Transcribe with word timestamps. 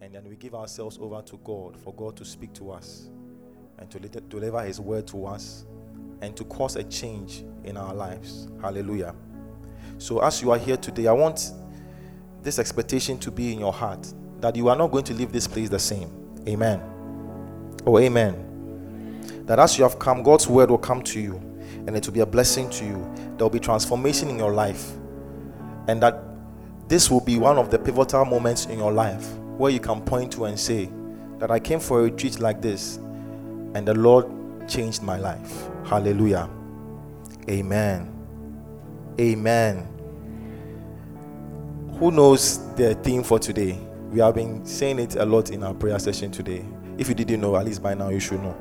and 0.00 0.14
then 0.14 0.24
we 0.28 0.36
give 0.36 0.54
ourselves 0.54 0.98
over 1.00 1.22
to 1.22 1.38
God 1.38 1.76
for 1.76 1.94
God 1.94 2.16
to 2.16 2.24
speak 2.24 2.52
to 2.54 2.70
us 2.70 3.08
and 3.78 3.90
to 3.90 3.98
deliver 3.98 4.62
His 4.62 4.80
word 4.80 5.06
to 5.08 5.26
us 5.26 5.64
and 6.20 6.36
to 6.36 6.44
cause 6.44 6.76
a 6.76 6.84
change 6.84 7.44
in 7.64 7.76
our 7.76 7.94
lives. 7.94 8.48
Hallelujah. 8.60 9.14
So, 9.98 10.20
as 10.20 10.42
you 10.42 10.50
are 10.50 10.58
here 10.58 10.76
today, 10.76 11.06
I 11.06 11.12
want 11.12 11.52
this 12.42 12.58
expectation 12.58 13.18
to 13.18 13.30
be 13.30 13.52
in 13.52 13.58
your 13.58 13.72
heart 13.72 14.12
that 14.40 14.54
you 14.54 14.68
are 14.68 14.76
not 14.76 14.90
going 14.90 15.04
to 15.04 15.14
leave 15.14 15.32
this 15.32 15.46
place 15.46 15.68
the 15.68 15.78
same. 15.78 16.10
Amen. 16.46 16.80
Oh, 17.86 17.98
amen. 17.98 18.42
That 19.46 19.58
as 19.58 19.78
you 19.78 19.84
have 19.84 19.98
come, 19.98 20.22
God's 20.22 20.46
word 20.46 20.70
will 20.70 20.78
come 20.78 21.02
to 21.02 21.20
you 21.20 21.34
and 21.86 21.96
it 21.96 22.04
will 22.06 22.12
be 22.12 22.20
a 22.20 22.26
blessing 22.26 22.68
to 22.70 22.84
you. 22.84 23.14
There 23.36 23.44
will 23.44 23.50
be 23.50 23.60
transformation 23.60 24.28
in 24.28 24.38
your 24.38 24.52
life. 24.52 24.92
And 25.88 26.02
that 26.02 26.22
this 26.88 27.10
will 27.10 27.20
be 27.20 27.38
one 27.38 27.58
of 27.58 27.70
the 27.70 27.78
pivotal 27.78 28.24
moments 28.24 28.66
in 28.66 28.78
your 28.78 28.92
life 28.92 29.26
where 29.56 29.70
you 29.70 29.80
can 29.80 30.00
point 30.02 30.32
to 30.32 30.44
and 30.44 30.58
say 30.58 30.90
that 31.38 31.50
I 31.50 31.58
came 31.58 31.80
for 31.80 32.00
a 32.00 32.02
retreat 32.04 32.40
like 32.40 32.60
this 32.60 32.96
and 32.96 33.86
the 33.86 33.94
Lord 33.94 34.26
changed 34.68 35.02
my 35.02 35.18
life. 35.18 35.68
Hallelujah. 35.84 36.48
Amen. 37.48 38.12
Amen. 39.20 39.88
Who 41.98 42.10
knows 42.10 42.74
the 42.74 42.94
theme 42.96 43.22
for 43.22 43.38
today? 43.38 43.78
We 44.10 44.20
have 44.20 44.34
been 44.34 44.64
saying 44.64 44.98
it 44.98 45.16
a 45.16 45.24
lot 45.24 45.50
in 45.50 45.62
our 45.62 45.74
prayer 45.74 45.98
session 45.98 46.30
today. 46.30 46.64
If 46.98 47.08
you 47.08 47.14
didn't 47.14 47.40
know, 47.40 47.56
at 47.56 47.64
least 47.64 47.82
by 47.82 47.94
now 47.94 48.10
you 48.10 48.20
should 48.20 48.42
know. 48.42 48.56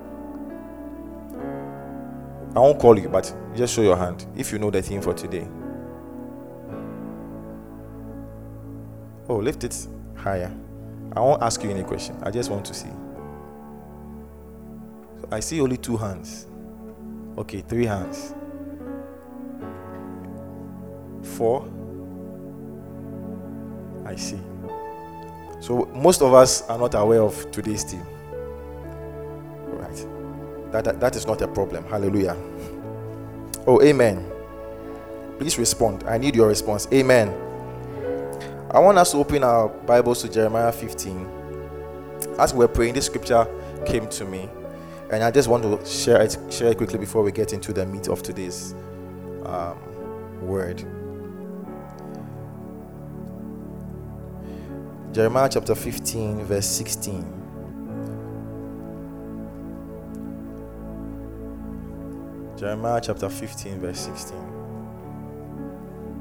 I 2.56 2.60
won't 2.60 2.80
call 2.80 2.98
you, 2.98 3.10
but 3.10 3.36
just 3.56 3.74
show 3.74 3.82
your 3.82 3.98
hand 3.98 4.26
if 4.36 4.52
you 4.54 4.60
know 4.60 4.72
the 4.72 4.82
theme 4.82 5.02
for 5.02 5.14
today. 5.14 5.48
Oh, 9.28 9.38
lift 9.38 9.64
it 9.64 9.88
higher. 10.16 10.56
I 11.16 11.22
won't 11.22 11.42
ask 11.42 11.64
you 11.64 11.70
any 11.70 11.84
question. 11.84 12.18
I 12.24 12.32
just 12.32 12.50
want 12.50 12.66
to 12.66 12.74
see. 12.74 12.90
So 15.22 15.28
I 15.32 15.40
see 15.40 15.62
only 15.62 15.78
two 15.78 15.96
hands. 15.98 16.48
Okay, 17.38 17.62
three 17.62 17.86
hands. 17.86 18.34
Four. 21.24 21.70
I 24.06 24.16
see. 24.16 24.40
So 25.62 25.86
most 25.96 26.22
of 26.22 26.34
us 26.34 26.68
are 26.70 26.78
not 26.78 26.94
aware 26.96 27.22
of 27.22 27.50
today's 27.52 27.84
theme. 27.84 28.06
Right. 29.66 30.08
That, 30.72 30.84
that, 30.84 31.00
that 31.00 31.16
is 31.16 31.26
not 31.26 31.42
a 31.42 31.48
problem. 31.48 31.86
Hallelujah. 31.86 32.36
Oh, 33.66 33.82
amen. 33.82 34.32
Please 35.40 35.58
respond. 35.58 36.04
I 36.04 36.18
need 36.18 36.36
your 36.36 36.48
response. 36.48 36.88
Amen. 36.94 37.45
I 38.76 38.80
want 38.80 38.98
us 38.98 39.12
to 39.12 39.18
open 39.20 39.42
our 39.42 39.70
Bibles 39.70 40.22
to 40.24 40.30
Jeremiah 40.30 40.70
15. 40.70 41.30
As 42.38 42.54
we 42.54 42.60
were 42.60 42.68
praying, 42.68 42.96
this 42.96 43.06
scripture 43.06 43.48
came 43.86 44.06
to 44.10 44.26
me, 44.26 44.50
and 45.14 45.24
I 45.24 45.32
just 45.32 45.48
want 45.48 45.64
to 45.64 45.80
share 45.86 46.22
it, 46.22 46.38
share 46.50 46.72
it 46.72 46.78
quickly 46.78 47.00
before 47.00 47.24
we 47.24 47.32
get 47.32 47.54
into 47.54 47.72
the 47.72 47.86
meat 47.86 48.10
of 48.10 48.22
today's 48.22 48.76
um, 49.46 49.78
word. 50.46 50.80
Jeremiah 55.14 55.48
chapter 55.48 55.74
15, 55.74 56.44
verse 56.44 56.68
16. 56.68 57.22
Jeremiah 62.58 63.00
chapter 63.02 63.30
15, 63.30 63.80
verse 63.80 64.02
16. 64.02 64.56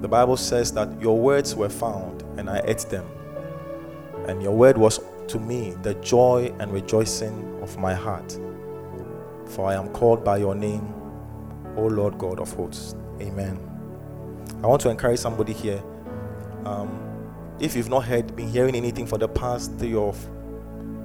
The 0.03 0.09
Bible 0.09 0.37
says 0.37 0.71
that 0.75 1.01
your 1.01 1.19
words 1.19 1.57
were 1.57 1.71
found, 1.71 2.24
and 2.37 2.51
I 2.51 2.61
ate 2.65 2.87
them. 2.91 3.07
And 4.27 4.43
your 4.43 4.53
word 4.53 4.79
was 4.79 5.01
to 5.29 5.39
me 5.39 5.75
the 5.83 5.95
joy 5.95 6.53
and 6.59 6.73
rejoicing 6.73 7.59
of 7.63 7.79
my 7.79 7.95
heart. 7.95 8.39
For 9.47 9.69
I 9.69 9.75
am 9.75 9.89
called 9.91 10.25
by 10.25 10.39
your 10.39 10.55
name, 10.55 10.93
O 11.77 11.83
Lord 11.87 12.19
God 12.19 12.41
of 12.41 12.53
hosts. 12.53 12.95
Amen. 13.21 13.59
I 14.63 14.67
want 14.67 14.81
to 14.83 14.91
encourage 14.91 15.21
somebody 15.21 15.53
here. 15.53 15.83
Um, 16.65 17.01
if 17.61 17.77
you've 17.77 17.91
not 17.91 18.05
heard, 18.05 18.35
been 18.35 18.49
hearing 18.49 18.75
anything 18.75 19.07
for 19.07 19.19
the 19.19 19.29
past 19.29 19.73
three 19.79 19.95
or 19.95 20.15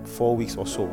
four 0.06 0.36
weeks 0.36 0.56
or 0.56 0.66
so, 0.66 0.86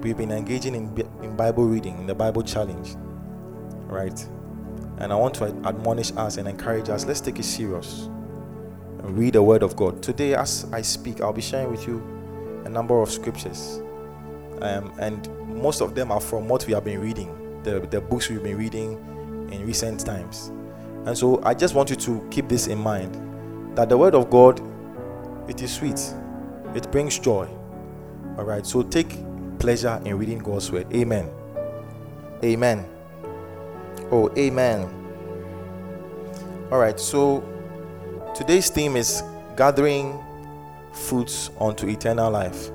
we've 0.00 0.16
been 0.16 0.32
engaging 0.32 0.74
in, 0.74 0.98
in 1.22 1.36
Bible 1.36 1.64
reading, 1.64 1.98
in 1.98 2.06
the 2.06 2.14
Bible 2.14 2.42
challenge, 2.42 2.96
right? 3.86 4.26
And 4.98 5.12
I 5.12 5.16
want 5.16 5.34
to 5.34 5.46
admonish 5.64 6.12
us 6.16 6.38
and 6.38 6.48
encourage 6.48 6.88
us. 6.88 7.04
Let's 7.04 7.20
take 7.20 7.38
it 7.38 7.44
serious 7.44 8.08
and 9.02 9.18
read 9.18 9.34
the 9.34 9.42
Word 9.42 9.62
of 9.62 9.76
God. 9.76 10.02
Today, 10.02 10.34
as 10.34 10.66
I 10.72 10.82
speak, 10.82 11.20
I'll 11.20 11.32
be 11.32 11.42
sharing 11.42 11.70
with 11.70 11.86
you 11.86 11.98
a 12.64 12.68
number 12.68 13.00
of 13.00 13.10
scriptures, 13.10 13.80
um, 14.60 14.92
and 15.00 15.28
most 15.48 15.80
of 15.80 15.94
them 15.94 16.12
are 16.12 16.20
from 16.20 16.48
what 16.48 16.66
we 16.66 16.72
have 16.74 16.84
been 16.84 17.00
reading, 17.00 17.62
the 17.62 17.80
the 17.80 18.00
books 18.00 18.28
we've 18.28 18.42
been 18.42 18.58
reading 18.58 18.92
in 19.52 19.66
recent 19.66 20.00
times. 20.00 20.52
And 21.06 21.16
so, 21.16 21.42
I 21.42 21.54
just 21.54 21.74
want 21.74 21.90
you 21.90 21.96
to 21.96 22.28
keep 22.30 22.48
this 22.48 22.66
in 22.66 22.78
mind 22.78 23.76
that 23.76 23.88
the 23.88 23.96
word 23.96 24.14
of 24.14 24.28
God 24.30 24.60
it 25.50 25.62
is 25.62 25.74
sweet. 25.74 26.00
It 26.76 26.90
brings 26.92 27.18
joy. 27.18 27.48
All 28.38 28.44
right. 28.44 28.64
So 28.64 28.82
take 28.82 29.18
pleasure 29.58 30.00
in 30.04 30.16
reading 30.16 30.38
God's 30.38 30.70
word. 30.70 30.86
Amen. 30.94 31.28
Amen. 32.44 32.88
Oh, 34.12 34.32
amen. 34.38 34.88
All 36.70 36.78
right. 36.78 36.98
So 37.00 37.42
today's 38.34 38.70
theme 38.70 38.96
is 38.96 39.22
gathering 39.56 40.18
fruits 40.92 41.50
unto 41.60 41.88
eternal 41.88 42.30
life. 42.30 42.70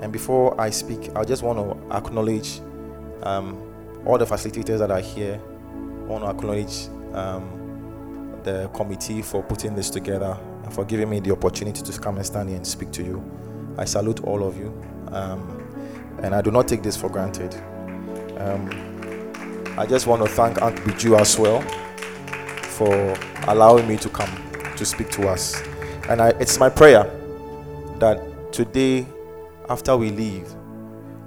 And 0.00 0.12
before 0.12 0.58
I 0.60 0.70
speak, 0.70 1.10
I 1.14 1.24
just 1.24 1.42
want 1.42 1.58
to 1.58 1.96
acknowledge 1.96 2.60
um, 3.22 3.60
all 4.06 4.18
the 4.18 4.24
facilitators 4.24 4.78
that 4.78 4.90
are 4.90 5.00
here. 5.00 5.40
I 5.74 6.04
want 6.04 6.24
to 6.24 6.30
acknowledge 6.30 6.88
um, 7.14 8.38
the 8.42 8.68
committee 8.74 9.22
for 9.22 9.42
putting 9.42 9.74
this 9.74 9.90
together 9.90 10.36
and 10.64 10.72
for 10.72 10.84
giving 10.84 11.10
me 11.10 11.20
the 11.20 11.32
opportunity 11.32 11.82
to 11.82 12.00
come 12.00 12.16
and 12.16 12.24
stand 12.26 12.48
here 12.48 12.56
and 12.56 12.66
speak 12.66 12.90
to 12.92 13.02
you. 13.02 13.22
I 13.76 13.84
salute 13.84 14.24
all 14.24 14.46
of 14.46 14.56
you. 14.56 14.68
Um, 15.08 15.56
and 16.22 16.34
I 16.34 16.42
do 16.42 16.50
not 16.50 16.68
take 16.68 16.82
this 16.82 16.96
for 16.96 17.08
granted. 17.08 17.54
Um, 18.38 18.68
I 19.78 19.86
just 19.86 20.06
want 20.06 20.22
to 20.22 20.28
thank 20.28 20.60
Aunt 20.62 20.76
Biju 20.78 21.18
as 21.18 21.38
well 21.38 21.60
for 22.62 23.16
allowing 23.48 23.86
me 23.86 23.96
to 23.98 24.08
come 24.08 24.49
to 24.80 24.86
speak 24.86 25.10
to 25.10 25.28
us. 25.28 25.62
And 26.08 26.20
I, 26.20 26.30
it's 26.40 26.58
my 26.58 26.70
prayer 26.70 27.04
that 27.98 28.52
today, 28.52 29.06
after 29.68 29.94
we 29.96 30.10
leave, 30.10 30.48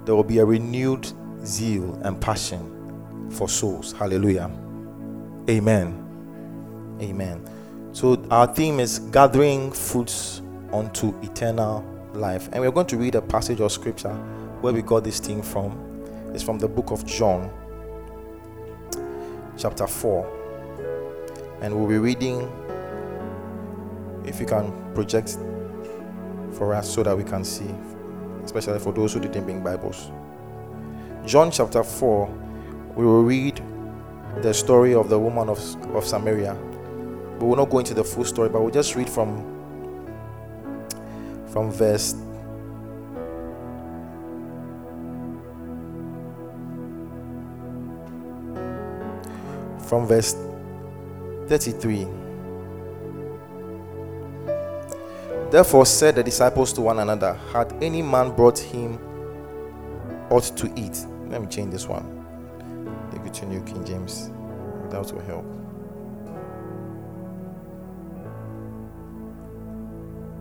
there 0.04 0.14
will 0.14 0.24
be 0.24 0.38
a 0.38 0.44
renewed 0.44 1.10
zeal 1.46 1.94
and 2.02 2.20
passion 2.20 3.30
for 3.30 3.48
souls. 3.48 3.92
Hallelujah. 3.92 4.50
Amen. 5.48 6.98
Amen. 7.00 7.48
So 7.92 8.26
our 8.28 8.52
theme 8.52 8.80
is 8.80 8.98
gathering 8.98 9.70
fruits 9.70 10.42
unto 10.72 11.14
eternal 11.22 11.84
life. 12.12 12.48
And 12.52 12.60
we're 12.60 12.72
going 12.72 12.88
to 12.88 12.96
read 12.96 13.14
a 13.14 13.22
passage 13.22 13.60
of 13.60 13.70
scripture 13.70 14.14
where 14.62 14.72
we 14.72 14.82
got 14.82 15.04
this 15.04 15.20
theme 15.20 15.42
from. 15.42 15.78
It's 16.34 16.42
from 16.42 16.58
the 16.58 16.66
book 16.66 16.90
of 16.90 17.06
John, 17.06 17.50
chapter 19.56 19.86
4. 19.86 21.58
And 21.62 21.74
we'll 21.74 21.88
be 21.88 21.98
reading, 21.98 22.50
if 24.24 24.40
you 24.40 24.46
can 24.46 24.72
project 24.94 25.38
for 26.52 26.74
us 26.74 26.92
so 26.92 27.02
that 27.02 27.16
we 27.16 27.24
can 27.24 27.44
see, 27.44 27.74
especially 28.44 28.78
for 28.78 28.92
those 28.92 29.12
who 29.12 29.20
didn't 29.20 29.44
bring 29.44 29.62
Bibles. 29.62 30.10
John 31.24 31.50
chapter 31.50 31.82
4, 31.82 32.26
we 32.94 33.04
will 33.04 33.22
read 33.22 33.62
the 34.42 34.52
story 34.52 34.94
of 34.94 35.08
the 35.08 35.18
woman 35.18 35.48
of, 35.48 35.58
of 35.94 36.04
Samaria 36.04 36.56
we 37.44 37.48
will 37.48 37.56
not 37.56 37.70
go 37.70 37.78
into 37.80 37.94
the 37.94 38.04
full 38.04 38.24
story, 38.24 38.48
but 38.48 38.62
we'll 38.62 38.70
just 38.70 38.94
read 38.94 39.10
from 39.10 39.50
from 41.48 41.70
verse 41.70 42.14
from 49.86 50.06
verse 50.06 50.34
33. 51.48 52.23
Therefore 55.54 55.86
said 55.86 56.16
the 56.16 56.22
disciples 56.24 56.72
to 56.72 56.80
one 56.80 56.98
another, 56.98 57.34
Had 57.52 57.72
any 57.80 58.02
man 58.02 58.34
brought 58.34 58.58
him 58.58 58.98
ought 60.28 60.42
to 60.56 60.66
eat? 60.74 61.06
Let 61.28 61.42
me 61.42 61.46
change 61.46 61.70
this 61.70 61.86
one. 61.86 62.26
Take 63.12 63.24
it 63.24 63.34
to 63.34 63.46
New 63.46 63.62
King 63.62 63.84
James. 63.84 64.30
That 64.90 65.12
will 65.12 65.20
help. 65.20 65.44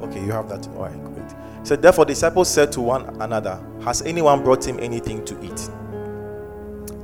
Okay, 0.01 0.25
you 0.25 0.31
have 0.31 0.49
that. 0.49 0.67
All 0.69 0.85
right, 0.85 1.05
great. 1.13 1.31
So 1.61 1.75
therefore, 1.75 2.05
disciples 2.05 2.49
said 2.49 2.71
to 2.71 2.81
one 2.81 3.05
another, 3.21 3.63
Has 3.83 4.01
anyone 4.01 4.43
brought 4.43 4.65
him 4.65 4.79
anything 4.79 5.23
to 5.25 5.39
eat? 5.43 5.69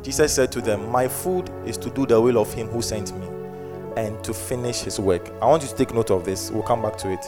Jesus 0.03 0.33
said 0.33 0.51
to 0.53 0.61
them, 0.61 0.89
My 0.89 1.07
food 1.07 1.51
is 1.63 1.77
to 1.77 1.91
do 1.91 2.07
the 2.07 2.19
will 2.19 2.39
of 2.39 2.51
him 2.55 2.69
who 2.69 2.81
sent 2.81 3.15
me 3.19 3.27
and 3.97 4.23
to 4.23 4.33
finish 4.33 4.81
his 4.81 4.99
work. 4.99 5.29
I 5.43 5.45
want 5.45 5.61
you 5.61 5.69
to 5.69 5.75
take 5.75 5.93
note 5.93 6.09
of 6.09 6.25
this. 6.25 6.49
We'll 6.49 6.63
come 6.63 6.81
back 6.81 6.97
to 6.97 7.11
it. 7.11 7.23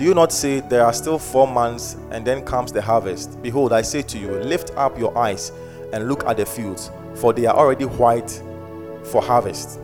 Do 0.00 0.06
you 0.06 0.14
not 0.14 0.32
say, 0.32 0.60
There 0.60 0.82
are 0.82 0.94
still 0.94 1.18
four 1.18 1.46
months, 1.46 1.94
and 2.10 2.26
then 2.26 2.42
comes 2.42 2.72
the 2.72 2.80
harvest? 2.80 3.42
Behold, 3.42 3.74
I 3.74 3.82
say 3.82 4.00
to 4.00 4.18
you, 4.18 4.30
Lift 4.30 4.70
up 4.74 4.98
your 4.98 5.14
eyes 5.18 5.52
and 5.92 6.08
look 6.08 6.24
at 6.24 6.38
the 6.38 6.46
fields, 6.46 6.90
for 7.16 7.34
they 7.34 7.44
are 7.44 7.54
already 7.54 7.84
white 7.84 8.30
for 9.04 9.20
harvest. 9.20 9.78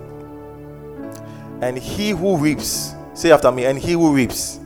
And 1.61 1.77
he 1.77 2.13
who 2.13 2.39
reaps, 2.39 2.95
say 3.13 3.31
after 3.31 3.53
me, 3.53 3.67
and 3.67 3.79
he 3.79 3.93
who 3.93 4.15
reaps, 4.15 4.59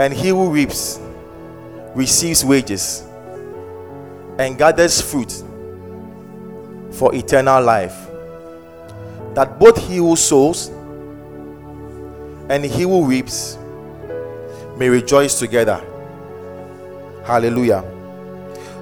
and 0.00 0.12
he 0.12 0.30
who 0.30 0.50
reaps 0.50 0.98
receives 1.94 2.44
wages 2.44 3.06
and 4.40 4.58
gathers 4.58 5.00
fruit 5.00 5.30
for 6.90 7.14
eternal 7.14 7.62
life. 7.62 8.08
That 9.34 9.60
both 9.60 9.78
he 9.78 9.98
who 9.98 10.16
sows 10.16 10.70
and 12.48 12.64
he 12.64 12.82
who 12.82 13.06
reaps 13.06 13.58
may 14.76 14.88
rejoice 14.88 15.38
together. 15.38 15.82
Hallelujah. 17.24 17.84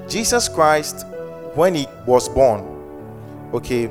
Jesus 0.09 0.49
Christ, 0.49 1.06
when 1.55 1.75
he 1.75 1.87
was 2.06 2.29
born, 2.29 2.61
okay, 3.53 3.85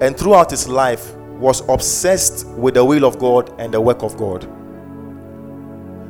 and 0.00 0.16
throughout 0.16 0.50
his 0.50 0.68
life, 0.68 1.14
was 1.42 1.60
obsessed 1.68 2.46
with 2.48 2.74
the 2.74 2.84
will 2.84 3.04
of 3.04 3.18
God 3.18 3.52
and 3.58 3.74
the 3.74 3.80
work 3.80 4.02
of 4.02 4.16
God. 4.16 4.42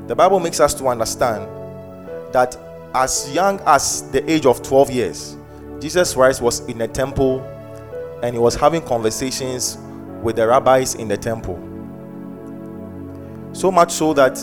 The 0.09 0.15
Bible 0.15 0.41
makes 0.41 0.61
us 0.61 0.75
to 0.75 0.89
understand 0.89 1.49
that 2.33 2.57
as 2.95 3.33
young 3.35 3.61
as 3.67 4.11
the 4.11 4.31
age 4.31 4.47
of 4.47 4.63
12 4.63 4.91
years, 4.91 5.37
Jesus 5.81 6.15
Christ 6.15 6.43
was 6.43 6.61
in 6.69 6.79
the 6.79 6.89
temple 6.89 7.41
and 8.23 8.35
he 8.35 8.39
was 8.39 8.55
having 8.55 8.83
conversations 8.83 9.79
with 10.23 10.37
the 10.37 10.47
rabbis 10.47 10.95
in 10.95 11.09
the 11.09 11.17
temple. 11.17 11.57
So 13.53 13.71
much 13.73 13.93
so 13.93 14.15
that 14.15 14.39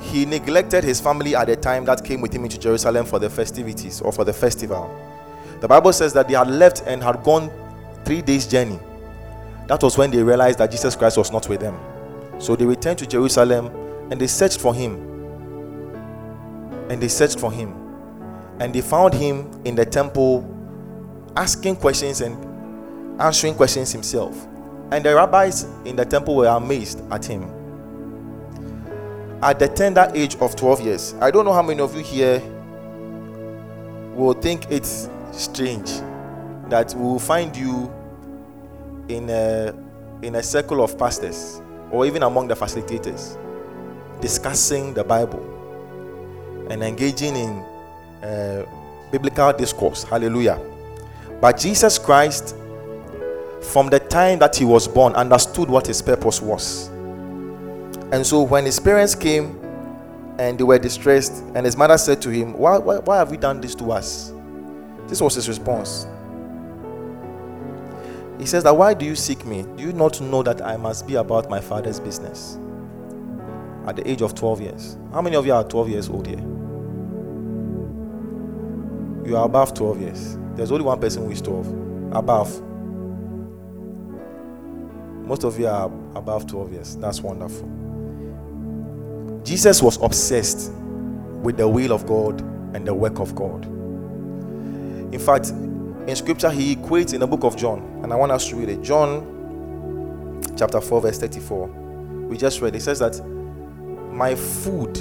he 0.00 0.26
neglected 0.26 0.84
his 0.84 1.00
family 1.00 1.34
at 1.34 1.46
the 1.46 1.56
time 1.56 1.84
that 1.86 2.04
came 2.04 2.20
with 2.20 2.32
him 2.32 2.44
into 2.44 2.58
Jerusalem 2.58 3.06
for 3.06 3.18
the 3.18 3.30
festivities 3.30 4.00
or 4.00 4.12
for 4.12 4.24
the 4.24 4.32
festival. 4.32 4.90
The 5.60 5.68
Bible 5.68 5.92
says 5.92 6.12
that 6.12 6.28
they 6.28 6.34
had 6.34 6.48
left 6.48 6.82
and 6.86 7.02
had 7.02 7.22
gone 7.22 7.50
three 8.04 8.20
days' 8.22 8.46
journey. 8.46 8.78
That 9.66 9.82
was 9.82 9.96
when 9.96 10.10
they 10.10 10.22
realized 10.22 10.58
that 10.58 10.70
Jesus 10.70 10.94
Christ 10.94 11.16
was 11.16 11.32
not 11.32 11.48
with 11.48 11.60
them. 11.60 11.78
So 12.38 12.54
they 12.54 12.66
returned 12.66 12.98
to 12.98 13.06
Jerusalem 13.06 13.66
and 14.10 14.20
they 14.20 14.26
searched 14.26 14.60
for 14.60 14.74
him. 14.74 14.94
And 16.90 17.00
they 17.00 17.08
searched 17.08 17.40
for 17.40 17.50
him. 17.50 17.72
And 18.60 18.74
they 18.74 18.82
found 18.82 19.14
him 19.14 19.50
in 19.64 19.74
the 19.74 19.86
temple 19.86 20.50
asking 21.36 21.76
questions 21.76 22.20
and 22.20 23.20
answering 23.20 23.54
questions 23.54 23.90
himself. 23.90 24.46
And 24.90 25.04
the 25.04 25.14
rabbis 25.14 25.64
in 25.84 25.96
the 25.96 26.04
temple 26.04 26.36
were 26.36 26.46
amazed 26.46 27.02
at 27.10 27.24
him. 27.24 27.63
At 29.42 29.58
the 29.58 29.68
tender 29.68 30.10
age 30.14 30.36
of 30.36 30.56
12 30.56 30.80
years, 30.80 31.14
I 31.20 31.30
don't 31.30 31.44
know 31.44 31.52
how 31.52 31.62
many 31.62 31.80
of 31.80 31.94
you 31.94 32.02
here 32.02 32.40
will 34.14 34.32
think 34.34 34.70
it's 34.70 35.08
strange 35.32 35.90
that 36.68 36.94
we 36.94 37.02
will 37.02 37.18
find 37.18 37.54
you 37.56 37.92
in 39.08 39.28
a 39.28 39.74
in 40.22 40.36
a 40.36 40.42
circle 40.42 40.82
of 40.82 40.96
pastors 40.96 41.60
or 41.90 42.06
even 42.06 42.22
among 42.22 42.48
the 42.48 42.54
facilitators 42.54 43.36
discussing 44.20 44.94
the 44.94 45.04
Bible 45.04 45.42
and 46.70 46.82
engaging 46.82 47.36
in 47.36 47.50
uh, 48.22 48.64
biblical 49.12 49.52
discourse. 49.52 50.04
Hallelujah. 50.04 50.58
But 51.40 51.58
Jesus 51.58 51.98
Christ, 51.98 52.56
from 53.60 53.90
the 53.90 54.00
time 54.00 54.38
that 54.38 54.56
he 54.56 54.64
was 54.64 54.88
born, 54.88 55.12
understood 55.14 55.68
what 55.68 55.86
his 55.86 56.00
purpose 56.00 56.40
was. 56.40 56.90
And 58.14 58.24
so 58.24 58.42
when 58.42 58.64
his 58.64 58.78
parents 58.78 59.16
came 59.16 59.58
and 60.38 60.56
they 60.56 60.62
were 60.62 60.78
distressed, 60.78 61.42
and 61.56 61.66
his 61.66 61.76
mother 61.76 61.98
said 61.98 62.22
to 62.22 62.30
him, 62.30 62.52
Why, 62.56 62.78
why, 62.78 62.98
why 62.98 63.18
have 63.18 63.32
you 63.32 63.36
done 63.36 63.60
this 63.60 63.74
to 63.74 63.90
us? 63.90 64.32
This 65.08 65.20
was 65.20 65.34
his 65.34 65.48
response. 65.48 66.06
He 68.38 68.46
says 68.46 68.62
that 68.62 68.76
why 68.76 68.94
do 68.94 69.04
you 69.04 69.16
seek 69.16 69.44
me? 69.44 69.64
Do 69.76 69.82
you 69.82 69.92
not 69.92 70.20
know 70.20 70.44
that 70.44 70.62
I 70.62 70.76
must 70.76 71.08
be 71.08 71.16
about 71.16 71.50
my 71.50 71.60
father's 71.60 71.98
business? 71.98 72.56
At 73.84 73.96
the 73.96 74.08
age 74.08 74.22
of 74.22 74.36
12 74.36 74.60
years. 74.60 74.96
How 75.12 75.20
many 75.20 75.34
of 75.34 75.44
you 75.44 75.52
are 75.52 75.64
12 75.64 75.88
years 75.88 76.08
old 76.08 76.28
here? 76.28 76.38
You 79.28 79.36
are 79.36 79.44
above 79.46 79.74
12 79.74 80.00
years. 80.00 80.38
There's 80.54 80.70
only 80.70 80.84
one 80.84 81.00
person 81.00 81.24
who 81.24 81.32
is 81.32 81.42
12. 81.42 82.12
Above. 82.14 82.62
Most 85.26 85.42
of 85.42 85.58
you 85.58 85.66
are 85.66 85.86
above 86.14 86.46
12 86.46 86.72
years. 86.74 86.96
That's 86.96 87.20
wonderful. 87.20 87.83
Jesus 89.44 89.82
was 89.82 90.00
obsessed 90.02 90.72
with 90.72 91.58
the 91.58 91.68
will 91.68 91.92
of 91.92 92.06
God 92.06 92.40
and 92.74 92.86
the 92.86 92.94
work 92.94 93.20
of 93.20 93.34
God. 93.34 93.66
In 93.66 95.18
fact, 95.18 95.50
in 95.50 96.16
scripture, 96.16 96.50
he 96.50 96.74
equates 96.76 97.12
in 97.14 97.20
the 97.20 97.26
book 97.26 97.44
of 97.44 97.56
John, 97.56 98.00
and 98.02 98.12
I 98.12 98.16
want 98.16 98.32
us 98.32 98.48
to 98.48 98.56
read 98.56 98.70
it. 98.70 98.82
John 98.82 100.42
chapter 100.56 100.80
4, 100.80 101.02
verse 101.02 101.18
34. 101.18 101.68
We 102.28 102.38
just 102.38 102.60
read 102.60 102.74
it 102.74 102.80
says 102.80 102.98
that 103.00 103.22
my 104.12 104.34
food 104.34 104.96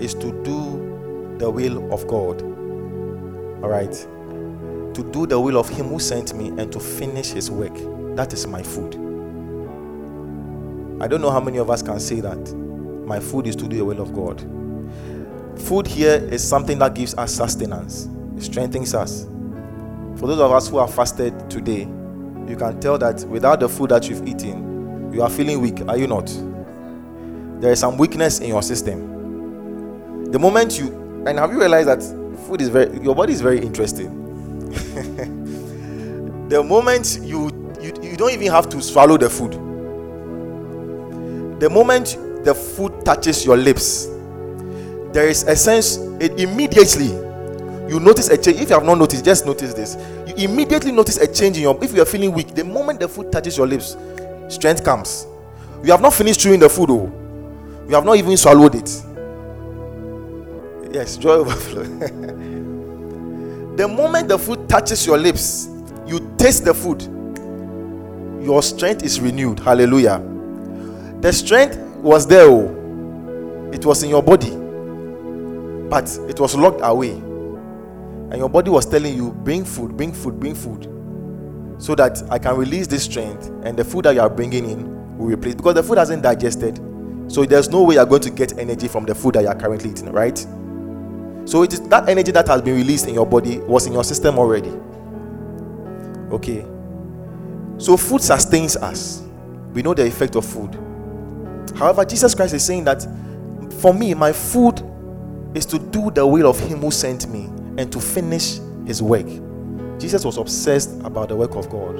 is 0.00 0.14
to 0.14 0.42
do 0.44 1.36
the 1.38 1.50
will 1.50 1.92
of 1.92 2.06
God. 2.06 2.42
All 3.62 3.68
right. 3.68 3.92
To 3.92 5.10
do 5.12 5.26
the 5.26 5.38
will 5.38 5.58
of 5.58 5.68
Him 5.68 5.88
who 5.88 5.98
sent 5.98 6.34
me 6.34 6.48
and 6.48 6.72
to 6.72 6.78
finish 6.78 7.30
His 7.30 7.50
work. 7.50 7.74
That 8.16 8.32
is 8.32 8.46
my 8.46 8.62
food. 8.62 8.94
I 11.02 11.06
don't 11.06 11.20
know 11.20 11.30
how 11.30 11.40
many 11.40 11.58
of 11.58 11.70
us 11.70 11.82
can 11.82 11.98
say 12.00 12.20
that. 12.20 12.67
My 13.08 13.18
food 13.18 13.46
is 13.46 13.56
to 13.56 13.66
do 13.66 13.78
the 13.78 13.84
will 13.86 14.02
of 14.02 14.12
God. 14.12 14.38
Food 15.62 15.86
here 15.86 16.16
is 16.30 16.46
something 16.46 16.78
that 16.80 16.94
gives 16.94 17.14
us 17.14 17.32
sustenance, 17.34 18.06
it 18.36 18.42
strengthens 18.42 18.92
us. 18.94 19.24
For 20.18 20.26
those 20.26 20.40
of 20.40 20.52
us 20.52 20.68
who 20.68 20.76
are 20.76 20.86
fasted 20.86 21.48
today, 21.48 21.88
you 22.46 22.54
can 22.54 22.78
tell 22.80 22.98
that 22.98 23.24
without 23.24 23.60
the 23.60 23.68
food 23.68 23.90
that 23.92 24.10
you've 24.10 24.28
eaten, 24.28 25.10
you 25.10 25.22
are 25.22 25.30
feeling 25.30 25.58
weak, 25.62 25.80
are 25.88 25.96
you 25.96 26.06
not? 26.06 26.26
There 27.62 27.72
is 27.72 27.80
some 27.80 27.96
weakness 27.96 28.40
in 28.40 28.48
your 28.48 28.62
system. 28.62 30.30
The 30.30 30.38
moment 30.38 30.78
you 30.78 30.88
and 31.26 31.38
have 31.38 31.50
you 31.50 31.60
realized 31.60 31.88
that 31.88 32.02
food 32.46 32.60
is 32.60 32.68
very 32.68 33.02
your 33.02 33.14
body 33.14 33.32
is 33.32 33.40
very 33.40 33.58
interesting. 33.58 34.68
the 36.50 36.62
moment 36.62 37.20
you, 37.22 37.46
you 37.80 37.94
you 38.02 38.16
don't 38.18 38.32
even 38.32 38.48
have 38.52 38.68
to 38.68 38.82
swallow 38.82 39.16
the 39.16 39.30
food. 39.30 39.52
The 41.58 41.70
moment 41.70 42.18
the 42.44 42.54
food 42.54 42.87
touches 43.08 43.42
your 43.46 43.56
lips, 43.56 44.04
there 45.14 45.28
is 45.30 45.42
a 45.44 45.56
sense 45.56 45.96
it 46.20 46.38
immediately 46.38 47.08
you 47.88 47.98
notice 48.00 48.28
a 48.28 48.36
change. 48.36 48.60
If 48.60 48.68
you 48.68 48.74
have 48.74 48.84
not 48.84 48.98
noticed, 48.98 49.24
just 49.24 49.46
notice 49.46 49.72
this. 49.72 49.96
You 50.26 50.34
immediately 50.50 50.92
notice 50.92 51.16
a 51.16 51.26
change 51.32 51.56
in 51.56 51.62
your 51.62 51.82
if 51.82 51.94
you 51.94 52.02
are 52.02 52.04
feeling 52.04 52.32
weak, 52.34 52.54
the 52.54 52.62
moment 52.64 53.00
the 53.00 53.08
food 53.08 53.32
touches 53.32 53.56
your 53.56 53.66
lips, 53.66 53.96
strength 54.50 54.84
comes. 54.84 55.26
You 55.82 55.92
have 55.92 56.02
not 56.02 56.12
finished 56.12 56.40
chewing 56.40 56.60
the 56.60 56.68
food, 56.68 56.90
oh. 56.90 57.10
You 57.88 57.94
have 57.94 58.04
not 58.04 58.18
even 58.18 58.36
swallowed 58.36 58.74
it. 58.74 58.90
Yes, 60.94 61.16
joy 61.16 61.36
overflow. 61.36 61.84
the 63.76 63.88
moment 63.88 64.28
the 64.28 64.38
food 64.38 64.68
touches 64.68 65.06
your 65.06 65.16
lips, 65.16 65.70
you 66.06 66.30
taste 66.36 66.66
the 66.66 66.74
food, 66.74 67.00
your 68.44 68.62
strength 68.62 69.02
is 69.02 69.18
renewed. 69.18 69.60
Hallelujah. 69.60 70.22
The 71.22 71.32
strength 71.32 71.78
was 72.02 72.26
there, 72.26 72.50
oh. 72.50 72.74
It 73.72 73.84
was 73.84 74.02
in 74.02 74.10
your 74.10 74.22
body, 74.22 74.50
but 75.88 76.08
it 76.28 76.38
was 76.40 76.54
locked 76.54 76.80
away. 76.82 77.10
And 77.10 78.36
your 78.36 78.48
body 78.48 78.70
was 78.70 78.86
telling 78.86 79.16
you, 79.16 79.32
bring 79.32 79.64
food, 79.64 79.96
bring 79.96 80.12
food, 80.12 80.38
bring 80.38 80.54
food, 80.54 80.84
so 81.78 81.94
that 81.94 82.22
I 82.30 82.38
can 82.38 82.56
release 82.56 82.86
this 82.86 83.04
strength 83.04 83.46
and 83.64 83.76
the 83.76 83.84
food 83.84 84.04
that 84.04 84.14
you 84.14 84.20
are 84.20 84.28
bringing 84.28 84.68
in 84.68 85.16
will 85.16 85.26
replace 85.26 85.54
because 85.54 85.74
the 85.74 85.82
food 85.82 85.98
hasn't 85.98 86.22
digested. 86.22 86.76
So 87.28 87.44
there's 87.44 87.68
no 87.70 87.82
way 87.82 87.96
you're 87.96 88.06
going 88.06 88.22
to 88.22 88.30
get 88.30 88.58
energy 88.58 88.88
from 88.88 89.04
the 89.04 89.14
food 89.14 89.34
that 89.34 89.42
you're 89.44 89.54
currently 89.54 89.90
eating, 89.90 90.12
right? 90.12 90.38
So 91.44 91.62
it 91.62 91.72
is 91.72 91.80
that 91.88 92.08
energy 92.08 92.30
that 92.32 92.46
has 92.48 92.60
been 92.60 92.76
released 92.76 93.06
in 93.06 93.14
your 93.14 93.26
body 93.26 93.58
was 93.58 93.86
in 93.86 93.94
your 93.94 94.04
system 94.04 94.38
already. 94.38 94.72
Okay. 96.30 96.66
So 97.78 97.96
food 97.96 98.20
sustains 98.20 98.76
us. 98.76 99.22
We 99.72 99.82
know 99.82 99.94
the 99.94 100.06
effect 100.06 100.36
of 100.36 100.44
food. 100.44 100.74
However, 101.76 102.04
Jesus 102.04 102.34
Christ 102.34 102.52
is 102.54 102.64
saying 102.64 102.84
that 102.84 103.06
for 103.80 103.94
me, 103.94 104.14
my 104.14 104.32
food 104.32 104.82
is 105.54 105.64
to 105.66 105.78
do 105.78 106.10
the 106.10 106.26
will 106.26 106.48
of 106.48 106.58
Him 106.60 106.80
who 106.80 106.90
sent 106.90 107.28
me 107.28 107.44
and 107.76 107.92
to 107.92 108.00
finish 108.00 108.58
His 108.86 109.02
work. 109.02 109.26
Jesus 109.98 110.24
was 110.24 110.36
obsessed 110.36 110.90
about 111.02 111.28
the 111.28 111.36
work 111.36 111.54
of 111.56 111.68
God. 111.68 111.98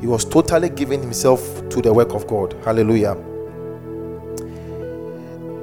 He 0.00 0.06
was 0.06 0.24
totally 0.24 0.70
giving 0.70 1.02
himself 1.02 1.68
to 1.68 1.82
the 1.82 1.92
work 1.92 2.14
of 2.14 2.26
God. 2.26 2.54
Hallelujah. 2.64 3.14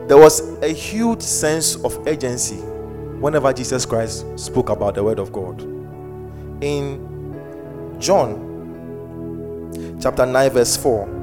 There 0.08 0.18
was 0.18 0.42
a 0.62 0.72
huge 0.72 1.22
sense 1.22 1.76
of 1.84 1.98
urgency 2.08 2.62
whenever 3.20 3.52
Jesus 3.52 3.86
Christ 3.86 4.26
spoke 4.38 4.70
about 4.70 4.96
the 4.96 5.04
word 5.04 5.20
of 5.20 5.32
God. 5.34 5.62
In 6.64 7.98
John 8.00 8.46
chapter 10.00 10.26
9, 10.26 10.52
verse 10.52 10.78
4, 10.78 11.17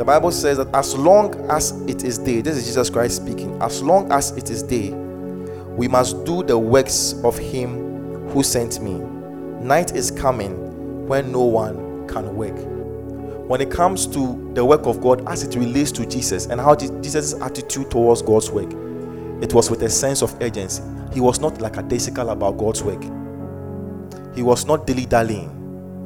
The 0.00 0.06
Bible 0.06 0.32
says 0.32 0.56
that 0.56 0.74
as 0.74 0.94
long 0.94 1.34
as 1.50 1.72
it 1.82 2.04
is 2.04 2.16
day, 2.16 2.40
this 2.40 2.56
is 2.56 2.64
Jesus 2.64 2.88
Christ 2.88 3.16
speaking, 3.16 3.60
as 3.60 3.82
long 3.82 4.10
as 4.10 4.30
it 4.30 4.48
is 4.48 4.62
day, 4.62 4.92
we 4.92 5.88
must 5.88 6.24
do 6.24 6.42
the 6.42 6.56
works 6.56 7.12
of 7.22 7.36
him 7.36 8.26
who 8.30 8.42
sent 8.42 8.80
me. 8.80 8.94
Night 9.62 9.94
is 9.94 10.10
coming 10.10 11.06
when 11.06 11.30
no 11.30 11.42
one 11.42 12.08
can 12.08 12.34
work. 12.34 12.56
When 13.46 13.60
it 13.60 13.70
comes 13.70 14.06
to 14.06 14.50
the 14.54 14.64
work 14.64 14.86
of 14.86 15.02
God 15.02 15.28
as 15.28 15.42
it 15.42 15.54
relates 15.54 15.92
to 15.92 16.06
Jesus 16.06 16.46
and 16.46 16.58
how 16.58 16.74
Jesus' 16.76 17.34
attitude 17.34 17.90
towards 17.90 18.22
God's 18.22 18.50
work, 18.50 18.72
it 19.42 19.52
was 19.52 19.68
with 19.68 19.82
a 19.82 19.90
sense 19.90 20.22
of 20.22 20.34
urgency. 20.40 20.82
He 21.12 21.20
was 21.20 21.40
not 21.40 21.60
like 21.60 21.76
a 21.76 21.82
daisical 21.82 22.30
about 22.30 22.56
God's 22.56 22.82
work. 22.82 23.02
He 24.34 24.42
was 24.42 24.64
not 24.64 24.86
dilly 24.86 25.04
dallying. 25.04 25.50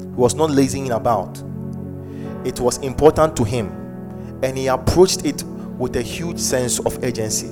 He 0.01 0.17
was 0.17 0.35
not 0.35 0.51
lazing 0.51 0.91
about. 0.91 1.41
It 2.45 2.59
was 2.59 2.79
important 2.79 3.37
to 3.37 3.45
him, 3.45 3.84
and 4.43 4.57
he 4.57 4.67
approached 4.67 5.25
it 5.25 5.43
with 5.79 5.97
a 5.97 6.03
huge 6.03 6.39
sense 6.39 6.79
of 6.81 7.03
urgency. 7.03 7.51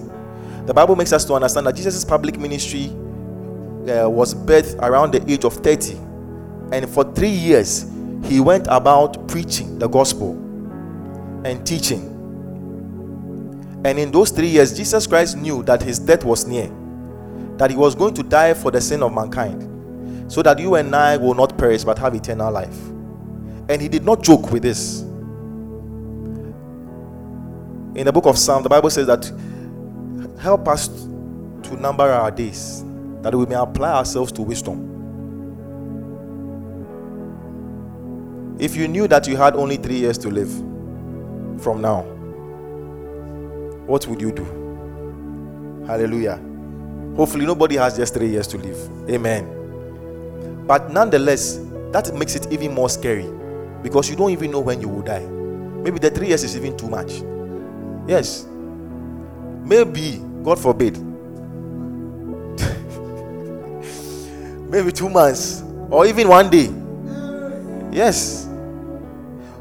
The 0.66 0.74
Bible 0.74 0.96
makes 0.96 1.12
us 1.12 1.24
to 1.26 1.34
understand 1.34 1.66
that 1.66 1.74
Jesus' 1.74 2.04
public 2.04 2.38
ministry 2.38 2.86
uh, 2.86 4.08
was 4.08 4.34
birthed 4.34 4.80
around 4.80 5.12
the 5.12 5.30
age 5.30 5.44
of 5.44 5.54
30, 5.54 5.94
and 6.72 6.88
for 6.88 7.04
three 7.12 7.28
years 7.28 7.90
he 8.24 8.40
went 8.40 8.66
about 8.68 9.28
preaching 9.28 9.78
the 9.78 9.88
gospel 9.88 10.32
and 11.44 11.66
teaching. 11.66 12.08
And 13.84 13.98
in 13.98 14.12
those 14.12 14.30
three 14.30 14.46
years, 14.46 14.76
Jesus 14.76 15.08
Christ 15.08 15.36
knew 15.36 15.64
that 15.64 15.82
his 15.82 15.98
death 15.98 16.24
was 16.24 16.46
near, 16.46 16.70
that 17.56 17.70
he 17.70 17.76
was 17.76 17.96
going 17.96 18.14
to 18.14 18.22
die 18.22 18.54
for 18.54 18.70
the 18.70 18.80
sin 18.80 19.02
of 19.02 19.12
mankind 19.12 19.72
so 20.32 20.42
that 20.42 20.58
you 20.58 20.76
and 20.76 20.96
I 20.96 21.18
will 21.18 21.34
not 21.34 21.58
perish 21.58 21.84
but 21.84 21.98
have 21.98 22.14
eternal 22.14 22.50
life. 22.50 22.78
And 23.68 23.82
he 23.82 23.88
did 23.88 24.02
not 24.02 24.22
joke 24.22 24.50
with 24.50 24.62
this. 24.62 25.04
In 27.94 28.06
the 28.06 28.12
book 28.12 28.24
of 28.24 28.38
Psalms, 28.38 28.62
the 28.62 28.70
Bible 28.70 28.88
says 28.88 29.06
that 29.06 29.30
help 30.40 30.66
us 30.66 30.88
to 30.88 31.76
number 31.76 32.04
our 32.04 32.30
days 32.30 32.84
that 33.20 33.34
we 33.34 33.44
may 33.46 33.54
apply 33.54 33.92
ourselves 33.92 34.32
to 34.32 34.42
wisdom. 34.42 34.88
If 38.58 38.76
you 38.76 38.88
knew 38.88 39.06
that 39.08 39.26
you 39.26 39.36
had 39.36 39.54
only 39.56 39.76
three 39.76 39.96
years 39.98 40.16
to 40.18 40.28
live 40.30 40.50
from 41.62 41.82
now, 41.82 42.02
what 43.86 44.06
would 44.06 44.20
you 44.22 44.32
do? 44.32 44.44
Hallelujah. 45.86 46.40
Hopefully, 47.16 47.44
nobody 47.44 47.76
has 47.76 47.96
just 47.96 48.14
three 48.14 48.28
years 48.28 48.46
to 48.48 48.56
live. 48.56 49.10
Amen. 49.10 50.64
But 50.66 50.90
nonetheless, 50.90 51.58
that 51.90 52.14
makes 52.14 52.34
it 52.36 52.50
even 52.50 52.72
more 52.72 52.88
scary 52.88 53.30
because 53.82 54.08
you 54.08 54.16
don't 54.16 54.30
even 54.30 54.50
know 54.50 54.60
when 54.60 54.80
you 54.80 54.88
will 54.88 55.02
die. 55.02 55.26
Maybe 55.26 55.98
the 55.98 56.10
three 56.10 56.28
years 56.28 56.42
is 56.42 56.56
even 56.56 56.74
too 56.76 56.88
much. 56.88 57.20
Yes. 58.06 58.46
Maybe, 59.64 60.20
God 60.42 60.58
forbid, 60.58 60.98
maybe 64.70 64.92
two 64.92 65.08
months 65.08 65.62
or 65.90 66.06
even 66.06 66.28
one 66.28 66.50
day. 66.50 66.68
Yes. 67.92 68.48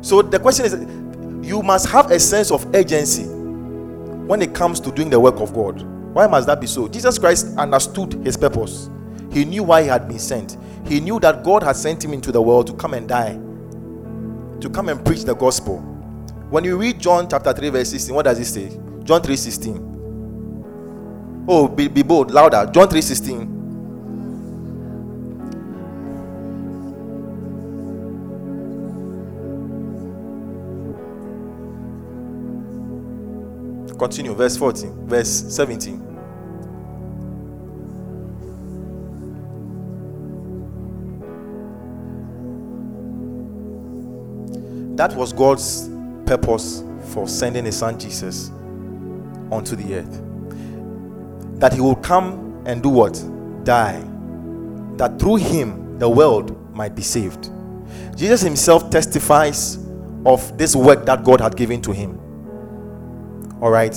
So 0.02 0.22
the 0.22 0.40
question 0.40 0.66
is 0.66 1.48
you 1.48 1.62
must 1.62 1.88
have 1.90 2.10
a 2.10 2.20
sense 2.20 2.52
of 2.52 2.66
urgency 2.74 3.26
when 3.26 4.42
it 4.42 4.56
comes 4.56 4.80
to 4.80 4.92
doing 4.92 5.10
the 5.10 5.20
work 5.20 5.40
of 5.40 5.54
God. 5.54 5.82
Why 6.14 6.28
must 6.28 6.48
that 6.48 6.60
be 6.60 6.68
so? 6.68 6.88
Jesus 6.88 7.20
Christ 7.20 7.56
understood 7.58 8.14
his 8.26 8.38
purpose, 8.38 8.90
he 9.32 9.46
knew 9.46 9.64
why 9.64 9.84
he 9.84 9.88
had 9.88 10.08
been 10.08 10.20
sent. 10.20 10.58
He 10.86 11.00
knew 11.00 11.20
that 11.20 11.44
God 11.44 11.64
had 11.64 11.76
sent 11.76 12.04
him 12.04 12.14
into 12.14 12.32
the 12.32 12.42
world 12.42 12.68
to 12.68 12.74
come 12.74 12.94
and 12.94 13.08
die, 13.08 13.40
to 14.60 14.70
come 14.70 14.90
and 14.90 15.04
preach 15.06 15.24
the 15.24 15.36
gospel. 15.36 15.91
When 16.52 16.64
you 16.66 16.78
read 16.78 17.00
John 17.00 17.30
chapter 17.30 17.54
3, 17.54 17.70
verse 17.70 17.92
16, 17.92 18.14
what 18.14 18.26
does 18.26 18.38
it 18.38 18.44
say? 18.44 18.78
John 19.06 19.22
3 19.22 19.38
16. 19.38 21.46
Oh, 21.48 21.70
be, 21.70 21.88
be 21.88 22.04
bold, 22.04 22.32
louder. 22.32 22.70
John 22.74 22.90
3 22.90 23.02
16. 23.02 23.48
Continue, 33.98 34.36
verse 34.36 34.58
14, 34.58 35.08
verse 35.08 35.30
17. 35.30 36.08
That 44.98 45.16
was 45.16 45.32
God's 45.32 45.91
purpose 46.32 46.86
for 47.10 47.28
sending 47.28 47.66
his 47.66 47.78
son 47.78 48.00
Jesus 48.00 48.52
onto 49.52 49.76
the 49.76 49.96
earth. 49.96 50.22
That 51.60 51.74
he 51.74 51.82
will 51.82 51.98
come 51.98 52.64
and 52.66 52.82
do 52.82 52.88
what? 52.88 53.22
Die. 53.66 54.02
That 54.96 55.20
through 55.20 55.38
him 55.38 56.00
the 56.00 56.08
world 56.08 56.74
might 56.74 56.96
be 56.96 57.02
saved. 57.02 57.50
Jesus 58.16 58.40
himself 58.40 58.90
testifies 58.90 59.78
of 60.26 60.58
this 60.58 60.74
work 60.74 61.06
that 61.06 61.26
God 61.26 61.42
had 61.42 61.58
given 61.58 61.82
to 61.82 61.92
him. 61.92 62.18
All 63.62 63.72
right. 63.72 63.96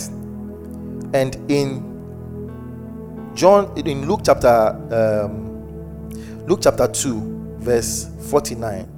And 1.14 1.36
in 1.48 1.92
John, 3.36 3.72
in 3.78 4.08
Luke 4.08 4.22
chapter, 4.24 4.48
um, 4.90 6.10
Luke 6.46 6.60
chapter 6.62 6.88
2, 6.88 7.58
verse 7.60 8.10
49. 8.28 8.93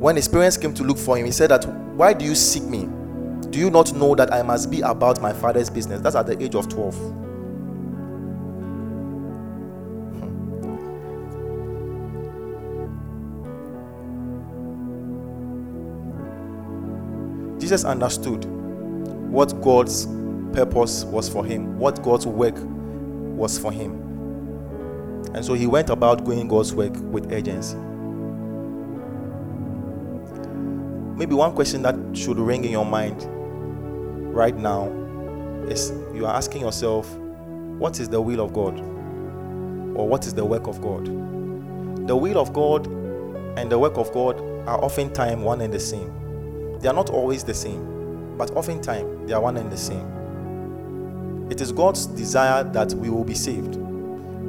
When 0.00 0.16
his 0.16 0.26
parents 0.28 0.56
came 0.56 0.72
to 0.72 0.82
look 0.82 0.96
for 0.96 1.18
him, 1.18 1.26
he 1.26 1.30
said 1.30 1.50
that, 1.50 1.66
Why 1.94 2.14
do 2.14 2.24
you 2.24 2.34
seek 2.34 2.62
me? 2.62 2.88
Do 3.50 3.58
you 3.58 3.68
not 3.68 3.92
know 3.92 4.14
that 4.14 4.32
I 4.32 4.40
must 4.40 4.70
be 4.70 4.80
about 4.80 5.20
my 5.20 5.34
father's 5.34 5.68
business? 5.68 6.00
That's 6.00 6.16
at 6.16 6.26
the 6.26 6.42
age 6.42 6.54
of 6.54 6.70
12. 6.70 6.94
Hmm. 10.14 10.40
Jesus 17.60 17.84
understood 17.84 18.46
what 19.30 19.60
God's 19.60 20.06
purpose 20.54 21.04
was 21.04 21.28
for 21.28 21.44
him, 21.44 21.78
what 21.78 22.02
God's 22.02 22.26
work 22.26 22.54
was 22.56 23.58
for 23.58 23.70
him. 23.70 24.00
And 25.34 25.44
so 25.44 25.52
he 25.52 25.66
went 25.66 25.90
about 25.90 26.24
going 26.24 26.48
God's 26.48 26.72
work 26.72 26.94
with 26.96 27.30
urgency. 27.30 27.76
Maybe 31.20 31.34
one 31.34 31.52
question 31.52 31.82
that 31.82 31.94
should 32.14 32.38
ring 32.38 32.64
in 32.64 32.70
your 32.70 32.86
mind 32.86 33.26
right 34.34 34.56
now 34.56 34.86
is 35.68 35.92
you 36.14 36.24
are 36.24 36.34
asking 36.34 36.62
yourself, 36.62 37.14
what 37.78 38.00
is 38.00 38.08
the 38.08 38.18
will 38.18 38.40
of 38.40 38.54
God? 38.54 38.80
Or 38.80 40.08
what 40.08 40.26
is 40.26 40.32
the 40.32 40.46
work 40.46 40.66
of 40.66 40.80
God? 40.80 41.04
The 42.06 42.16
will 42.16 42.38
of 42.38 42.54
God 42.54 42.86
and 43.58 43.70
the 43.70 43.78
work 43.78 43.98
of 43.98 44.10
God 44.14 44.40
are 44.66 44.82
oftentimes 44.82 45.42
one 45.42 45.60
and 45.60 45.70
the 45.70 45.78
same. 45.78 46.78
They 46.80 46.88
are 46.88 46.94
not 46.94 47.10
always 47.10 47.44
the 47.44 47.52
same, 47.52 48.38
but 48.38 48.50
oftentimes 48.52 49.28
they 49.28 49.34
are 49.34 49.42
one 49.42 49.58
and 49.58 49.70
the 49.70 49.76
same. 49.76 51.48
It 51.50 51.60
is 51.60 51.70
God's 51.70 52.06
desire 52.06 52.64
that 52.64 52.94
we 52.94 53.10
will 53.10 53.24
be 53.24 53.34
saved. 53.34 53.74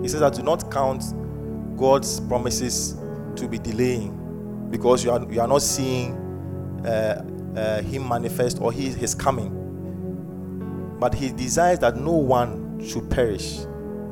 He 0.01 0.07
says 0.07 0.21
that 0.21 0.35
do 0.35 0.41
not 0.41 0.71
count 0.71 1.03
God's 1.75 2.21
promises 2.21 2.95
to 3.35 3.49
be 3.49 3.59
delaying 3.59 4.69
because 4.71 5.03
you 5.03 5.11
are, 5.11 5.29
you 5.29 5.41
are 5.41 5.49
not 5.49 5.63
seeing 5.63 6.30
uh, 6.85 7.23
uh, 7.55 7.81
him 7.81 8.07
manifest 8.07 8.59
or 8.61 8.71
he, 8.71 8.89
his 8.89 9.15
coming. 9.15 9.57
But 10.99 11.13
he 11.13 11.29
desires 11.29 11.79
that 11.79 11.97
no 11.97 12.11
one 12.11 12.83
should 12.85 13.09
perish, 13.09 13.59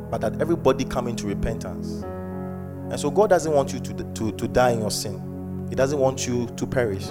but 0.10 0.22
that 0.22 0.42
everybody 0.42 0.86
come 0.86 1.08
into 1.08 1.28
repentance. 1.28 2.04
And 2.92 3.00
so 3.00 3.12
God 3.12 3.30
doesn't 3.30 3.52
want 3.52 3.72
you 3.72 3.80
to, 3.80 3.94
to, 3.94 4.32
to 4.32 4.48
die 4.48 4.72
in 4.72 4.80
your 4.80 4.92
sin. 4.92 5.68
He 5.70 5.76
doesn't 5.76 6.00
want 6.00 6.28
you 6.28 6.48
to 6.48 6.68
perish. 6.68 7.08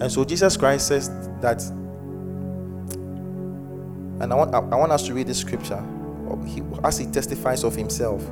And 0.00 0.12
so 0.12 0.24
Jesus 0.24 0.56
Christ 0.56 0.86
says 0.86 1.08
that, 1.40 1.62
and 4.20 4.32
I 4.32 4.34
want, 4.34 4.54
I 4.54 4.76
want 4.76 4.92
us 4.92 5.06
to 5.06 5.14
read 5.14 5.26
this 5.26 5.38
scripture 5.38 5.82
he, 6.46 6.62
as 6.84 6.98
he 6.98 7.06
testifies 7.06 7.64
of 7.64 7.74
himself. 7.74 8.22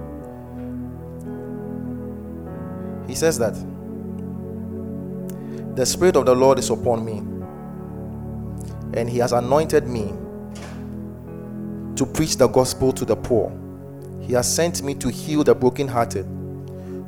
He 3.07 3.15
says 3.15 3.39
that 3.39 3.55
the 5.77 5.85
Spirit 5.85 6.17
of 6.17 6.27
the 6.27 6.35
Lord 6.35 6.59
is 6.59 6.71
upon 6.71 7.05
me, 7.05 7.19
and 8.99 9.09
He 9.09 9.19
has 9.19 9.33
anointed 9.33 9.87
me 9.87 10.15
to 11.97 12.07
preach 12.07 12.37
the 12.37 12.49
gospel 12.49 12.93
to 12.93 13.05
the 13.05 13.17
poor. 13.17 13.53
He 14.21 14.33
has 14.33 14.53
sent 14.53 14.83
me 14.83 14.95
to 14.97 15.11
heal 15.11 15.45
the 15.45 15.55
brokenhearted, 15.55 16.27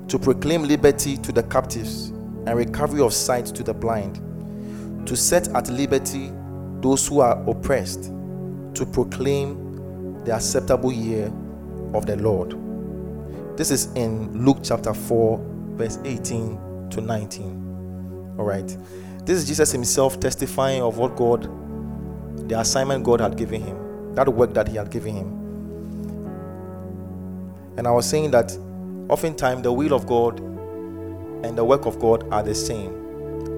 to 0.08 0.18
proclaim 0.18 0.64
liberty 0.64 1.16
to 1.16 1.32
the 1.32 1.42
captives 1.44 2.08
and 2.46 2.54
recovery 2.56 3.00
of 3.00 3.12
sight 3.12 3.46
to 3.46 3.62
the 3.62 3.74
blind, 3.74 4.20
to 5.06 5.16
set 5.16 5.48
at 5.48 5.68
liberty 5.68 6.30
those 6.80 7.06
who 7.08 7.20
are 7.20 7.42
oppressed, 7.48 8.12
to 8.74 8.86
proclaim 8.86 10.22
the 10.24 10.34
acceptable 10.34 10.92
year 10.92 11.32
of 11.94 12.06
the 12.06 12.16
Lord. 12.16 12.56
This 13.56 13.70
is 13.70 13.86
in 13.94 14.44
Luke 14.44 14.58
chapter 14.62 14.94
4, 14.94 15.57
verse 15.78 15.98
18 16.04 16.90
to 16.90 17.00
19. 17.00 18.36
All 18.38 18.44
right. 18.44 18.76
This 19.24 19.38
is 19.38 19.46
Jesus 19.46 19.72
himself 19.72 20.18
testifying 20.20 20.82
of 20.82 20.98
what 20.98 21.16
God, 21.16 21.48
the 22.48 22.58
assignment 22.58 23.04
God 23.04 23.20
had 23.20 23.36
given 23.36 23.62
him, 23.62 24.14
that 24.14 24.28
work 24.28 24.54
that 24.54 24.68
he 24.68 24.76
had 24.76 24.90
given 24.90 25.14
him. 25.14 25.38
And 27.76 27.86
I 27.86 27.92
was 27.92 28.08
saying 28.08 28.32
that 28.32 28.56
oftentimes 29.08 29.62
the 29.62 29.72
will 29.72 29.92
of 29.92 30.06
God 30.06 30.40
and 30.40 31.56
the 31.56 31.64
work 31.64 31.86
of 31.86 32.00
God 32.00 32.26
are 32.32 32.42
the 32.42 32.54
same. 32.54 32.94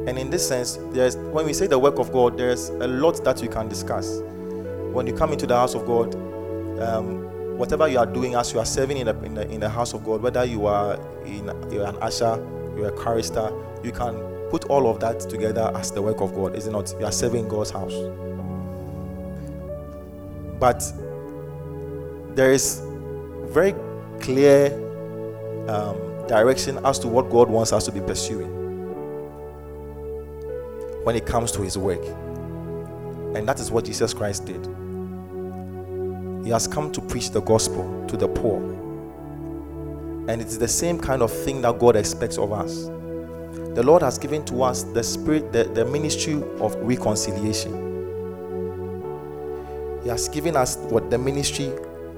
And 0.06 0.18
in 0.18 0.28
this 0.30 0.46
sense, 0.46 0.78
there's 0.90 1.16
when 1.16 1.46
we 1.46 1.52
say 1.52 1.66
the 1.66 1.78
work 1.78 1.98
of 1.98 2.12
God, 2.12 2.36
there's 2.36 2.68
a 2.68 2.86
lot 2.86 3.22
that 3.24 3.40
we 3.40 3.48
can 3.48 3.68
discuss. 3.68 4.20
When 4.92 5.06
you 5.06 5.14
come 5.14 5.32
into 5.32 5.46
the 5.46 5.56
house 5.56 5.74
of 5.74 5.86
God, 5.86 6.14
um, 6.80 7.29
whatever 7.60 7.86
you 7.86 7.98
are 7.98 8.06
doing 8.06 8.34
as 8.34 8.52
you 8.54 8.58
are 8.58 8.64
serving 8.64 8.96
in 8.96 9.06
the, 9.06 9.22
in 9.22 9.34
the, 9.34 9.48
in 9.50 9.60
the 9.60 9.68
house 9.68 9.92
of 9.92 10.02
God, 10.02 10.22
whether 10.22 10.44
you 10.46 10.66
are 10.66 10.98
in 11.26 11.44
you're 11.70 11.86
an 11.86 11.96
usher, 12.00 12.42
you're 12.74 12.88
a 12.88 12.92
chorister, 12.92 13.52
you 13.84 13.92
can 13.92 14.14
put 14.50 14.64
all 14.64 14.90
of 14.90 14.98
that 15.00 15.20
together 15.20 15.70
as 15.74 15.92
the 15.92 16.00
work 16.00 16.22
of 16.22 16.34
God, 16.34 16.56
is 16.56 16.66
it 16.66 16.70
not? 16.70 16.92
You 16.98 17.04
are 17.04 17.12
serving 17.12 17.48
God's 17.48 17.70
house. 17.70 17.92
But 20.58 20.82
there 22.34 22.50
is 22.50 22.80
very 23.44 23.74
clear 24.20 24.72
um, 25.68 26.26
direction 26.26 26.78
as 26.84 26.98
to 27.00 27.08
what 27.08 27.28
God 27.30 27.50
wants 27.50 27.74
us 27.74 27.84
to 27.84 27.92
be 27.92 28.00
pursuing 28.00 28.48
when 31.04 31.14
it 31.14 31.26
comes 31.26 31.52
to 31.52 31.62
His 31.62 31.76
work. 31.76 32.02
And 33.36 33.46
that 33.46 33.60
is 33.60 33.70
what 33.70 33.84
Jesus 33.84 34.14
Christ 34.14 34.46
did. 34.46 34.66
He 36.44 36.50
has 36.50 36.66
come 36.66 36.90
to 36.92 37.00
preach 37.00 37.30
the 37.30 37.40
gospel 37.40 38.04
to 38.08 38.16
the 38.16 38.28
poor. 38.28 38.60
And 40.28 40.40
it's 40.40 40.56
the 40.56 40.68
same 40.68 40.98
kind 40.98 41.22
of 41.22 41.32
thing 41.32 41.62
that 41.62 41.78
God 41.78 41.96
expects 41.96 42.38
of 42.38 42.52
us. 42.52 42.84
The 43.74 43.82
Lord 43.82 44.02
has 44.02 44.18
given 44.18 44.44
to 44.46 44.62
us 44.62 44.82
the 44.82 45.02
spirit, 45.02 45.52
the, 45.52 45.64
the 45.64 45.84
ministry 45.84 46.42
of 46.60 46.74
reconciliation. 46.76 47.88
He 50.02 50.08
has 50.08 50.28
given 50.28 50.56
us 50.56 50.76
what 50.76 51.10
the 51.10 51.18
ministry 51.18 51.72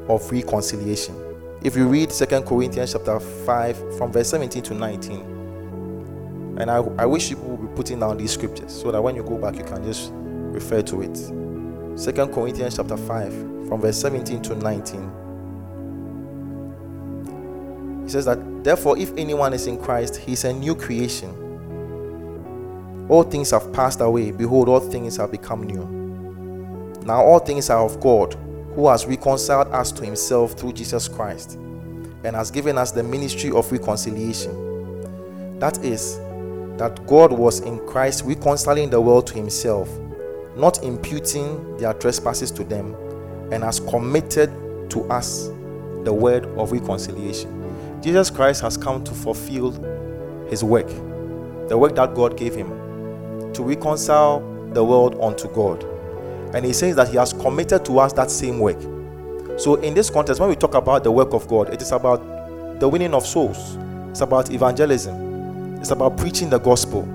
of 0.08 0.30
reconciliation. 0.30 1.16
If 1.62 1.76
you 1.76 1.86
read 1.88 2.12
Second 2.12 2.44
Corinthians 2.44 2.92
chapter 2.92 3.18
5 3.18 3.98
from 3.98 4.12
verse 4.12 4.28
17 4.30 4.62
to 4.64 4.74
19, 4.74 6.56
and 6.58 6.70
I, 6.70 6.76
I 6.98 7.06
wish 7.06 7.28
people 7.28 7.56
would 7.56 7.70
be 7.70 7.76
putting 7.76 8.00
down 8.00 8.18
these 8.18 8.32
scriptures 8.32 8.72
so 8.72 8.90
that 8.92 9.02
when 9.02 9.16
you 9.16 9.22
go 9.22 9.38
back 9.38 9.56
you 9.56 9.64
can 9.64 9.82
just 9.84 10.10
refer 10.14 10.82
to 10.82 11.02
it. 11.02 11.41
Second 11.94 12.32
Corinthians 12.32 12.76
chapter 12.76 12.96
5 12.96 13.68
from 13.68 13.80
verse 13.80 14.00
17 14.00 14.42
to 14.42 14.54
19. 14.54 15.12
He 18.04 18.08
says 18.10 18.24
that 18.24 18.64
therefore 18.64 18.98
if 18.98 19.12
anyone 19.16 19.52
is 19.52 19.66
in 19.66 19.78
Christ, 19.78 20.16
he 20.16 20.32
is 20.32 20.44
a 20.44 20.52
new 20.52 20.74
creation. 20.74 21.38
All 23.08 23.22
things 23.22 23.50
have 23.50 23.72
passed 23.72 24.00
away, 24.00 24.30
behold, 24.30 24.68
all 24.68 24.80
things 24.80 25.16
have 25.18 25.30
become 25.30 25.64
new. 25.64 25.84
Now 27.04 27.22
all 27.22 27.38
things 27.38 27.68
are 27.68 27.84
of 27.84 28.00
God 28.00 28.34
who 28.74 28.88
has 28.88 29.06
reconciled 29.06 29.68
us 29.68 29.92
to 29.92 30.04
himself 30.04 30.52
through 30.52 30.72
Jesus 30.72 31.08
Christ 31.08 31.58
and 32.24 32.34
has 32.34 32.50
given 32.50 32.78
us 32.78 32.90
the 32.90 33.02
ministry 33.02 33.50
of 33.50 33.70
reconciliation. 33.70 35.58
That 35.58 35.84
is, 35.84 36.16
that 36.78 37.06
God 37.06 37.32
was 37.32 37.60
in 37.60 37.84
Christ 37.86 38.24
reconciling 38.24 38.90
the 38.90 39.00
world 39.00 39.26
to 39.28 39.34
himself, 39.34 39.88
not 40.56 40.82
imputing 40.82 41.76
their 41.78 41.94
trespasses 41.94 42.50
to 42.52 42.64
them, 42.64 42.94
and 43.52 43.62
has 43.62 43.80
committed 43.80 44.50
to 44.90 45.02
us 45.10 45.48
the 46.04 46.12
word 46.12 46.46
of 46.58 46.72
reconciliation. 46.72 48.00
Jesus 48.02 48.30
Christ 48.30 48.60
has 48.62 48.76
come 48.76 49.04
to 49.04 49.12
fulfill 49.12 49.70
his 50.48 50.64
work, 50.64 50.88
the 51.68 51.78
work 51.78 51.94
that 51.94 52.14
God 52.14 52.36
gave 52.36 52.54
him, 52.54 52.68
to 53.52 53.62
reconcile 53.62 54.40
the 54.72 54.82
world 54.84 55.18
unto 55.20 55.48
God. 55.48 55.84
And 56.54 56.64
he 56.64 56.72
says 56.72 56.96
that 56.96 57.08
he 57.08 57.16
has 57.16 57.32
committed 57.32 57.84
to 57.86 57.98
us 57.98 58.12
that 58.14 58.30
same 58.30 58.58
work. 58.58 58.80
So, 59.58 59.76
in 59.76 59.94
this 59.94 60.10
context, 60.10 60.40
when 60.40 60.48
we 60.48 60.56
talk 60.56 60.74
about 60.74 61.04
the 61.04 61.12
work 61.12 61.32
of 61.32 61.46
God, 61.46 61.72
it 61.72 61.80
is 61.80 61.92
about 61.92 62.80
the 62.80 62.88
winning 62.88 63.14
of 63.14 63.24
souls, 63.26 63.76
it's 64.10 64.20
about 64.22 64.50
evangelism, 64.50 65.78
it's 65.80 65.90
about 65.90 66.16
preaching 66.16 66.50
the 66.50 66.58
gospel, 66.58 67.06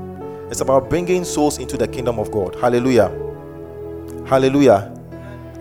it's 0.49 0.61
about 0.61 0.89
bringing 0.89 1.25
souls 1.25 1.57
into 1.57 1.77
the 1.77 1.87
kingdom 1.87 2.19
of 2.19 2.31
God. 2.31 2.55
Hallelujah. 2.55 3.26
Hallelujah. 4.27 4.93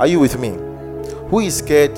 Are 0.01 0.09
you 0.09 0.19
with 0.19 0.41
me? 0.41 0.49
Who 1.31 1.39
is 1.39 1.59
scared 1.59 1.97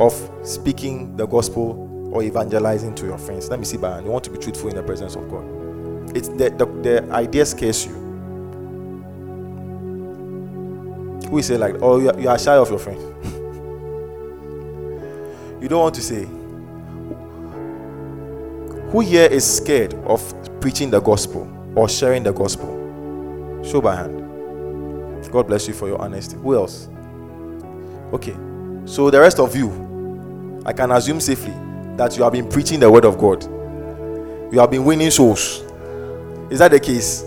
of 0.00 0.12
speaking 0.44 1.16
the 1.16 1.26
gospel 1.26 2.10
or 2.12 2.22
evangelizing 2.22 2.94
to 2.94 3.06
your 3.06 3.18
friends? 3.18 3.48
Let 3.48 3.58
me 3.58 3.64
see, 3.64 3.78
Bayan. 3.78 4.04
You 4.04 4.12
want 4.12 4.22
to 4.26 4.30
be 4.30 4.38
truthful 4.38 4.70
in 4.70 4.76
the 4.76 4.82
presence 4.84 5.16
of 5.16 5.28
God. 5.28 6.16
It's 6.16 6.28
the, 6.28 6.50
the, 6.50 6.66
the 6.82 7.12
idea 7.12 7.44
scares 7.44 7.84
you. 7.84 7.96
We 11.32 11.42
say 11.42 11.56
like, 11.56 11.74
oh, 11.82 11.98
you 11.98 12.10
are, 12.10 12.20
you 12.20 12.28
are 12.28 12.38
shy 12.38 12.54
of 12.56 12.70
your 12.70 12.78
friend. 12.78 13.00
you 15.60 15.68
don't 15.68 15.80
want 15.80 15.96
to 15.96 16.00
say. 16.00 16.26
Who 18.92 19.00
here 19.00 19.26
is 19.26 19.56
scared 19.56 19.94
of 19.94 20.22
preaching 20.60 20.90
the 20.90 21.00
gospel 21.00 21.50
or 21.74 21.88
sharing 21.88 22.22
the 22.22 22.32
gospel? 22.32 22.68
Show 23.64 23.80
by 23.80 23.96
hand. 23.96 24.27
God 25.30 25.46
bless 25.46 25.68
you 25.68 25.74
for 25.74 25.88
your 25.88 26.00
honesty. 26.00 26.36
Who 26.36 26.54
else? 26.54 26.88
Okay. 28.12 28.36
So 28.86 29.10
the 29.10 29.20
rest 29.20 29.38
of 29.38 29.54
you, 29.54 30.62
I 30.64 30.72
can 30.72 30.90
assume 30.92 31.20
safely 31.20 31.54
that 31.96 32.16
you 32.16 32.22
have 32.22 32.32
been 32.32 32.48
preaching 32.48 32.80
the 32.80 32.90
word 32.90 33.04
of 33.04 33.18
God. 33.18 33.44
You 34.52 34.60
have 34.60 34.70
been 34.70 34.84
winning 34.84 35.10
souls. 35.10 35.62
Is 36.50 36.60
that 36.60 36.70
the 36.70 36.80
case? 36.80 37.24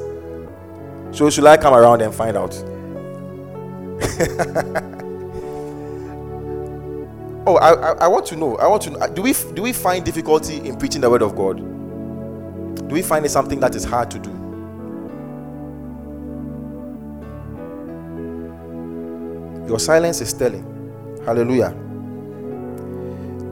So 1.12 1.30
should 1.30 1.46
I 1.46 1.58
come 1.58 1.74
around 1.74 2.02
and 2.02 2.14
find 2.14 2.38
out? 2.38 2.54
oh, 7.46 7.58
I, 7.58 7.74
I, 7.74 7.92
I, 7.94 8.08
want 8.08 8.26
to 8.28 8.36
know. 8.36 8.56
I 8.58 8.68
want 8.68 8.82
to 8.84 8.90
know. 8.92 9.08
Do 9.14 9.22
we 9.22 9.34
do 9.54 9.62
we 9.62 9.74
find 9.74 10.04
difficulty 10.04 10.58
in 10.58 10.78
preaching 10.78 11.02
the 11.02 11.10
word 11.10 11.22
of 11.22 11.36
God? 11.36 11.58
Do 11.58 12.96
we 12.96 13.02
find 13.02 13.26
it 13.26 13.30
something 13.30 13.60
that 13.60 13.76
is 13.76 13.84
hard 13.84 14.10
to 14.12 14.20
do? 14.20 14.41
Your 19.72 19.80
silence 19.80 20.20
is 20.20 20.34
telling. 20.34 20.66
Hallelujah. 21.26 21.70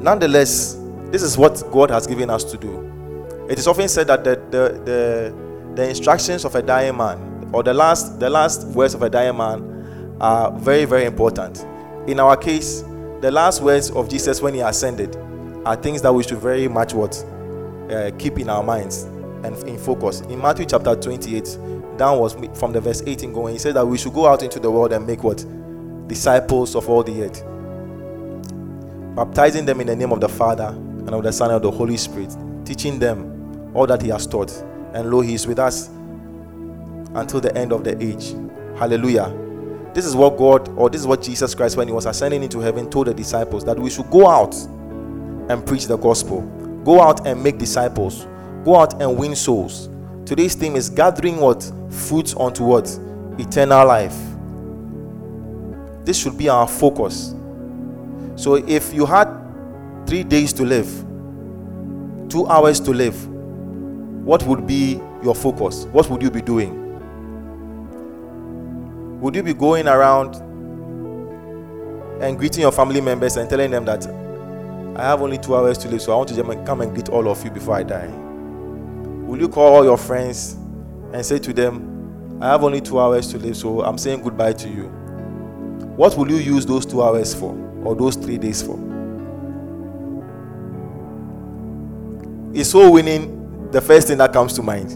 Nonetheless, 0.02 0.78
this 1.12 1.24
is 1.24 1.38
what 1.38 1.64
God 1.72 1.92
has 1.92 2.06
given 2.06 2.30
us 2.30 2.44
to 2.52 2.58
do. 2.58 3.48
It 3.50 3.58
is 3.58 3.68
often 3.68 3.88
said 3.88 4.08
that 4.08 4.26
the, 4.26 4.32
the, 4.52 4.82
the, 4.84 5.74
the 5.76 5.88
instructions 5.88 6.44
of 6.44 6.56
a 6.56 6.62
dying 6.62 6.98
man, 6.98 7.50
or 7.54 7.64
the 7.64 7.74
last, 7.74 8.20
the 8.20 8.30
last 8.30 8.68
words 8.76 8.94
of 8.96 9.02
a 9.02 9.10
dying 9.10 9.38
man, 9.38 10.18
are 10.20 10.52
very, 10.60 10.84
very 10.84 11.06
important. 11.06 11.66
In 12.06 12.20
our 12.20 12.36
case, 12.36 12.82
the 13.22 13.32
last 13.32 13.62
words 13.62 13.90
of 13.90 14.10
Jesus 14.10 14.42
when 14.42 14.56
he 14.56 14.60
ascended 14.60 15.16
are 15.66 15.78
things 15.78 16.02
that 16.02 16.12
we 16.12 16.24
should 16.24 16.40
very 16.40 16.68
much 16.68 16.94
what 16.94 17.16
uh, 17.90 18.12
keep 18.20 18.40
in 18.40 18.50
our 18.50 18.62
minds 18.62 19.04
and 19.46 19.56
in 19.70 19.78
focus. 19.78 20.20
In 20.24 20.42
Matthew 20.42 20.66
chapter 20.66 20.98
28, 20.98 21.58
down 21.96 22.20
was 22.20 22.34
from 22.60 22.74
the 22.74 22.82
verse 22.82 23.04
18 23.06 23.32
going, 23.32 23.54
he 23.54 23.60
said 23.60 23.76
that 23.76 23.86
we 23.88 23.98
should 23.98 24.14
go 24.14 24.28
out 24.28 24.44
into 24.44 24.60
the 24.60 24.70
world 24.70 24.92
and 24.92 25.08
make 25.08 25.24
what? 25.24 25.46
Disciples 26.10 26.76
of 26.76 26.90
all 26.90 27.04
the 27.04 27.24
earth. 27.24 27.46
Baptizing 29.16 29.66
them 29.66 29.80
in 29.80 29.88
the 29.88 29.96
name 29.96 30.12
of 30.12 30.20
the 30.20 30.28
Father 30.28 30.68
and 30.68 31.12
of 31.12 31.24
the 31.24 31.32
Son 31.32 31.52
and 31.52 31.58
of 31.58 31.62
the 31.62 31.72
Holy 31.72 31.98
Spirit, 31.98 32.36
teaching 32.66 32.98
them 33.00 33.72
all 33.76 33.86
that 33.86 34.02
he 34.02 34.10
has 34.10 34.26
taught. 34.26 34.52
And 34.94 35.12
lo, 35.12 35.22
he 35.22 35.36
is 35.36 35.46
with 35.46 35.60
us 35.60 35.88
until 37.14 37.40
the 37.40 37.56
end 37.56 37.72
of 37.72 37.84
the 37.84 38.02
age. 38.04 38.34
Hallelujah. 38.78 39.32
This 39.94 40.06
is 40.06 40.16
what 40.16 40.38
God, 40.38 40.68
or 40.70 40.90
this 40.90 41.02
is 41.02 41.08
what 41.08 41.22
Jesus 41.22 41.54
Christ, 41.54 41.78
when 41.78 41.88
he 41.88 41.94
was 41.94 42.08
ascending 42.08 42.42
into 42.42 42.60
heaven, 42.60 42.90
told 42.90 43.08
the 43.08 43.14
disciples 43.14 43.64
that 43.66 43.78
we 43.78 43.90
should 43.90 44.10
go 44.10 44.28
out 44.28 44.56
and 45.50 45.66
preach 45.66 45.86
the 45.86 45.98
gospel, 45.98 46.42
go 46.84 47.02
out 47.02 47.28
and 47.28 47.44
make 47.44 47.58
disciples, 47.60 48.26
go 48.64 48.78
out 48.78 49.02
and 49.02 49.18
win 49.18 49.36
souls. 49.36 49.90
Today's 50.26 50.56
theme 50.56 50.76
is 50.76 50.90
gathering 50.90 51.38
what? 51.38 51.72
Fruits 51.90 52.36
unto 52.36 52.64
what? 52.64 52.88
Eternal 53.38 53.86
life. 53.86 54.16
This 56.06 56.18
should 56.18 56.38
be 56.38 56.50
our 56.50 56.68
focus. 56.68 57.36
So 58.36 58.56
if 58.56 58.94
you 58.94 59.06
had 59.06 59.28
three 60.08 60.24
days 60.24 60.54
to 60.54 60.64
live, 60.64 60.88
two 62.30 62.48
hours 62.48 62.80
to 62.82 62.92
live, 62.92 63.28
what 64.26 64.44
would 64.44 64.66
be 64.66 65.02
your 65.24 65.36
focus? 65.36 65.86
What 65.92 66.10
would 66.10 66.22
you 66.22 66.32
be 66.32 66.42
doing? 66.42 66.80
Would 69.20 69.36
you 69.36 69.44
be 69.44 69.54
going 69.54 69.88
around 69.88 70.36
and 72.22 72.38
greeting 72.38 72.62
your 72.62 72.72
family 72.72 73.02
members 73.02 73.38
and 73.38 73.50
telling 73.50 73.72
them 73.72 73.86
that 73.86 74.08
I 74.96 75.04
have 75.04 75.22
only 75.22 75.38
two 75.38 75.56
hours 75.56 75.78
to 75.80 75.88
live, 75.90 76.02
so 76.02 76.14
I 76.14 76.16
want 76.16 76.30
to 76.30 76.64
come 76.66 76.82
and 76.82 76.94
greet 76.94 77.10
all 77.10 77.30
of 77.30 77.44
you 77.44 77.52
before 77.52 77.76
I 77.76 77.84
die? 77.84 78.08
Will 78.08 79.40
you 79.40 79.48
call 79.48 79.76
all 79.76 79.84
your 79.84 79.98
friends 79.98 80.54
and 81.14 81.26
say 81.26 81.40
to 81.40 81.54
them, 81.54 82.38
I 82.42 82.48
have 82.48 82.64
only 82.64 82.82
two 82.82 83.00
hours 83.00 83.28
to 83.32 83.38
live, 83.38 83.56
so 83.58 83.82
I'm 83.82 83.98
saying 83.98 84.22
goodbye 84.22 84.54
to 84.54 84.70
you? 84.70 84.99
What 86.00 86.16
will 86.16 86.32
you 86.32 86.38
use 86.38 86.66
those 86.66 86.86
two 86.86 87.04
hours 87.04 87.36
for 87.36 87.54
or 87.84 87.94
those 87.94 88.16
three 88.16 88.38
days 88.38 88.62
for? 88.62 88.80
is 92.54 92.72
soul 92.72 92.94
winning 92.94 93.70
the 93.72 93.82
first 93.82 94.08
thing 94.08 94.18
that 94.20 94.32
comes 94.32 94.54
to 94.54 94.64
mind? 94.64 94.92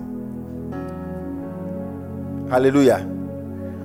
Hallelujah. 2.50 3.06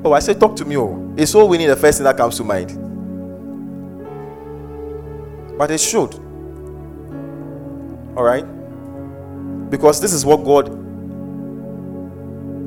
Oh, 0.05 0.13
I 0.13 0.21
said, 0.21 0.39
talk 0.39 0.55
to 0.57 0.65
me. 0.65 0.77
Oh, 0.77 1.13
is 1.17 1.31
soul 1.31 1.49
winning 1.49 1.67
the 1.67 1.75
first 1.75 1.99
thing 1.99 2.05
that 2.05 2.17
comes 2.17 2.37
to 2.37 2.45
mind? 2.45 2.69
But 5.59 5.73
it 5.73 5.81
should. 5.81 6.15
All 8.17 8.23
right? 8.23 8.45
Because 9.71 10.01
this 10.01 10.13
is 10.13 10.25
what 10.25 10.45
God 10.45 10.69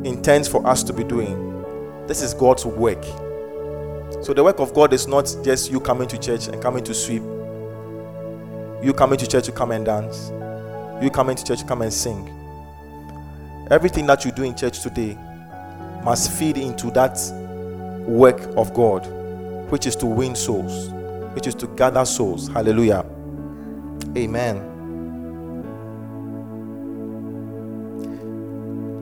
intends 0.05 0.49
for 0.49 0.67
us 0.67 0.83
to 0.83 0.91
be 0.91 1.05
doing. 1.05 2.05
This 2.05 2.21
is 2.21 2.33
God's 2.33 2.65
work. 2.65 3.05
So 4.19 4.33
the 4.33 4.43
work 4.43 4.59
of 4.59 4.73
God 4.73 4.93
is 4.93 5.07
not 5.07 5.33
just 5.43 5.71
you 5.71 5.79
coming 5.79 6.07
to 6.09 6.17
church 6.17 6.47
and 6.47 6.61
coming 6.61 6.83
to 6.83 6.93
sweep. 6.93 7.23
You 8.83 8.93
coming 8.93 9.17
to 9.17 9.27
church 9.27 9.45
to 9.45 9.51
come 9.51 9.71
and 9.71 9.85
dance. 9.85 10.31
You 11.01 11.09
coming 11.09 11.35
to 11.35 11.43
church 11.43 11.59
to 11.59 11.65
come 11.65 11.81
and 11.81 11.93
sing. 11.93 12.27
Everything 13.71 14.05
that 14.07 14.25
you 14.25 14.31
do 14.31 14.43
in 14.43 14.55
church 14.55 14.81
today 14.81 15.17
must 16.03 16.31
feed 16.31 16.57
into 16.57 16.91
that 16.91 17.17
work 18.05 18.41
of 18.57 18.73
God, 18.73 19.05
which 19.71 19.87
is 19.87 19.95
to 19.97 20.05
win 20.05 20.35
souls, 20.35 20.89
which 21.33 21.47
is 21.47 21.55
to 21.55 21.67
gather 21.67 22.03
souls. 22.03 22.47
Hallelujah. 22.49 23.05
Amen. 24.17 24.67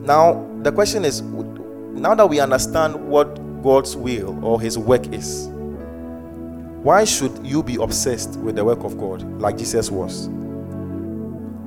Now, 0.04 0.46
the 0.62 0.72
question 0.72 1.04
is 1.04 1.20
now 1.22 2.14
that 2.14 2.28
we 2.28 2.40
understand 2.40 2.94
what 2.94 3.38
God's 3.62 3.96
will 3.96 4.44
or 4.44 4.60
His 4.60 4.76
work 4.78 5.06
is, 5.12 5.48
why 6.82 7.04
should 7.04 7.46
you 7.46 7.62
be 7.62 7.76
obsessed 7.76 8.38
with 8.40 8.56
the 8.56 8.64
work 8.64 8.84
of 8.84 8.98
God 8.98 9.22
like 9.40 9.58
Jesus 9.58 9.90
was? 9.90 10.28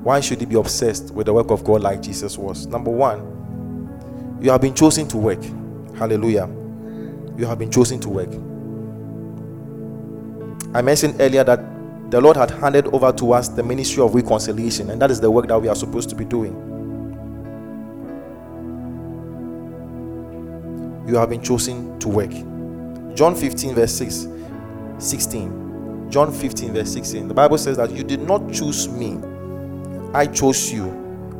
Why 0.02 0.20
should 0.20 0.40
you 0.40 0.46
be 0.46 0.56
obsessed 0.56 1.14
with 1.14 1.26
the 1.26 1.32
work 1.32 1.50
of 1.50 1.62
God 1.64 1.82
like 1.82 2.02
Jesus 2.02 2.36
was? 2.36 2.66
Number 2.66 2.90
one, 2.90 4.38
you 4.42 4.50
have 4.50 4.60
been 4.60 4.74
chosen 4.74 5.06
to 5.08 5.16
work. 5.16 5.42
Hallelujah. 5.96 6.48
You 7.36 7.46
have 7.46 7.58
been 7.58 7.70
chosen 7.70 8.00
to 8.00 8.08
work. 8.08 8.28
I 10.74 10.82
mentioned 10.82 11.16
earlier 11.20 11.44
that 11.44 11.60
the 12.10 12.20
Lord 12.20 12.36
had 12.36 12.50
handed 12.50 12.88
over 12.88 13.12
to 13.12 13.32
us 13.32 13.48
the 13.48 13.62
ministry 13.62 14.02
of 14.02 14.14
reconciliation, 14.14 14.90
and 14.90 15.00
that 15.00 15.10
is 15.10 15.20
the 15.20 15.30
work 15.30 15.46
that 15.46 15.62
we 15.62 15.68
are 15.68 15.76
supposed 15.76 16.10
to 16.10 16.16
be 16.16 16.24
doing. 16.24 16.73
You 21.06 21.16
have 21.16 21.30
been 21.30 21.42
chosen 21.42 21.98
to 22.00 22.08
work. 22.08 22.30
John 23.14 23.34
15, 23.34 23.74
verse 23.74 23.92
6, 23.92 24.28
16. 24.98 26.10
John 26.10 26.32
15, 26.32 26.72
verse 26.72 26.92
16. 26.92 27.28
The 27.28 27.34
Bible 27.34 27.58
says 27.58 27.76
that 27.76 27.90
you 27.90 28.04
did 28.04 28.20
not 28.20 28.52
choose 28.52 28.88
me, 28.88 29.18
I 30.14 30.26
chose 30.26 30.72
you 30.72 30.88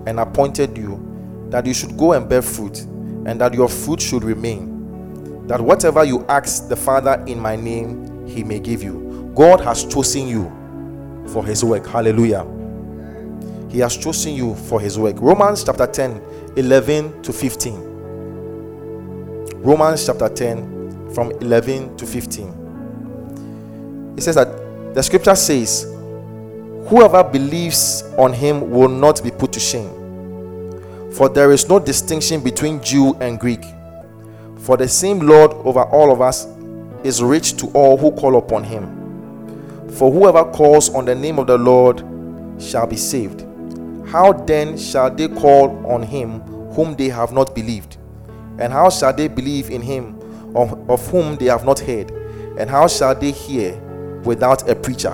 and 0.06 0.18
appointed 0.18 0.76
you 0.76 1.46
that 1.50 1.66
you 1.66 1.74
should 1.74 1.96
go 1.96 2.12
and 2.14 2.28
bear 2.28 2.42
fruit, 2.42 2.80
and 2.80 3.40
that 3.40 3.54
your 3.54 3.68
fruit 3.68 4.00
should 4.00 4.24
remain. 4.24 5.46
That 5.46 5.60
whatever 5.60 6.04
you 6.04 6.24
ask 6.26 6.68
the 6.68 6.74
Father 6.74 7.22
in 7.28 7.38
my 7.38 7.54
name, 7.54 8.26
he 8.26 8.42
may 8.42 8.58
give 8.58 8.82
you. 8.82 9.32
God 9.36 9.60
has 9.60 9.84
chosen 9.84 10.26
you 10.26 10.50
for 11.28 11.44
his 11.44 11.64
work. 11.64 11.86
Hallelujah. 11.86 12.44
He 13.70 13.78
has 13.78 13.96
chosen 13.96 14.34
you 14.34 14.54
for 14.54 14.80
his 14.80 14.98
work. 14.98 15.16
Romans 15.20 15.62
chapter 15.62 15.86
10, 15.86 16.20
11 16.56 17.22
to 17.22 17.32
15. 17.32 17.93
Romans 19.64 20.04
chapter 20.04 20.28
10, 20.28 21.14
from 21.14 21.30
11 21.40 21.96
to 21.96 22.06
15. 22.06 24.14
It 24.18 24.22
says 24.22 24.34
that 24.34 24.48
the 24.94 25.02
scripture 25.02 25.34
says, 25.34 25.84
Whoever 26.88 27.24
believes 27.24 28.02
on 28.18 28.34
him 28.34 28.70
will 28.70 28.90
not 28.90 29.24
be 29.24 29.30
put 29.30 29.54
to 29.54 29.60
shame. 29.60 29.88
For 31.14 31.30
there 31.30 31.50
is 31.50 31.66
no 31.66 31.78
distinction 31.78 32.42
between 32.42 32.82
Jew 32.82 33.14
and 33.22 33.40
Greek. 33.40 33.64
For 34.58 34.76
the 34.76 34.86
same 34.86 35.20
Lord 35.20 35.52
over 35.52 35.84
all 35.84 36.12
of 36.12 36.20
us 36.20 36.46
is 37.02 37.22
rich 37.22 37.56
to 37.56 37.68
all 37.68 37.96
who 37.96 38.12
call 38.12 38.36
upon 38.36 38.64
him. 38.64 39.88
For 39.92 40.12
whoever 40.12 40.44
calls 40.44 40.94
on 40.94 41.06
the 41.06 41.14
name 41.14 41.38
of 41.38 41.46
the 41.46 41.56
Lord 41.56 42.00
shall 42.60 42.86
be 42.86 42.98
saved. 42.98 43.46
How 44.08 44.34
then 44.34 44.76
shall 44.76 45.10
they 45.10 45.28
call 45.28 45.86
on 45.90 46.02
him 46.02 46.40
whom 46.72 46.96
they 46.96 47.08
have 47.08 47.32
not 47.32 47.54
believed? 47.54 47.96
And 48.58 48.72
how 48.72 48.90
shall 48.90 49.12
they 49.12 49.28
believe 49.28 49.70
in 49.70 49.82
him 49.82 50.18
of, 50.54 50.88
of 50.90 51.06
whom 51.08 51.36
they 51.36 51.46
have 51.46 51.64
not 51.64 51.80
heard? 51.80 52.10
And 52.58 52.70
how 52.70 52.86
shall 52.86 53.14
they 53.14 53.32
hear 53.32 53.76
without 54.24 54.68
a 54.68 54.74
preacher? 54.74 55.12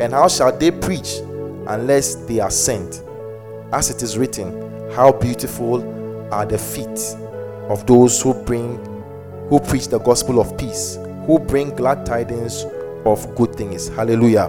And 0.00 0.12
how 0.12 0.28
shall 0.28 0.56
they 0.56 0.70
preach 0.70 1.18
unless 1.68 2.16
they 2.26 2.40
are 2.40 2.50
sent? 2.50 3.02
As 3.72 3.90
it 3.90 4.02
is 4.02 4.18
written, 4.18 4.90
how 4.92 5.12
beautiful 5.12 5.82
are 6.32 6.44
the 6.44 6.58
feet 6.58 7.16
of 7.68 7.86
those 7.86 8.20
who 8.20 8.34
bring 8.44 8.78
who 9.48 9.60
preach 9.60 9.88
the 9.88 9.98
gospel 9.98 10.40
of 10.40 10.56
peace, 10.56 10.96
who 11.26 11.38
bring 11.38 11.70
glad 11.76 12.06
tidings 12.06 12.64
of 13.04 13.34
good 13.34 13.54
things. 13.54 13.88
Hallelujah. 13.88 14.48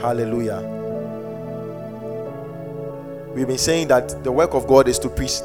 Hallelujah. 0.00 0.60
We've 3.34 3.46
been 3.46 3.58
saying 3.58 3.88
that 3.88 4.24
the 4.24 4.32
work 4.32 4.54
of 4.54 4.66
God 4.66 4.88
is 4.88 4.98
to 5.00 5.08
preach 5.08 5.40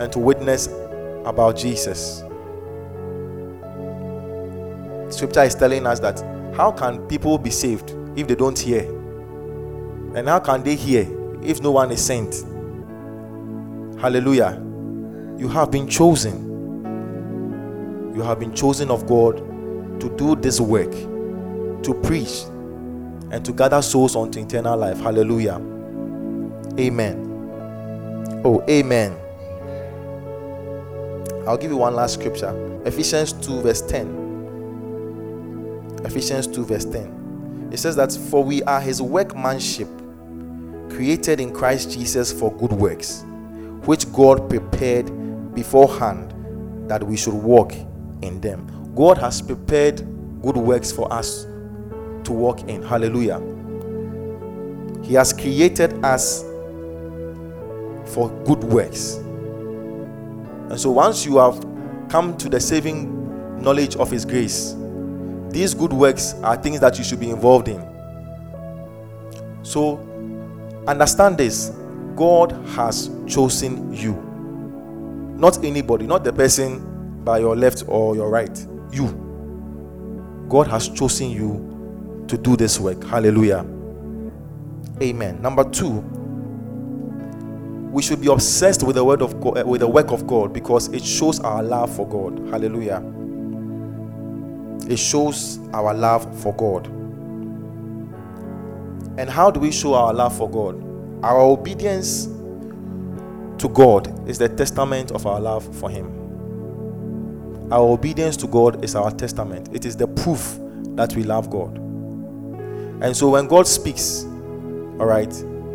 and 0.00 0.10
to 0.12 0.18
witness 0.18 0.66
about 1.26 1.56
Jesus. 1.56 2.24
Scripture 5.10 5.42
is 5.42 5.54
telling 5.54 5.86
us 5.86 6.00
that 6.00 6.20
how 6.56 6.72
can 6.72 7.06
people 7.06 7.36
be 7.36 7.50
saved 7.50 7.94
if 8.16 8.26
they 8.26 8.34
don't 8.34 8.58
hear? 8.58 8.82
And 10.14 10.26
how 10.26 10.40
can 10.40 10.62
they 10.62 10.74
hear 10.74 11.06
if 11.42 11.60
no 11.60 11.72
one 11.72 11.90
is 11.90 12.04
sent? 12.04 12.44
Hallelujah. 14.00 14.60
You 15.36 15.48
have 15.48 15.70
been 15.70 15.86
chosen. 15.86 16.48
You 18.14 18.22
have 18.22 18.40
been 18.40 18.54
chosen 18.54 18.90
of 18.90 19.06
God 19.06 19.36
to 20.00 20.16
do 20.16 20.34
this 20.34 20.60
work, 20.60 20.90
to 20.92 22.00
preach, 22.02 22.44
and 23.30 23.44
to 23.44 23.52
gather 23.52 23.82
souls 23.82 24.16
unto 24.16 24.40
eternal 24.40 24.78
life. 24.78 24.98
Hallelujah. 24.98 25.56
Amen. 26.78 27.26
Oh, 28.44 28.64
amen. 28.68 29.19
I'll 31.50 31.56
give 31.56 31.72
you 31.72 31.78
one 31.78 31.96
last 31.96 32.14
scripture 32.14 32.54
Ephesians 32.86 33.32
2, 33.32 33.62
verse 33.62 33.80
10. 33.82 34.20
Ephesians 36.04 36.46
2, 36.46 36.64
verse 36.64 36.84
10. 36.84 37.70
It 37.72 37.78
says 37.78 37.96
that, 37.96 38.12
For 38.12 38.44
we 38.44 38.62
are 38.62 38.80
his 38.80 39.02
workmanship, 39.02 39.88
created 40.90 41.40
in 41.40 41.52
Christ 41.52 41.90
Jesus 41.90 42.32
for 42.32 42.54
good 42.56 42.70
works, 42.70 43.24
which 43.84 44.12
God 44.12 44.48
prepared 44.48 45.06
beforehand 45.52 46.88
that 46.88 47.02
we 47.02 47.16
should 47.16 47.34
walk 47.34 47.72
in 48.22 48.40
them. 48.40 48.92
God 48.94 49.18
has 49.18 49.42
prepared 49.42 49.96
good 50.42 50.56
works 50.56 50.92
for 50.92 51.12
us 51.12 51.46
to 52.22 52.30
walk 52.32 52.60
in. 52.68 52.80
Hallelujah. 52.80 53.40
He 55.02 55.14
has 55.14 55.32
created 55.32 56.04
us 56.04 56.44
for 58.14 58.30
good 58.44 58.62
works. 58.62 59.18
And 60.70 60.80
so 60.80 60.90
once 60.92 61.26
you 61.26 61.38
have 61.38 61.66
come 62.08 62.36
to 62.38 62.48
the 62.48 62.60
saving 62.60 63.60
knowledge 63.60 63.96
of 63.96 64.10
His 64.10 64.24
grace, 64.24 64.76
these 65.50 65.74
good 65.74 65.92
works 65.92 66.34
are 66.44 66.56
things 66.56 66.78
that 66.80 66.96
you 66.96 67.04
should 67.04 67.18
be 67.18 67.28
involved 67.30 67.68
in. 67.68 67.84
So 69.62 69.98
understand 70.86 71.38
this 71.38 71.72
God 72.14 72.52
has 72.68 73.10
chosen 73.26 73.92
you. 73.92 74.14
Not 75.36 75.64
anybody, 75.64 76.06
not 76.06 76.22
the 76.22 76.32
person 76.32 77.24
by 77.24 77.38
your 77.38 77.56
left 77.56 77.84
or 77.88 78.14
your 78.14 78.30
right. 78.30 78.66
You. 78.92 79.08
God 80.48 80.66
has 80.68 80.88
chosen 80.88 81.30
you 81.30 82.24
to 82.28 82.36
do 82.36 82.56
this 82.56 82.78
work. 82.78 83.02
Hallelujah. 83.04 83.66
Amen. 85.02 85.40
Number 85.40 85.68
two, 85.68 86.04
we 87.90 88.02
should 88.02 88.20
be 88.20 88.28
obsessed 88.28 88.84
with 88.84 88.94
the 88.94 89.04
word 89.04 89.20
of 89.20 89.40
God, 89.40 89.58
eh, 89.58 89.62
with 89.62 89.80
the 89.80 89.88
work 89.88 90.12
of 90.12 90.26
God 90.26 90.52
because 90.52 90.88
it 90.88 91.04
shows 91.04 91.40
our 91.40 91.62
love 91.62 91.94
for 91.94 92.06
God. 92.06 92.38
Hallelujah. 92.48 93.02
It 94.88 94.96
shows 94.96 95.58
our 95.72 95.92
love 95.92 96.40
for 96.40 96.54
God. 96.54 96.86
And 99.18 99.28
how 99.28 99.50
do 99.50 99.58
we 99.58 99.72
show 99.72 99.94
our 99.94 100.14
love 100.14 100.36
for 100.36 100.48
God? 100.48 100.82
Our 101.24 101.40
obedience 101.40 102.26
to 103.58 103.68
God 103.68 104.28
is 104.28 104.38
the 104.38 104.48
testament 104.48 105.10
of 105.10 105.26
our 105.26 105.40
love 105.40 105.64
for 105.76 105.90
Him. 105.90 106.16
Our 107.72 107.88
obedience 107.88 108.36
to 108.38 108.46
God 108.46 108.84
is 108.84 108.94
our 108.94 109.10
testament, 109.10 109.68
it 109.74 109.84
is 109.84 109.96
the 109.96 110.06
proof 110.06 110.58
that 110.96 111.14
we 111.14 111.24
love 111.24 111.50
God. 111.50 111.76
And 113.02 113.16
so 113.16 113.30
when 113.30 113.46
God 113.48 113.66
speaks, 113.66 114.24
all 114.24 115.06
right, 115.06 115.32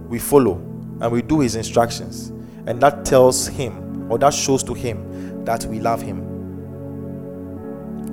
we 0.08 0.18
follow 0.20 0.62
and 1.02 1.12
we 1.12 1.22
do 1.22 1.40
his 1.40 1.56
instructions. 1.56 2.30
And 2.68 2.82
that 2.82 3.06
tells 3.06 3.48
him, 3.48 4.12
or 4.12 4.18
that 4.20 4.34
shows 4.34 4.64
to 4.64 4.74
him, 4.74 5.44
that 5.46 5.66
we 5.66 5.80
love 5.80 6.02
him. 6.02 6.20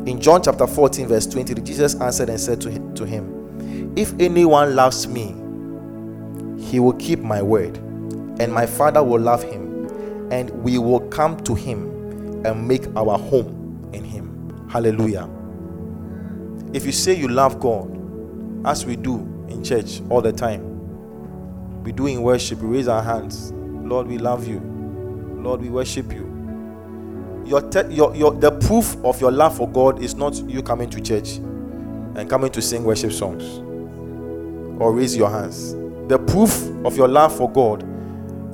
In 0.06 0.20
John 0.20 0.42
chapter 0.42 0.66
14, 0.66 1.06
verse 1.06 1.26
20, 1.26 1.54
Jesus 1.62 1.94
answered 1.94 2.28
and 2.28 2.40
said 2.40 2.60
to 2.60 3.04
him, 3.04 3.92
If 3.96 4.12
anyone 4.18 4.74
loves 4.74 5.06
me, 5.06 5.34
he 6.62 6.80
will 6.80 6.94
keep 6.94 7.20
my 7.20 7.40
word, 7.40 7.76
and 8.40 8.52
my 8.52 8.66
Father 8.66 9.02
will 9.02 9.20
love 9.20 9.42
him, 9.42 9.86
and 10.32 10.50
we 10.62 10.78
will 10.78 11.00
come 11.08 11.36
to 11.44 11.54
him 11.54 11.88
and 12.44 12.66
make 12.66 12.86
our 12.96 13.18
home 13.18 13.90
in 13.92 14.02
him. 14.04 14.68
Hallelujah. 14.68 15.28
If 16.72 16.86
you 16.86 16.92
say 16.92 17.14
you 17.14 17.28
love 17.28 17.60
God, 17.60 17.98
as 18.66 18.86
we 18.86 18.96
do 18.96 19.18
in 19.48 19.62
church 19.62 20.00
all 20.08 20.22
the 20.22 20.32
time, 20.32 20.71
we 21.82 21.92
do 21.92 22.06
in 22.06 22.22
worship, 22.22 22.60
we 22.60 22.76
raise 22.76 22.88
our 22.88 23.02
hands. 23.02 23.52
Lord, 23.52 24.06
we 24.06 24.18
love 24.18 24.46
you. 24.46 24.60
Lord, 25.36 25.60
we 25.60 25.68
worship 25.68 26.12
you. 26.12 26.28
Your, 27.44 27.60
te- 27.62 27.92
your, 27.92 28.14
your, 28.14 28.32
the 28.32 28.52
proof 28.52 28.96
of 29.04 29.20
your 29.20 29.32
love 29.32 29.56
for 29.56 29.68
God 29.68 30.00
is 30.00 30.14
not 30.14 30.36
you 30.48 30.62
coming 30.62 30.88
to 30.90 31.00
church 31.00 31.36
and 31.36 32.30
coming 32.30 32.50
to 32.52 32.62
sing 32.62 32.84
worship 32.84 33.12
songs 33.12 33.58
or 34.80 34.92
raise 34.92 35.16
your 35.16 35.28
hands. 35.28 35.74
The 36.08 36.18
proof 36.18 36.68
of 36.84 36.96
your 36.96 37.08
love 37.08 37.36
for 37.36 37.50
God 37.50 37.84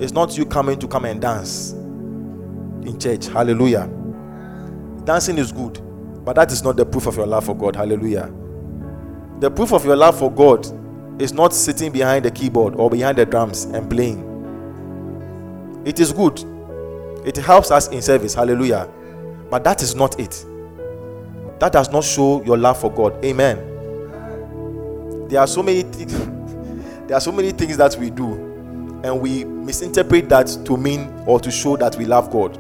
is 0.01 0.12
not 0.12 0.38
you 0.38 0.47
coming 0.47 0.79
to 0.79 0.88
come 0.88 1.05
and 1.05 1.21
dance 1.21 1.73
in 1.73 2.99
church. 2.99 3.27
Hallelujah. 3.27 3.91
Dancing 5.05 5.38
is 5.38 5.53
good, 5.53 5.83
but 6.25 6.35
that 6.37 6.51
is 6.51 6.62
not 6.62 6.77
the 6.77 6.87
proof 6.87 7.07
of 7.07 7.17
your 7.17 7.27
love 7.27 7.45
for 7.45 7.57
God. 7.57 7.77
Hallelujah. 7.77 8.33
The 9.41 9.51
proof 9.51 9.73
of 9.73 9.85
your 9.85 9.97
love 9.97 10.19
for 10.19 10.33
God 10.33 10.67
is 11.19 11.33
not 11.33 11.53
sitting 11.53 11.91
behind 11.93 12.25
the 12.25 12.31
keyboard 12.31 12.75
or 12.77 12.89
behind 12.91 13.19
the 13.19 13.27
drums 13.27 13.65
and 13.65 13.91
playing. 13.91 14.25
It 15.85 16.01
is 16.01 16.13
good. 16.13 16.45
It 17.27 17.37
helps 17.37 17.71
us 17.71 17.89
in 17.89 18.03
service. 18.03 18.35
Hallelujah. 18.35 18.89
But 19.51 19.65
that 19.65 19.83
is 19.83 19.95
not 19.95 20.19
it. 20.21 20.45
That 21.59 21.73
does 21.73 21.91
not 21.91 22.05
show 22.05 22.43
your 22.45 22.57
love 22.57 22.81
for 22.81 22.91
God. 22.93 23.25
Amen. 23.25 23.57
There 25.29 25.41
are 25.41 25.47
so 25.47 25.63
many 25.63 25.83
things 25.83 26.13
there 27.07 27.17
are 27.17 27.21
so 27.21 27.33
many 27.33 27.53
things 27.53 27.77
that 27.79 27.97
we 27.97 28.11
do 28.11 28.49
and 29.05 29.21
we 29.21 29.45
misinterpret 29.45 30.29
that 30.29 30.47
to 30.67 30.77
mean 30.77 31.13
or 31.27 31.41
to 31.41 31.51
show 31.51 31.77
that 31.77 31.97
we 31.97 32.05
love 32.05 32.31
God. 32.31 32.55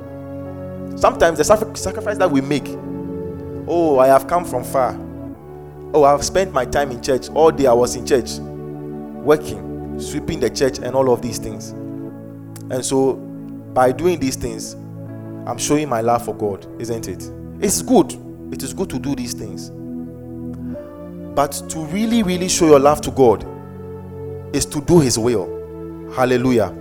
Sometimes 0.98 1.38
the 1.38 1.44
sacrifice 1.44 2.18
that 2.18 2.30
we 2.30 2.40
make, 2.40 2.66
oh, 3.66 3.98
I 3.98 4.06
have 4.08 4.26
come 4.26 4.44
from 4.44 4.64
far. 4.64 4.98
Oh, 5.94 6.04
I've 6.04 6.24
spent 6.24 6.52
my 6.52 6.66
time 6.66 6.90
in 6.90 7.02
church. 7.02 7.30
All 7.30 7.50
day 7.50 7.66
I 7.66 7.72
was 7.72 7.96
in 7.96 8.06
church, 8.06 8.38
working, 8.38 9.98
sweeping 9.98 10.38
the 10.38 10.50
church, 10.50 10.78
and 10.78 10.94
all 10.94 11.10
of 11.10 11.22
these 11.22 11.38
things. 11.38 11.70
And 12.70 12.84
so, 12.84 13.14
by 13.14 13.92
doing 13.92 14.20
these 14.20 14.36
things, 14.36 14.74
I'm 15.46 15.56
showing 15.56 15.88
my 15.88 16.02
love 16.02 16.26
for 16.26 16.34
God, 16.34 16.66
isn't 16.78 17.08
it? 17.08 17.30
It's 17.64 17.80
good. 17.80 18.12
It 18.52 18.62
is 18.62 18.74
good 18.74 18.90
to 18.90 18.98
do 18.98 19.14
these 19.14 19.32
things. 19.32 19.70
But 21.34 21.52
to 21.70 21.78
really, 21.86 22.22
really 22.22 22.48
show 22.48 22.66
your 22.66 22.80
love 22.80 23.00
to 23.02 23.10
God 23.10 23.46
is 24.54 24.66
to 24.66 24.80
do 24.82 25.00
His 25.00 25.18
will. 25.18 26.10
Hallelujah. 26.14 26.74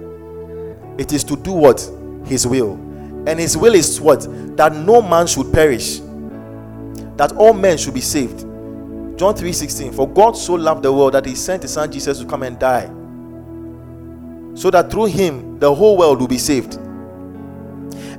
It 0.97 1.13
is 1.13 1.23
to 1.25 1.37
do 1.37 1.53
what? 1.53 1.79
His 2.25 2.45
will. 2.45 2.73
And 3.25 3.39
His 3.39 3.55
will 3.55 3.75
is 3.75 4.01
what? 4.01 4.27
That 4.57 4.73
no 4.73 5.01
man 5.01 5.27
should 5.27 5.53
perish, 5.53 5.99
that 7.17 7.31
all 7.37 7.53
men 7.53 7.77
should 7.77 7.93
be 7.93 8.01
saved. 8.01 8.46
John 9.17 9.33
3:16 9.33 9.93
For 9.93 10.07
God 10.07 10.37
so 10.37 10.53
loved 10.53 10.83
the 10.83 10.93
world 10.93 11.13
that 11.13 11.25
he 11.25 11.35
sent 11.35 11.63
his 11.63 11.73
son 11.73 11.91
Jesus 11.91 12.19
to 12.19 12.25
come 12.25 12.43
and 12.43 12.57
die 12.59 12.89
so 14.57 14.71
that 14.71 14.89
through 14.89 15.05
him 15.05 15.59
the 15.59 15.73
whole 15.73 15.97
world 15.97 16.19
will 16.19 16.27
be 16.27 16.37
saved. 16.37 16.75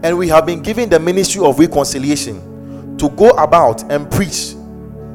And 0.02 0.16
we 0.16 0.28
have 0.28 0.46
been 0.46 0.62
given 0.62 0.88
the 0.88 1.00
ministry 1.00 1.44
of 1.44 1.58
reconciliation 1.58 2.96
to 2.98 3.08
go 3.10 3.30
about 3.30 3.90
and 3.90 4.08
preach 4.10 4.52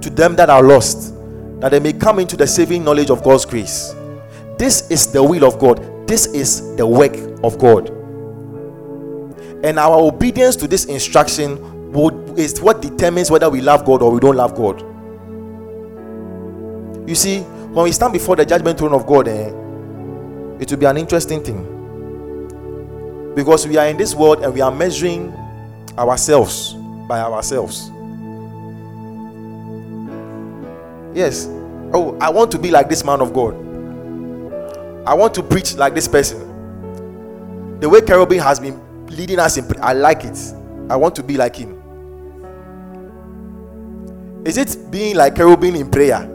to 0.02 0.10
them 0.10 0.36
that 0.36 0.50
are 0.50 0.62
lost 0.62 1.14
that 1.62 1.70
they 1.72 1.80
may 1.80 1.94
come 1.94 2.20
into 2.20 2.36
the 2.36 2.46
saving 2.46 2.84
knowledge 2.84 3.10
of 3.10 3.24
God's 3.24 3.46
grace. 3.46 3.96
This 4.58 4.92
is 4.92 5.12
the 5.12 5.24
will 5.24 5.46
of 5.46 5.60
God. 5.60 6.08
This 6.08 6.26
is 6.28 6.76
the 6.76 6.86
work 6.86 7.16
of 7.42 7.58
God. 7.58 7.90
And 9.64 9.80
our 9.80 9.98
obedience 9.98 10.58
to 10.58 10.68
this 10.68 10.86
instruction 10.86 11.58
is 12.38 12.60
what 12.60 12.82
determines 12.82 13.32
whether 13.32 13.50
we 13.50 13.62
love 13.62 13.86
God 13.86 14.02
or 14.02 14.12
we 14.12 14.20
don't 14.20 14.36
love 14.36 14.56
God. 14.56 14.93
You 17.06 17.16
see, 17.16 17.40
when 17.42 17.84
we 17.84 17.92
stand 17.92 18.14
before 18.14 18.36
the 18.36 18.46
judgment 18.46 18.78
throne 18.78 18.94
of 18.94 19.06
God, 19.06 19.28
eh, 19.28 19.48
it 20.60 20.72
will 20.72 20.78
be 20.78 20.86
an 20.86 20.98
interesting 20.98 21.44
thing. 21.44 21.70
Because 23.36 23.68
we 23.68 23.78
are 23.78 23.88
in 23.88 23.98
this 23.98 24.16
world 24.16 24.44
and 24.44 24.54
we 24.54 24.62
are 24.62 24.72
measuring 24.72 25.34
ourselves 25.98 26.74
by 27.08 27.20
ourselves. 27.20 27.90
Yes. 31.14 31.48
Oh, 31.94 32.18
I 32.22 32.30
want 32.30 32.52
to 32.52 32.60
be 32.60 32.72
like 32.72 32.90
this 32.90 33.04
man 33.04 33.22
of 33.22 33.34
God. 33.34 33.54
I 35.06 35.14
want 35.14 35.34
to 35.36 35.44
preach 35.44 35.76
like 35.76 35.94
this 35.94 36.08
person. 36.08 36.40
The 37.80 37.90
way 37.90 38.02
Cherubim 38.02 38.40
has 38.40 38.60
been 38.60 38.80
leading 39.08 39.40
us 39.40 39.58
in 39.58 39.66
I 39.82 39.94
like 39.94 40.24
it. 40.24 40.38
I 40.90 40.96
want 40.96 41.16
to 41.16 41.24
be 41.24 41.38
like 41.38 41.56
him. 41.56 41.80
Is 44.46 44.58
it 44.58 44.90
being 44.90 45.16
like 45.16 45.36
Cherubim 45.36 45.76
in 45.76 45.90
prayer? 45.90 46.33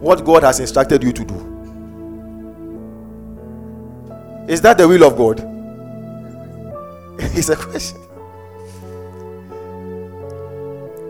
What 0.00 0.24
God 0.24 0.42
has 0.42 0.60
instructed 0.60 1.02
you 1.02 1.12
to 1.12 1.24
do? 1.24 1.34
Is 4.48 4.60
that 4.60 4.78
the 4.78 4.86
will 4.86 5.04
of 5.04 5.16
God? 5.16 5.40
it's 7.36 7.48
a 7.48 7.56
question. 7.56 7.98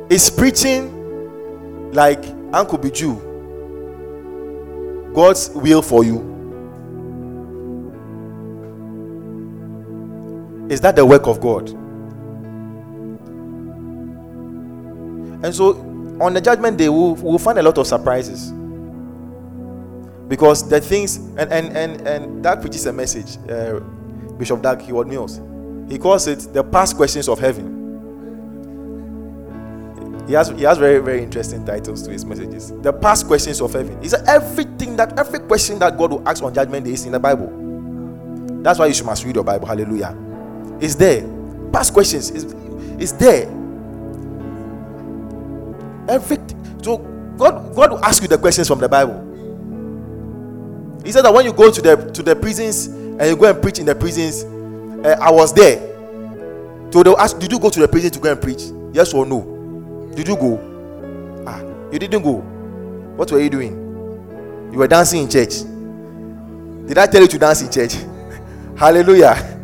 Is 0.09 0.31
preaching 0.31 1.93
like 1.93 2.25
Uncle 2.53 2.79
Biju 2.79 3.21
God's 5.13 5.51
will 5.51 5.83
for 5.83 6.05
you? 6.05 6.35
Is 10.71 10.81
that 10.81 10.97
the 10.97 11.05
work 11.05 11.27
of 11.27 11.41
God? 11.41 11.69
And 15.45 15.55
so 15.55 15.77
on 16.21 16.35
the 16.35 16.41
judgment 16.41 16.79
day, 16.79 16.89
we'll, 16.89 17.15
we'll 17.17 17.39
find 17.39 17.59
a 17.59 17.63
lot 17.63 17.79
of 17.79 17.87
surprises 17.87 18.53
because 20.29 20.69
the 20.69 20.81
things 20.81 21.17
and 21.17 21.53
and 21.53 21.77
and 21.77 22.07
and 22.07 22.45
that 22.45 22.61
preaches 22.61 22.87
a 22.87 22.93
message 22.93 23.39
uh, 23.49 23.81
bishop 24.39 24.63
Dag 24.63 24.81
Heward-Mills. 24.81 25.41
He 25.89 25.99
calls 25.99 26.27
it 26.27 26.53
the 26.53 26.65
past 26.65 26.97
questions 26.97 27.29
of 27.29 27.39
heaven. 27.39 27.75
He 30.27 30.33
has 30.33 30.49
he 30.49 30.63
has 30.65 30.79
very 30.79 30.99
very 30.99 31.23
interesting 31.23 31.65
titles 31.65 32.03
to 32.03 32.11
his 32.11 32.25
messages. 32.25 32.73
The 32.83 32.93
past 32.93 33.27
questions 33.27 33.61
of 33.61 33.73
heaven. 33.73 34.01
He 34.03 34.09
said 34.09 34.25
everything 34.27 34.97
that 34.97 35.19
every 35.19 35.39
question 35.39 35.79
that 35.79 35.97
god 35.97 36.11
will 36.11 36.29
ask 36.29 36.43
on 36.43 36.53
judgment 36.53 36.85
day 36.87 36.93
is 36.93 37.07
in 37.07 37.13
the 37.13 37.21
bible. 37.21 37.47
That's 38.63 38.79
why 38.81 38.87
you 38.87 38.95
should 38.95 39.07
must 39.07 39.25
read 39.25 39.37
your 39.37 39.45
bible. 39.45 39.67
Hallelujah. 39.67 40.17
It's 40.81 40.97
there. 40.97 41.23
Past 41.73 41.93
questions 41.93 42.31
is 42.31 42.53
is 42.99 43.13
there. 43.13 43.47
Everything. 46.09 46.83
So 46.83 46.99
god 47.39 47.77
god 47.77 47.91
will 47.93 48.05
ask 48.05 48.23
you 48.23 48.29
the 48.29 48.39
questions 48.39 48.67
from 48.67 48.81
the 48.81 48.89
bible 48.89 49.36
he 51.07 51.13
said 51.13 51.23
that 51.25 51.33
when 51.33 51.45
you 51.45 51.53
go 51.53 51.71
to 51.71 51.81
the 51.81 51.97
to 52.13 52.23
the 52.23 52.35
prisons 52.35 52.87
and 52.87 53.23
you 53.23 53.37
go 53.37 53.49
and 53.49 53.63
preach 53.63 53.79
in 53.79 53.87
the 53.87 53.95
prisons, 53.95 54.43
uh, 55.07 55.17
I 55.21 55.31
was 55.31 55.53
there. 55.55 55.79
So 56.91 57.05
they'll 57.05 57.17
ask, 57.17 57.39
Did 57.39 57.53
you 57.53 57.61
go 57.61 57.71
to 57.71 57.79
the 57.79 57.87
prison 57.87 58.11
to 58.11 58.19
go 58.19 58.33
and 58.33 58.43
preach? 58.43 58.65
Yes 58.93 59.15
or 59.15 59.25
no? 59.25 60.11
Did 60.17 60.27
you 60.27 60.35
go? 60.35 60.59
Ah, 61.47 61.61
you 61.93 62.01
didn't 62.01 62.23
go. 62.25 62.39
What 63.15 63.31
were 63.31 63.39
you 63.41 63.49
doing? 63.51 63.73
You 64.73 64.79
were 64.79 64.89
dancing 64.89 65.23
in 65.23 65.31
church. 65.31 65.63
Did 66.89 66.99
I 66.99 67.07
tell 67.07 67.23
you 67.23 67.29
to 67.29 67.39
dance 67.39 67.63
in 67.63 67.71
church? 67.71 67.95
Hallelujah. 68.77 69.53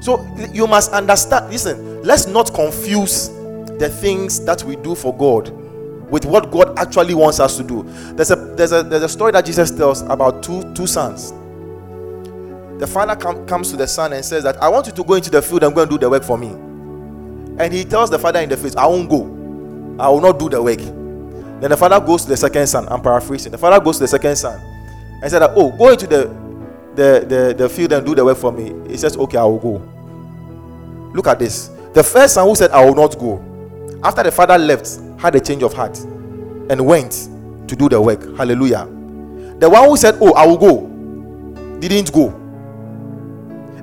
So 0.00 0.24
you 0.54 0.68
must 0.68 0.92
understand. 0.92 1.50
Listen, 1.50 2.02
let's 2.04 2.28
not 2.28 2.54
confuse 2.54 3.28
the 3.78 3.90
things 4.00 4.42
that 4.44 4.62
we 4.62 4.76
do 4.76 4.94
for 4.94 5.14
God 5.14 5.52
with 6.10 6.24
what 6.24 6.50
God 6.50 6.78
actually 6.78 7.14
wants 7.14 7.40
us 7.40 7.56
to 7.56 7.62
do. 7.62 7.82
There's 8.14 8.30
a 8.30 8.36
there's 8.36 8.72
a 8.72 8.82
there's 8.82 9.02
a 9.02 9.08
story 9.08 9.32
that 9.32 9.44
Jesus 9.44 9.70
tells 9.70 10.02
about 10.02 10.42
two 10.42 10.72
two 10.74 10.86
sons. 10.86 11.32
The 12.78 12.86
father 12.86 13.16
com- 13.16 13.46
comes 13.46 13.70
to 13.70 13.76
the 13.76 13.86
son 13.88 14.12
and 14.12 14.24
says 14.24 14.44
that 14.44 14.62
I 14.62 14.68
want 14.68 14.86
you 14.86 14.92
to 14.92 15.04
go 15.04 15.14
into 15.14 15.30
the 15.30 15.42
field 15.42 15.64
and 15.64 15.74
go 15.74 15.82
and 15.82 15.90
do 15.90 15.98
the 15.98 16.08
work 16.08 16.22
for 16.22 16.38
me. 16.38 16.48
And 17.58 17.72
he 17.72 17.84
tells 17.84 18.08
the 18.08 18.18
father 18.18 18.40
in 18.40 18.48
the 18.48 18.56
face, 18.56 18.76
I 18.76 18.86
won't 18.86 19.10
go. 19.10 19.24
I 19.98 20.08
will 20.08 20.20
not 20.20 20.38
do 20.38 20.48
the 20.48 20.62
work. 20.62 20.78
Then 20.78 21.70
the 21.70 21.76
father 21.76 21.98
goes 21.98 22.22
to 22.22 22.28
the 22.28 22.36
second 22.36 22.68
son. 22.68 22.86
I'm 22.88 23.02
paraphrasing. 23.02 23.50
The 23.50 23.58
father 23.58 23.82
goes 23.84 23.96
to 23.96 24.04
the 24.04 24.08
second 24.08 24.36
son 24.36 24.60
and 25.22 25.30
said, 25.30 25.42
Oh, 25.42 25.72
go 25.76 25.90
into 25.90 26.06
the 26.06 26.26
the, 26.94 27.24
the, 27.28 27.54
the 27.56 27.68
field 27.68 27.92
and 27.92 28.04
do 28.06 28.14
the 28.14 28.24
work 28.24 28.38
for 28.38 28.52
me. 28.52 28.72
He 28.90 28.96
says, 28.96 29.16
Okay, 29.16 29.38
I 29.38 29.44
will 29.44 29.58
go. 29.58 31.12
Look 31.14 31.26
at 31.26 31.38
this. 31.40 31.68
The 31.94 32.02
first 32.04 32.34
son 32.34 32.46
who 32.48 32.54
said, 32.54 32.70
I 32.70 32.84
will 32.84 32.94
not 32.94 33.18
go. 33.18 33.44
After 34.04 34.22
the 34.22 34.30
father 34.30 34.56
left, 34.56 35.00
had 35.18 35.34
a 35.34 35.40
change 35.40 35.62
of 35.62 35.72
heart 35.72 35.98
and 35.98 36.84
went 36.84 37.28
to 37.68 37.76
do 37.76 37.88
the 37.88 38.00
work. 38.00 38.36
Hallelujah. 38.36 38.86
The 39.58 39.68
one 39.68 39.88
who 39.88 39.96
said, 39.96 40.16
Oh, 40.20 40.32
I 40.34 40.46
will 40.46 40.56
go, 40.56 41.78
didn't 41.80 42.12
go. 42.12 42.28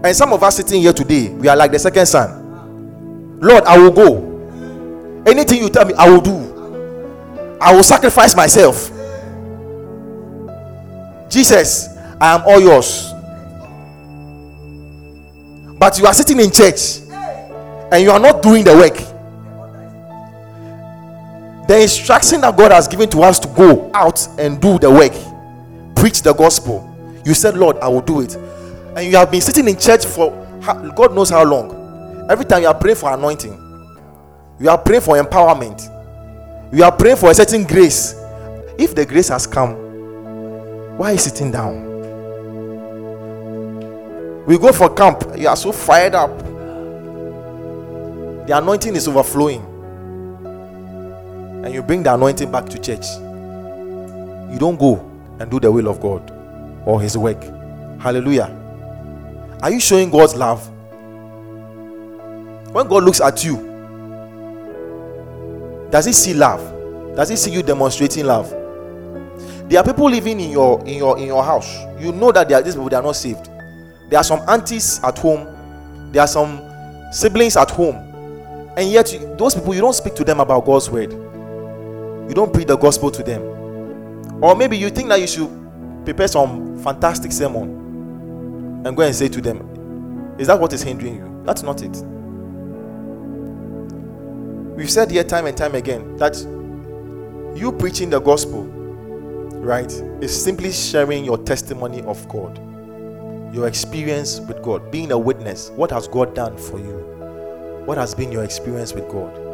And 0.03 0.15
some 0.15 0.33
of 0.33 0.43
us 0.43 0.57
sitting 0.57 0.81
here 0.81 0.93
today, 0.93 1.29
we 1.29 1.47
are 1.47 1.55
like 1.55 1.71
the 1.71 1.79
second 1.79 2.05
son. 2.05 3.39
Lord, 3.39 3.63
I 3.65 3.77
will 3.77 3.91
go. 3.91 5.23
Anything 5.25 5.63
you 5.63 5.69
tell 5.69 5.85
me, 5.85 5.93
I 5.95 6.09
will 6.09 6.21
do. 6.21 7.57
I 7.59 7.73
will 7.75 7.83
sacrifice 7.83 8.35
myself. 8.35 8.91
Jesus, 11.29 11.87
I 12.21 12.35
am 12.35 12.43
all 12.45 12.59
yours. 12.61 13.11
But 15.77 15.97
you 15.99 16.05
are 16.05 16.13
sitting 16.13 16.39
in 16.39 16.51
church 16.51 16.99
and 17.91 18.03
you 18.03 18.11
are 18.11 18.19
not 18.19 18.41
doing 18.41 18.63
the 18.63 18.73
work. 18.75 19.14
The 21.67 21.81
instruction 21.81 22.41
that 22.41 22.55
God 22.55 22.71
has 22.71 22.87
given 22.87 23.09
to 23.09 23.21
us 23.23 23.39
to 23.39 23.47
go 23.49 23.89
out 23.93 24.27
and 24.37 24.61
do 24.61 24.77
the 24.77 24.89
work, 24.91 25.13
preach 25.95 26.21
the 26.21 26.33
gospel. 26.33 26.91
You 27.25 27.33
said, 27.33 27.57
Lord, 27.57 27.77
I 27.79 27.87
will 27.87 28.01
do 28.01 28.21
it. 28.21 28.35
And 28.35 29.07
you 29.07 29.17
have 29.17 29.31
been 29.31 29.41
sitting 29.41 29.67
in 29.67 29.77
church 29.77 30.05
for 30.05 30.31
God 30.95 31.15
knows 31.15 31.29
how 31.31 31.43
long. 31.43 32.27
Every 32.29 32.45
time 32.45 32.61
you 32.61 32.67
are 32.67 32.73
praying 32.75 32.97
for 32.97 33.11
anointing, 33.13 33.53
you 34.59 34.69
are 34.69 34.77
praying 34.77 35.01
for 35.01 35.17
empowerment, 35.21 35.91
you 36.73 36.83
are 36.83 36.91
praying 36.91 37.17
for 37.17 37.29
a 37.31 37.33
certain 37.33 37.63
grace. 37.63 38.15
If 38.77 38.93
the 38.95 39.05
grace 39.05 39.29
has 39.29 39.47
come, 39.47 39.75
why 40.97 41.09
are 41.09 41.13
you 41.13 41.19
sitting 41.19 41.51
down? 41.51 41.83
We 44.45 44.57
go 44.57 44.71
for 44.71 44.93
camp, 44.93 45.23
you 45.35 45.47
are 45.47 45.55
so 45.55 45.71
fired 45.71 46.13
up. 46.15 46.37
The 48.47 48.57
anointing 48.57 48.95
is 48.95 49.07
overflowing. 49.07 49.65
And 51.65 51.73
you 51.73 51.81
bring 51.81 52.03
the 52.03 52.13
anointing 52.13 52.51
back 52.51 52.67
to 52.67 52.77
church. 52.79 53.07
You 54.53 54.59
don't 54.59 54.79
go 54.79 54.99
and 55.39 55.49
do 55.49 55.59
the 55.59 55.71
will 55.71 55.87
of 55.87 55.99
God 55.99 56.31
or 56.85 57.01
His 57.01 57.17
work. 57.17 57.41
Hallelujah. 57.99 58.55
Are 59.63 59.71
you 59.71 59.79
showing 59.79 60.11
God's 60.11 60.35
love? 60.35 60.69
When 62.71 62.87
God 62.87 63.03
looks 63.03 63.19
at 63.19 63.43
you, 63.43 63.55
does 65.89 66.05
He 66.05 66.13
see 66.13 66.33
love? 66.35 66.61
Does 67.15 67.29
He 67.29 67.35
see 67.35 67.51
you 67.51 67.63
demonstrating 67.63 68.25
love? 68.25 68.49
There 69.67 69.79
are 69.79 69.83
people 69.83 70.09
living 70.09 70.39
in 70.39 70.51
your 70.51 70.79
in 70.85 70.97
your 70.97 71.17
in 71.17 71.25
your 71.25 71.43
house. 71.43 71.79
You 71.99 72.11
know 72.11 72.31
that 72.31 72.51
are 72.51 72.61
these 72.61 72.75
people 72.75 72.89
they 72.89 72.95
are 72.95 73.01
not 73.01 73.15
saved. 73.15 73.49
There 74.09 74.19
are 74.19 74.23
some 74.23 74.47
aunties 74.47 74.99
at 75.03 75.17
home. 75.17 76.11
There 76.11 76.21
are 76.21 76.27
some 76.27 76.61
siblings 77.11 77.57
at 77.57 77.71
home, 77.71 77.95
and 78.77 78.91
yet 78.91 79.07
those 79.37 79.55
people 79.55 79.73
you 79.73 79.81
don't 79.81 79.95
speak 79.95 80.13
to 80.15 80.23
them 80.23 80.39
about 80.39 80.65
God's 80.65 80.89
word. 80.91 81.11
You 82.27 82.33
don't 82.33 82.51
preach 82.53 82.67
the 82.67 82.77
gospel 82.77 83.11
to 83.11 83.23
them, 83.23 83.41
or 84.43 84.55
maybe 84.55 84.77
you 84.77 84.89
think 84.89 85.09
that 85.09 85.21
you 85.21 85.27
should 85.27 85.49
prepare 86.05 86.27
some 86.27 86.77
fantastic 86.83 87.31
sermon 87.31 88.83
and 88.85 88.95
go 88.95 89.03
and 89.03 89.15
say 89.15 89.27
to 89.27 89.41
them, 89.41 90.35
Is 90.39 90.47
that 90.47 90.59
what 90.59 90.73
is 90.73 90.81
hindering 90.81 91.15
you? 91.15 91.41
That's 91.45 91.63
not 91.63 91.81
it. 91.81 91.95
We've 94.75 94.91
said 94.91 95.09
here 95.09 95.23
time 95.23 95.45
and 95.45 95.55
time 95.55 95.73
again 95.75 96.17
that 96.17 96.35
you 97.55 97.71
preaching 97.71 98.09
the 98.09 98.19
gospel, 98.19 98.63
right, 98.63 99.91
is 100.21 100.43
simply 100.43 100.71
sharing 100.71 101.23
your 101.23 101.37
testimony 101.37 102.01
of 102.03 102.27
God, 102.27 102.57
your 103.55 103.67
experience 103.67 104.39
with 104.41 104.61
God, 104.61 104.91
being 104.91 105.11
a 105.11 105.17
witness. 105.17 105.69
What 105.69 105.91
has 105.91 106.07
God 106.07 106.35
done 106.35 106.57
for 106.57 106.77
you? 106.77 106.99
What 107.85 107.97
has 107.97 108.13
been 108.13 108.31
your 108.31 108.43
experience 108.43 108.93
with 108.93 109.07
God? 109.09 109.44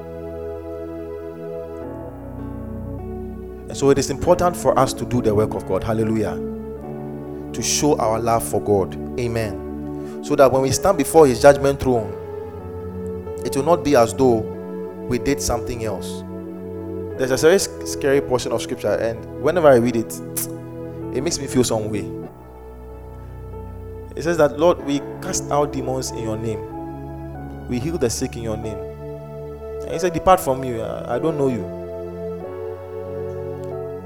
And 3.71 3.77
so 3.77 3.89
it 3.89 3.97
is 3.97 4.09
important 4.11 4.55
for 4.55 4.77
us 4.77 4.91
to 4.91 5.05
do 5.05 5.21
the 5.21 5.33
work 5.33 5.55
of 5.55 5.65
God. 5.65 5.83
Hallelujah 5.83 6.51
to 7.53 7.61
show 7.61 7.97
our 7.97 8.19
love 8.19 8.47
for 8.47 8.61
God. 8.61 8.95
Amen. 9.19 10.23
So 10.23 10.35
that 10.35 10.51
when 10.51 10.61
we 10.61 10.71
stand 10.71 10.97
before 10.97 11.27
His 11.27 11.41
judgment 11.41 11.79
throne, 11.79 12.17
it 13.45 13.55
will 13.55 13.63
not 13.63 13.83
be 13.83 13.95
as 13.95 14.13
though 14.13 14.39
we 15.09 15.19
did 15.19 15.41
something 15.41 15.83
else. 15.83 16.23
There's 17.17 17.31
a 17.31 17.37
very 17.37 17.59
scary 17.87 18.21
portion 18.21 18.51
of 18.51 18.61
scripture, 18.61 18.93
and 18.95 19.41
whenever 19.41 19.67
I 19.67 19.75
read 19.75 19.95
it, 19.95 20.13
it 21.15 21.21
makes 21.21 21.39
me 21.39 21.47
feel 21.47 21.63
some 21.63 21.89
way. 21.89 22.09
It 24.15 24.23
says 24.23 24.37
that, 24.37 24.59
Lord, 24.59 24.83
we 24.85 24.99
cast 25.21 25.49
out 25.51 25.71
demons 25.73 26.11
in 26.11 26.19
your 26.19 26.37
name, 26.37 27.67
we 27.67 27.79
heal 27.79 27.97
the 27.97 28.09
sick 28.09 28.35
in 28.35 28.43
your 28.43 28.57
name. 28.57 28.77
And 28.77 29.91
He 29.91 29.99
said, 29.99 30.13
Depart 30.13 30.39
from 30.39 30.61
me, 30.61 30.79
uh, 30.79 31.13
I 31.13 31.19
don't 31.19 31.37
know 31.37 31.47
you. 31.47 31.80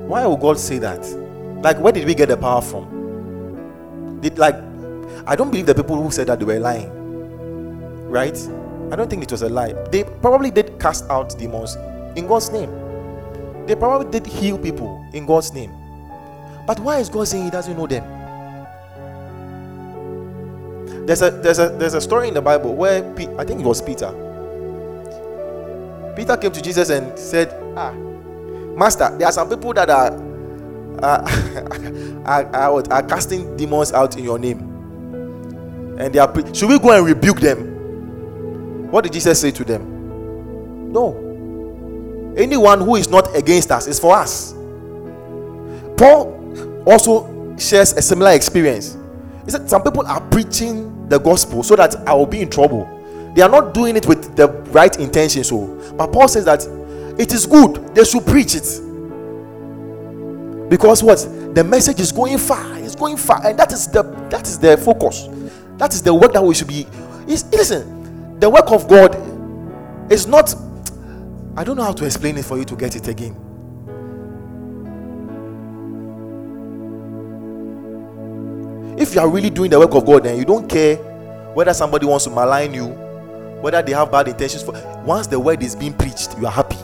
Why 0.08 0.26
would 0.28 0.40
God 0.40 0.60
say 0.60 0.78
that? 0.80 1.06
Like, 1.64 1.80
where 1.80 1.92
did 1.92 2.06
we 2.06 2.14
get 2.14 2.30
the 2.30 2.38
power 2.38 2.62
from? 2.62 4.20
Did 4.22 4.38
like 4.38 4.56
I 5.28 5.36
don't 5.36 5.50
believe 5.50 5.66
the 5.66 5.74
people 5.74 6.02
who 6.02 6.12
said 6.12 6.28
that 6.28 6.40
they 6.40 6.46
were 6.46 6.60
lying. 6.60 6.92
Right? 8.10 8.38
I 8.92 8.96
don't 8.96 9.10
think 9.10 9.24
it 9.24 9.32
was 9.32 9.42
a 9.42 9.50
lie. 9.50 9.74
They 9.90 10.04
probably 10.04 10.52
did 10.52 10.80
cast 10.80 11.10
out 11.10 11.38
demons 11.38 11.76
in 12.16 12.28
God's 12.28 12.52
name. 12.52 12.70
They 13.66 13.76
probably 13.76 14.12
did 14.12 14.28
heal 14.28 14.60
people 14.60 15.04
in 15.14 15.26
God's 15.26 15.52
name. 15.54 15.72
But 16.68 16.80
why 16.80 17.00
is 17.00 17.10
God 17.10 17.28
saying 17.28 17.46
he 17.46 17.50
doesn't 17.50 17.76
know 17.76 17.88
them? 17.88 18.04
There's 21.06 21.22
a 21.22 21.32
there's 21.32 21.60
a 21.60 21.70
there's 21.70 21.96
a 21.96 22.02
story 22.02 22.28
in 22.28 22.34
the 22.34 22.42
Bible 22.42 22.76
where 22.76 23.02
Pe- 23.14 23.36
I 23.38 23.44
think 23.46 23.62
it 23.62 23.66
was 23.66 23.82
Peter. 23.82 24.12
Peter 26.16 26.38
came 26.38 26.52
to 26.52 26.62
Jesus 26.62 26.90
and 26.90 27.18
said, 27.18 27.50
"Ah, 27.76 27.92
Master, 28.76 29.16
there 29.18 29.28
are 29.28 29.32
some 29.32 29.50
people 29.50 29.74
that 29.74 29.90
are 29.90 30.12
are, 31.04 31.24
are, 32.26 32.46
are, 32.56 32.94
are 32.94 33.04
casting 33.04 33.56
demons 33.58 33.92
out 33.94 34.18
in 34.18 34.24
your 34.24 34.40
name. 34.40 34.60
And 36.00 36.14
they 36.14 36.20
are 36.20 36.28
pre- 36.28 36.54
should 36.54 36.70
we 36.70 36.80
go 36.80 36.92
and 36.92 37.06
rebuke 37.06 37.40
them? 37.40 38.92
What 38.92 39.04
did 39.04 39.14
Jesus 39.14 39.40
say 39.40 39.52
to 39.52 39.64
them? 39.64 40.92
No. 40.92 42.34
Anyone 42.38 42.82
who 42.82 42.96
is 42.96 43.10
not 43.10 43.34
against 43.36 43.72
us 43.72 43.88
is 43.88 44.00
for 44.00 44.16
us. 44.16 44.54
Paul 45.98 46.84
also 46.86 47.56
shares 47.58 47.94
a 47.94 48.02
similar 48.02 48.32
experience. 48.32 48.98
He 49.46 49.52
said 49.52 49.70
some 49.70 49.84
people 49.84 50.06
are 50.06 50.22
preaching 50.30 51.08
the 51.08 51.20
gospel 51.20 51.64
so 51.64 51.76
that 51.76 51.96
I 52.08 52.14
will 52.14 52.26
be 52.26 52.42
in 52.42 52.50
trouble. 52.50 52.92
They 53.36 53.42
are 53.42 53.50
not 53.50 53.74
doing 53.74 53.96
it 53.96 54.06
with 54.08 54.36
the 54.36 54.48
right 54.72 54.98
intention. 55.00 55.44
So, 55.44 55.68
but 55.98 56.12
Paul 56.12 56.28
says 56.28 56.46
that 56.46 56.62
it 57.18 57.34
is 57.34 57.46
good. 57.46 57.96
They 57.96 58.04
should 58.04 58.26
preach 58.26 58.56
it. 58.56 58.82
Because 60.70 61.04
what? 61.04 61.20
The 61.56 61.64
message 61.64 62.00
is 62.00 62.12
going 62.12 62.38
far. 62.38 62.78
It's 62.80 62.96
going 62.96 63.18
far. 63.18 63.46
And 63.46 63.58
that 63.58 63.72
is 63.72 63.88
the 63.88 64.04
that 64.30 64.48
is 64.48 64.60
the 64.60 64.78
focus. 64.78 65.28
That 65.78 65.94
is 65.94 66.02
the 66.02 66.14
work 66.14 66.34
that 66.34 66.44
we 66.44 66.54
should 66.54 66.68
be. 66.68 66.88
Is 67.28 67.46
listen, 67.52 68.40
the 68.40 68.50
work 68.50 68.72
of 68.72 68.88
God 68.88 69.16
is 70.12 70.28
not. 70.28 70.54
I 71.58 71.64
don't 71.64 71.78
know 71.78 71.84
how 71.84 71.94
to 71.94 72.06
explain 72.06 72.38
it 72.38 72.46
for 72.46 72.58
you 72.58 72.66
to 72.66 72.76
get 72.76 72.96
it 72.96 73.08
again. 73.08 73.36
If 78.98 79.14
you 79.14 79.22
are 79.22 79.30
really 79.30 79.50
doing 79.50 79.70
the 79.70 79.80
work 79.80 79.94
of 79.94 80.06
God, 80.06 80.24
then 80.24 80.38
you 80.38 80.46
don't 80.46 80.70
care 80.70 80.96
whether 81.54 81.74
somebody 81.74 82.06
wants 82.06 82.26
to 82.26 82.32
malign 82.32 82.74
you, 82.74 82.88
whether 83.62 83.82
they 83.82 83.94
have 83.94 84.12
bad 84.12 84.28
intentions 84.28 84.64
for 84.64 84.74
once 85.06 85.28
the 85.28 85.40
word 85.40 85.64
is 85.64 85.76
being 85.76 85.94
preached, 85.94 86.38
you 86.38 86.46
are 86.46 86.52
happy. 86.52 86.78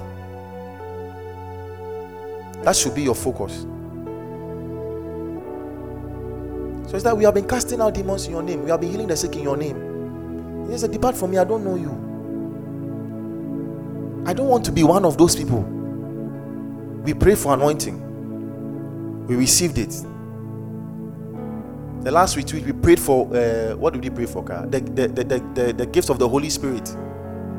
That 2.64 2.76
should 2.76 2.96
be 2.96 3.04
your 3.04 3.16
focus. 3.16 3.66
So 6.88 6.96
it's 6.96 7.04
that 7.04 7.16
we 7.18 7.24
have 7.24 7.34
been 7.34 7.48
casting 7.48 7.82
out 7.82 7.94
demons 7.94 8.26
in 8.26 8.32
your 8.32 8.44
name. 8.44 8.64
We 8.64 8.70
have 8.70 8.82
been 8.82 8.92
healing 8.92 9.08
the 9.08 9.18
sick 9.18 9.36
in 9.36 9.44
your 9.44 9.58
name. 9.58 10.70
He 10.70 10.78
said, 10.78 10.92
Depart 10.92 11.18
from 11.18 11.32
me, 11.32 11.38
I 11.38 11.44
don't 11.44 11.64
know 11.64 11.76
you. 11.76 12.20
I 14.26 14.34
don't 14.34 14.48
want 14.48 14.66
to 14.66 14.72
be 14.72 14.84
one 14.84 15.06
of 15.06 15.18
those 15.18 15.36
people. 15.36 15.62
We 17.04 17.14
pray 17.14 17.36
for 17.36 17.54
anointing. 17.54 18.22
We 19.28 19.36
received 19.36 19.78
it. 19.78 19.94
The 22.04 22.12
last 22.12 22.36
retreat 22.36 22.66
we 22.66 22.74
prayed 22.74 23.00
for 23.00 23.28
uh, 23.36 23.76
what 23.78 23.94
did 23.94 24.04
we 24.04 24.10
pray 24.10 24.26
for? 24.26 24.44
The, 24.44 24.80
the, 24.82 25.08
the, 25.08 25.24
the, 25.54 25.74
the 25.74 25.86
gifts 25.86 26.10
of 26.10 26.20
the 26.20 26.28
Holy 26.28 26.50
Spirit. 26.50 26.96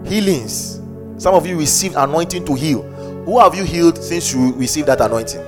Healings. 0.05 0.81
Some 1.17 1.35
of 1.35 1.47
you 1.47 1.59
received 1.59 1.95
anointing 1.97 2.45
to 2.47 2.55
heal. 2.55 2.83
Who 3.25 3.39
have 3.39 3.55
you 3.55 3.63
healed 3.65 4.03
since 4.03 4.35
you 4.35 4.53
received 4.55 4.89
that 4.89 5.01
anointing? 5.01 5.41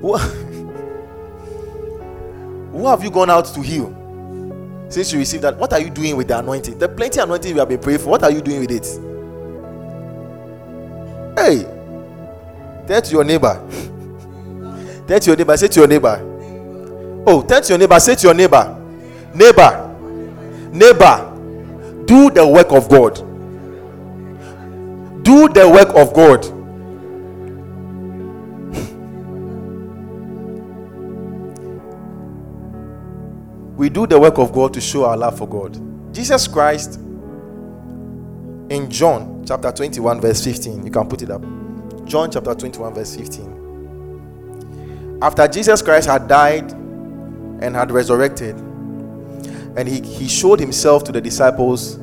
Who, 0.00 0.16
who 2.72 2.88
have 2.88 3.04
you 3.04 3.10
gone 3.10 3.28
out 3.28 3.44
to 3.46 3.60
heal 3.60 3.94
since 4.88 5.12
you 5.12 5.18
received 5.18 5.44
that? 5.44 5.58
What 5.58 5.74
are 5.74 5.80
you 5.80 5.90
doing 5.90 6.16
with 6.16 6.28
the 6.28 6.38
anointing? 6.38 6.78
The 6.78 6.88
plenty 6.88 7.20
anointing 7.20 7.52
you 7.52 7.58
have 7.58 7.68
been 7.68 7.78
praying 7.78 7.98
for. 7.98 8.08
What 8.08 8.22
are 8.22 8.30
you 8.30 8.40
doing 8.40 8.60
with 8.60 8.70
it? 8.70 8.86
Hey, 11.38 11.64
tell 12.86 13.02
to 13.02 13.10
your 13.10 13.24
neighbor. 13.24 13.54
tell 15.06 15.20
to 15.20 15.26
your 15.26 15.36
neighbor. 15.36 15.56
Say 15.58 15.68
to 15.68 15.80
your 15.80 15.88
neighbor. 15.88 17.22
Oh, 17.26 17.42
tell 17.42 17.60
to 17.60 17.68
your 17.68 17.78
neighbor. 17.78 18.00
Say 18.00 18.14
to 18.14 18.28
your 18.28 18.34
neighbor. 18.34 18.78
Neighbor. 19.34 19.88
Neighbor. 20.72 21.28
Do 22.06 22.30
the 22.30 22.46
work 22.46 22.72
of 22.72 22.88
God 22.88 23.31
do 25.22 25.48
the 25.48 25.68
work 25.68 25.88
of 25.94 26.14
God. 26.14 26.44
we 33.76 33.88
do 33.88 34.06
the 34.06 34.18
work 34.18 34.38
of 34.38 34.52
God 34.52 34.74
to 34.74 34.80
show 34.80 35.04
our 35.04 35.16
love 35.16 35.38
for 35.38 35.48
God. 35.48 35.78
Jesus 36.14 36.48
Christ 36.48 36.98
in 38.72 38.90
John 38.90 39.44
chapter 39.46 39.70
21, 39.70 40.20
verse 40.20 40.44
15, 40.44 40.84
you 40.84 40.90
can 40.90 41.08
put 41.08 41.22
it 41.22 41.30
up. 41.30 41.42
John 42.04 42.30
chapter 42.30 42.54
21, 42.54 42.94
verse 42.94 43.16
15. 43.16 43.52
After 45.22 45.46
Jesus 45.46 45.82
Christ 45.82 46.08
had 46.08 46.26
died 46.26 46.72
and 46.72 47.76
had 47.76 47.92
resurrected, 47.92 48.56
and 48.56 49.86
he, 49.86 50.00
he 50.00 50.26
showed 50.26 50.58
himself 50.58 51.04
to 51.04 51.12
the 51.12 51.20
disciples 51.20 51.94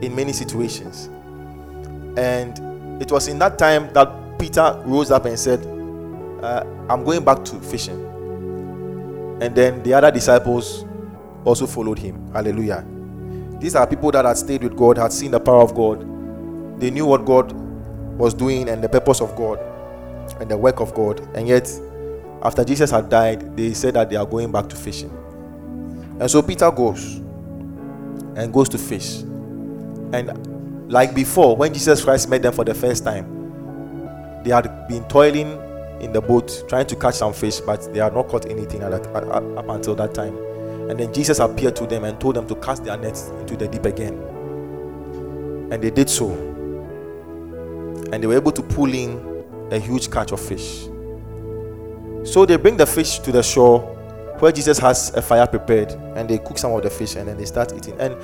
in 0.00 0.14
many 0.14 0.32
situations. 0.32 1.10
And 2.16 2.58
was 3.12 3.28
in 3.28 3.38
that 3.38 3.58
time 3.58 3.92
that 3.92 4.38
Peter 4.38 4.82
rose 4.84 5.10
up 5.10 5.26
and 5.26 5.38
said, 5.38 5.64
uh, 6.42 6.64
I'm 6.88 7.04
going 7.04 7.24
back 7.24 7.44
to 7.44 7.60
fishing. 7.60 8.00
And 9.40 9.54
then 9.54 9.82
the 9.82 9.94
other 9.94 10.10
disciples 10.10 10.84
also 11.44 11.66
followed 11.66 11.98
him. 11.98 12.32
Hallelujah. 12.32 12.84
These 13.60 13.76
are 13.76 13.86
people 13.86 14.10
that 14.12 14.24
had 14.24 14.36
stayed 14.36 14.62
with 14.62 14.76
God, 14.76 14.98
had 14.98 15.12
seen 15.12 15.30
the 15.30 15.40
power 15.40 15.62
of 15.62 15.74
God. 15.74 16.00
They 16.80 16.90
knew 16.90 17.06
what 17.06 17.24
God 17.24 17.52
was 18.18 18.34
doing 18.34 18.68
and 18.68 18.82
the 18.82 18.88
purpose 18.88 19.20
of 19.20 19.36
God 19.36 19.58
and 20.40 20.50
the 20.50 20.56
work 20.56 20.80
of 20.80 20.94
God. 20.94 21.20
And 21.36 21.46
yet, 21.46 21.70
after 22.42 22.64
Jesus 22.64 22.90
had 22.90 23.08
died, 23.08 23.56
they 23.56 23.72
said 23.74 23.94
that 23.94 24.10
they 24.10 24.16
are 24.16 24.26
going 24.26 24.50
back 24.50 24.68
to 24.68 24.76
fishing. 24.76 25.10
And 26.18 26.30
so 26.30 26.42
Peter 26.42 26.70
goes 26.70 27.16
and 28.36 28.52
goes 28.52 28.68
to 28.70 28.78
fish. 28.78 29.20
And 30.12 30.51
like 30.92 31.14
before, 31.14 31.56
when 31.56 31.72
Jesus 31.72 32.04
Christ 32.04 32.28
met 32.28 32.42
them 32.42 32.52
for 32.52 32.66
the 32.66 32.74
first 32.74 33.02
time, 33.02 34.42
they 34.44 34.50
had 34.50 34.86
been 34.88 35.02
toiling 35.04 35.58
in 36.02 36.12
the 36.12 36.20
boat 36.20 36.64
trying 36.68 36.86
to 36.86 36.96
catch 36.96 37.14
some 37.14 37.32
fish, 37.32 37.60
but 37.60 37.90
they 37.94 37.98
had 37.98 38.12
not 38.12 38.28
caught 38.28 38.44
anything 38.44 38.80
that, 38.80 39.06
up 39.06 39.68
until 39.70 39.94
that 39.94 40.12
time. 40.12 40.36
And 40.90 41.00
then 41.00 41.10
Jesus 41.14 41.38
appeared 41.38 41.76
to 41.76 41.86
them 41.86 42.04
and 42.04 42.20
told 42.20 42.36
them 42.36 42.46
to 42.46 42.54
cast 42.56 42.84
their 42.84 42.98
nets 42.98 43.28
into 43.40 43.56
the 43.56 43.68
deep 43.68 43.86
again. 43.86 44.12
And 45.72 45.82
they 45.82 45.90
did 45.90 46.10
so. 46.10 46.30
And 48.12 48.22
they 48.22 48.26
were 48.26 48.36
able 48.36 48.52
to 48.52 48.62
pull 48.62 48.92
in 48.92 49.46
a 49.70 49.78
huge 49.78 50.10
catch 50.10 50.32
of 50.32 50.40
fish. 50.40 50.88
So 52.24 52.44
they 52.44 52.56
bring 52.56 52.76
the 52.76 52.86
fish 52.86 53.18
to 53.20 53.32
the 53.32 53.42
shore 53.42 53.80
where 54.40 54.52
Jesus 54.52 54.78
has 54.80 55.14
a 55.14 55.22
fire 55.22 55.46
prepared 55.46 55.92
and 56.16 56.28
they 56.28 56.36
cook 56.36 56.58
some 56.58 56.72
of 56.72 56.82
the 56.82 56.90
fish 56.90 57.16
and 57.16 57.28
then 57.28 57.38
they 57.38 57.46
start 57.46 57.72
eating. 57.72 57.98
And 57.98 58.14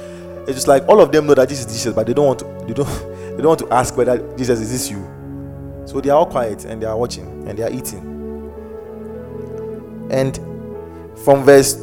it's 0.49 0.57
just 0.57 0.69
like 0.69 0.89
all 0.89 1.01
of 1.01 1.13
them 1.13 1.27
know 1.27 1.35
that 1.35 1.49
this 1.49 1.61
is 1.61 1.67
Jesus, 1.67 1.95
but 1.95 2.07
they 2.07 2.15
don't 2.15 2.27
want 2.27 2.39
to 2.41 2.45
they 2.67 2.73
don't 2.73 2.87
they 3.37 3.43
don't 3.43 3.49
want 3.49 3.61
to 3.61 3.69
ask 3.71 3.97
whether 3.97 4.19
Jesus 4.37 4.61
is 4.61 4.73
this 4.73 4.91
you. 4.91 5.07
So 5.87 6.01
they 6.01 6.11
are 6.11 6.19
all 6.19 6.27
quiet 6.27 6.65
and 6.65 6.83
they 6.83 6.87
are 6.87 6.97
watching 6.97 7.47
and 7.49 7.59
they 7.59 7.63
are 7.63 7.71
eating. 7.71 8.17
And 10.11 10.37
from 11.25 11.45
verse 11.45 11.75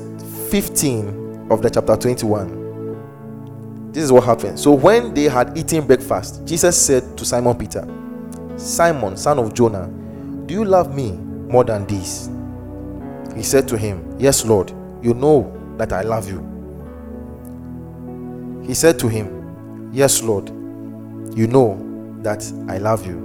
15 0.50 1.48
of 1.52 1.62
the 1.62 1.70
chapter 1.70 1.96
21, 1.96 3.92
this 3.92 4.04
is 4.04 4.12
what 4.12 4.24
happened. 4.24 4.60
So 4.60 4.72
when 4.74 5.14
they 5.14 5.24
had 5.24 5.58
eaten 5.58 5.86
breakfast, 5.86 6.46
Jesus 6.46 6.80
said 6.80 7.18
to 7.18 7.26
Simon 7.26 7.58
Peter, 7.58 7.88
Simon, 8.58 9.16
son 9.18 9.40
of 9.40 9.54
Jonah, 9.54 9.88
do 10.48 10.54
you 10.54 10.66
love 10.66 10.96
me 10.96 11.12
more 11.14 11.64
than 11.64 11.86
this? 11.88 12.30
He 13.36 13.44
said 13.44 13.68
to 13.68 13.78
him, 13.78 14.16
Yes, 14.20 14.46
Lord, 14.46 14.72
you 15.02 15.14
know 15.14 15.52
that 15.78 15.94
I 15.94 16.02
love 16.02 16.28
you. 16.30 16.55
He 18.66 18.74
said 18.74 18.98
to 19.00 19.08
him, 19.08 19.92
Yes, 19.94 20.24
Lord, 20.24 20.50
you 21.38 21.48
know 21.48 22.18
that 22.22 22.44
I 22.68 22.80
love 22.80 23.06
you. 23.06 23.18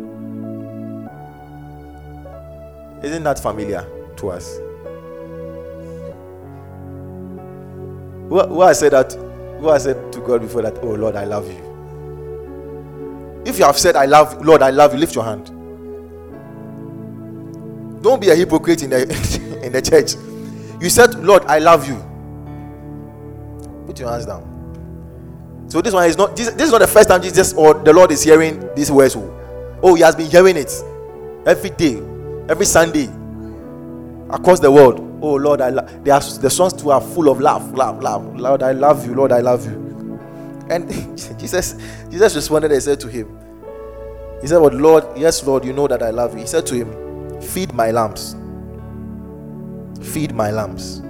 Isn't 3.03 3.23
that 3.25 3.39
familiar 3.39 3.87
to 4.17 4.31
us? 4.31 4.59
Who, 8.29 8.39
who 8.41 8.63
has 8.63 8.79
said 8.81 8.93
that? 8.93 9.15
Who 9.15 9.69
has 9.69 9.85
said 9.85 10.13
to 10.13 10.21
God 10.21 10.43
before 10.43 10.63
that, 10.63 10.79
Oh 10.83 10.91
Lord, 10.93 11.17
I 11.17 11.25
love 11.25 11.51
you? 11.51 11.67
If 13.47 13.59
you 13.59 13.65
have 13.65 13.79
said, 13.79 13.97
I 13.97 14.05
love 14.05 14.45
Lord, 14.45 14.61
I 14.63 14.71
love 14.71 14.93
you, 14.93 15.01
lift 15.01 15.15
your 15.15 15.25
hand. 15.25 15.47
Don't 18.03 18.21
be 18.21 18.29
a 18.29 18.35
hypocrite 18.35 18.83
in 18.83 18.91
the 18.91 19.61
in 19.65 19.73
the 19.73 19.81
church. 19.81 20.15
You 20.83 20.91
said, 20.91 21.15
Lord, 21.15 21.45
I 21.47 21.59
love 21.59 21.89
you. 21.89 21.97
Put 23.87 23.99
your 23.99 24.11
hands 24.11 24.27
down. 24.27 24.60
So 25.71 25.81
this 25.81 25.95
one 25.95 26.09
is 26.09 26.17
not 26.17 26.35
this, 26.35 26.51
this 26.51 26.67
is 26.67 26.73
not 26.73 26.81
the 26.81 26.89
first 26.89 27.09
time 27.09 27.23
Jesus 27.23 27.53
or 27.55 27.75
the 27.75 27.93
Lord 27.93 28.11
is 28.11 28.23
hearing 28.25 28.69
these 28.75 28.91
words. 28.91 29.15
Oh. 29.17 29.79
oh, 29.83 29.95
he 29.95 30.03
has 30.03 30.17
been 30.17 30.29
hearing 30.29 30.57
it 30.57 30.73
every 31.47 31.71
day 31.71 32.03
every 32.49 32.67
Sunday 32.67 33.05
across 34.29 34.59
the 34.59 34.71
world. 34.71 34.99
Oh 35.23 35.35
Lord, 35.35 35.61
I. 35.61 35.71
They 35.71 36.11
are 36.11 36.21
the 36.21 36.51
songs 36.51 36.73
too 36.73 36.91
are 36.91 37.01
full 37.01 37.29
of 37.29 37.41
love, 37.41 37.73
love, 37.73 38.03
love. 38.03 38.37
Lord, 38.37 38.65
I 38.65 38.73
love 38.73 39.07
you. 39.07 39.15
Lord, 39.15 39.31
I 39.31 39.41
love 39.41 39.65
you. 39.65 40.19
And 40.69 40.91
Jesus, 41.39 41.77
Jesus 42.11 42.35
responded 42.35 42.73
and 42.73 42.83
said 42.83 42.99
to 43.01 43.09
him, 43.09 43.39
He 44.41 44.49
said, 44.49 44.59
"But 44.59 44.75
Lord, 44.75 45.05
yes, 45.17 45.45
Lord, 45.45 45.65
you 45.65 45.73
know 45.73 45.87
that 45.87 46.03
I 46.03 46.11
love 46.11 46.35
you." 46.35 46.41
He 46.41 46.47
said 46.47 46.67
to 46.67 46.75
him, 46.75 47.41
"Feed 47.41 47.73
my 47.73 47.93
lambs. 47.93 48.35
Feed 50.13 50.35
my 50.35 50.51
lambs." 50.51 51.01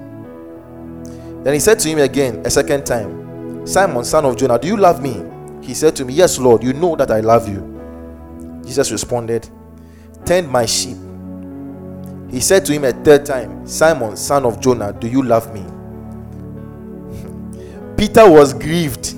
Then 1.44 1.54
he 1.54 1.60
said 1.60 1.78
to 1.78 1.88
him 1.88 2.00
again 2.00 2.42
a 2.44 2.50
second 2.50 2.84
time, 2.84 3.29
Simon, 3.70 4.04
son 4.04 4.24
of 4.24 4.36
Jonah, 4.36 4.58
do 4.58 4.66
you 4.66 4.76
love 4.76 5.00
me? 5.00 5.22
He 5.64 5.74
said 5.74 5.94
to 5.94 6.04
me, 6.04 6.12
Yes, 6.12 6.40
Lord, 6.40 6.64
you 6.64 6.72
know 6.72 6.96
that 6.96 7.12
I 7.12 7.20
love 7.20 7.48
you. 7.48 8.60
Jesus 8.66 8.90
responded, 8.90 9.48
Tend 10.24 10.48
my 10.50 10.66
sheep. 10.66 10.96
He 12.32 12.40
said 12.40 12.66
to 12.66 12.72
him 12.72 12.82
a 12.82 12.90
third 12.92 13.24
time, 13.24 13.64
Simon, 13.68 14.16
son 14.16 14.44
of 14.44 14.60
Jonah, 14.60 14.92
do 14.92 15.06
you 15.06 15.22
love 15.22 15.54
me? 15.54 15.62
Peter 17.96 18.28
was 18.28 18.52
grieved 18.54 19.14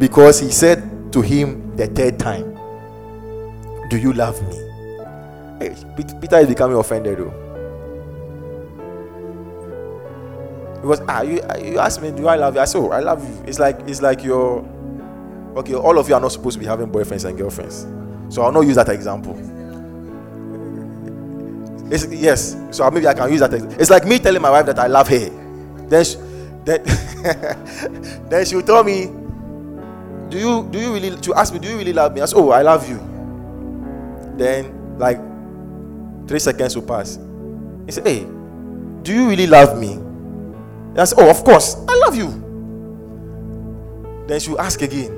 because 0.00 0.40
he 0.40 0.50
said 0.50 1.12
to 1.12 1.20
him 1.20 1.76
the 1.76 1.86
third 1.86 2.18
time, 2.18 2.52
Do 3.90 3.96
you 3.96 4.12
love 4.12 4.42
me? 4.48 4.56
Hey, 5.60 5.76
Peter 6.20 6.38
is 6.38 6.48
becoming 6.48 6.78
offended 6.78 7.18
though. 7.18 7.45
Because 10.86 11.02
ah, 11.08 11.22
you, 11.22 11.42
you 11.64 11.78
asked 11.80 12.00
me, 12.00 12.12
do 12.12 12.28
I 12.28 12.36
love 12.36 12.54
you? 12.54 12.60
I 12.60 12.64
said, 12.64 12.78
oh, 12.78 12.90
I 12.92 13.00
love 13.00 13.18
you. 13.28 13.42
It's 13.44 13.58
like 13.58 13.76
it's 13.88 14.00
like 14.00 14.22
you're 14.22 14.64
okay. 15.56 15.74
All 15.74 15.98
of 15.98 16.08
you 16.08 16.14
are 16.14 16.20
not 16.20 16.30
supposed 16.30 16.54
to 16.54 16.60
be 16.60 16.66
having 16.66 16.86
boyfriends 16.92 17.24
and 17.24 17.36
girlfriends, 17.36 17.88
so 18.32 18.42
I'll 18.42 18.52
not 18.52 18.60
use 18.60 18.76
that 18.76 18.88
example. 18.88 19.34
It's, 21.90 22.06
yes. 22.06 22.54
So 22.70 22.88
maybe 22.88 23.08
I 23.08 23.14
can 23.14 23.32
use 23.32 23.40
that. 23.40 23.52
It's 23.80 23.90
like 23.90 24.06
me 24.06 24.20
telling 24.20 24.40
my 24.40 24.50
wife 24.50 24.66
that 24.66 24.78
I 24.78 24.86
love 24.86 25.08
her. 25.08 25.28
Then, 25.88 26.04
she, 26.04 26.16
then, 26.64 26.84
then 28.30 28.46
she 28.46 28.54
will 28.54 28.62
tell 28.62 28.84
me, 28.84 29.06
"Do 30.30 30.38
you 30.38 30.68
do 30.70 30.78
you 30.78 30.94
really?" 30.94 31.16
To 31.18 31.34
ask 31.34 31.52
me, 31.52 31.58
"Do 31.58 31.66
you 31.66 31.78
really 31.78 31.94
love 31.94 32.14
me?" 32.14 32.20
I 32.20 32.26
say, 32.26 32.36
"Oh, 32.36 32.50
I 32.50 32.62
love 32.62 32.88
you." 32.88 33.02
Then, 34.38 34.98
like 35.02 35.18
three 36.28 36.38
seconds 36.38 36.76
will 36.76 36.86
pass. 36.86 37.18
He 37.86 37.90
said, 37.90 38.06
"Hey, 38.06 38.22
do 39.02 39.12
you 39.12 39.28
really 39.28 39.48
love 39.48 39.76
me?" 39.80 40.05
I 40.98 41.04
said, 41.04 41.18
"Oh, 41.18 41.30
of 41.30 41.44
course, 41.44 41.76
I 41.88 41.94
love 42.06 42.16
you." 42.16 42.28
Then 44.26 44.40
she 44.40 44.50
will 44.50 44.60
ask 44.60 44.80
again, 44.82 45.12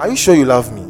"Are 0.00 0.08
you 0.08 0.16
sure 0.16 0.34
you 0.34 0.44
love 0.44 0.72
me?" 0.72 0.88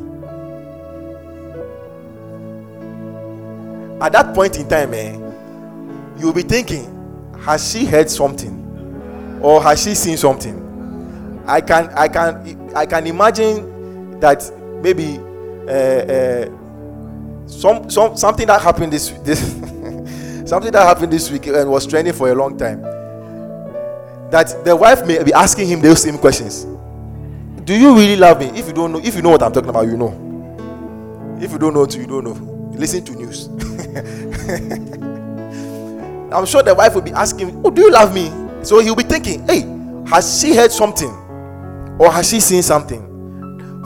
at 4.00 4.12
that 4.12 4.34
point 4.34 4.56
in 4.56 4.68
time, 4.68 4.94
eh, 4.94 5.18
you'll 6.18 6.32
be 6.32 6.42
thinking, 6.42 6.94
has 7.40 7.70
she 7.72 7.84
heard 7.84 8.08
something, 8.10 9.38
or 9.42 9.62
has 9.62 9.82
she 9.82 9.94
seen 9.94 10.16
something? 10.16 11.42
I 11.46 11.60
can, 11.60 11.88
I 11.94 12.08
can, 12.08 12.72
I 12.76 12.86
can 12.86 13.06
imagine 13.06 14.20
that 14.20 14.50
maybe 14.82 15.18
uh, 15.68 15.72
uh, 15.72 16.48
some, 17.46 17.88
some, 17.90 18.16
something 18.16 18.46
that 18.46 18.60
happened 18.60 18.92
this, 18.92 19.10
this 19.24 19.40
something 20.48 20.72
that 20.72 20.82
happened 20.82 21.12
this 21.12 21.30
week 21.30 21.46
and 21.46 21.70
was 21.70 21.86
training 21.86 22.14
for 22.14 22.30
a 22.30 22.34
long 22.34 22.56
time. 22.56 22.80
That 24.30 24.64
the 24.64 24.74
wife 24.74 25.06
may 25.06 25.22
be 25.22 25.32
asking 25.32 25.68
him 25.68 25.82
those 25.82 26.02
same 26.02 26.16
questions. 26.16 26.64
Do 27.64 27.78
you 27.78 27.94
really 27.94 28.16
love 28.16 28.40
me? 28.40 28.46
If 28.58 28.66
you 28.66 28.72
don't 28.72 28.92
know, 28.92 28.98
if 28.98 29.14
you 29.14 29.20
know 29.20 29.30
what 29.30 29.42
I'm 29.42 29.52
talking 29.52 29.68
about, 29.68 29.86
you 29.86 29.98
know. 29.98 31.36
If 31.40 31.52
you 31.52 31.58
don't 31.58 31.74
know, 31.74 31.86
you 31.86 32.06
don't 32.06 32.24
know. 32.24 32.70
Listen 32.78 33.04
to 33.04 33.12
news. 33.12 33.48
I'm 36.32 36.46
sure 36.46 36.62
the 36.62 36.74
wife 36.74 36.94
will 36.94 37.02
be 37.02 37.12
asking, 37.12 37.60
Oh, 37.64 37.70
do 37.70 37.82
you 37.82 37.90
love 37.90 38.14
me? 38.14 38.32
So 38.62 38.80
he'll 38.80 38.96
be 38.96 39.02
thinking, 39.02 39.46
Hey, 39.46 39.60
has 40.08 40.40
she 40.40 40.54
heard 40.54 40.72
something? 40.72 41.10
Or 41.98 42.10
has 42.10 42.30
she 42.30 42.40
seen 42.40 42.62
something? 42.62 43.04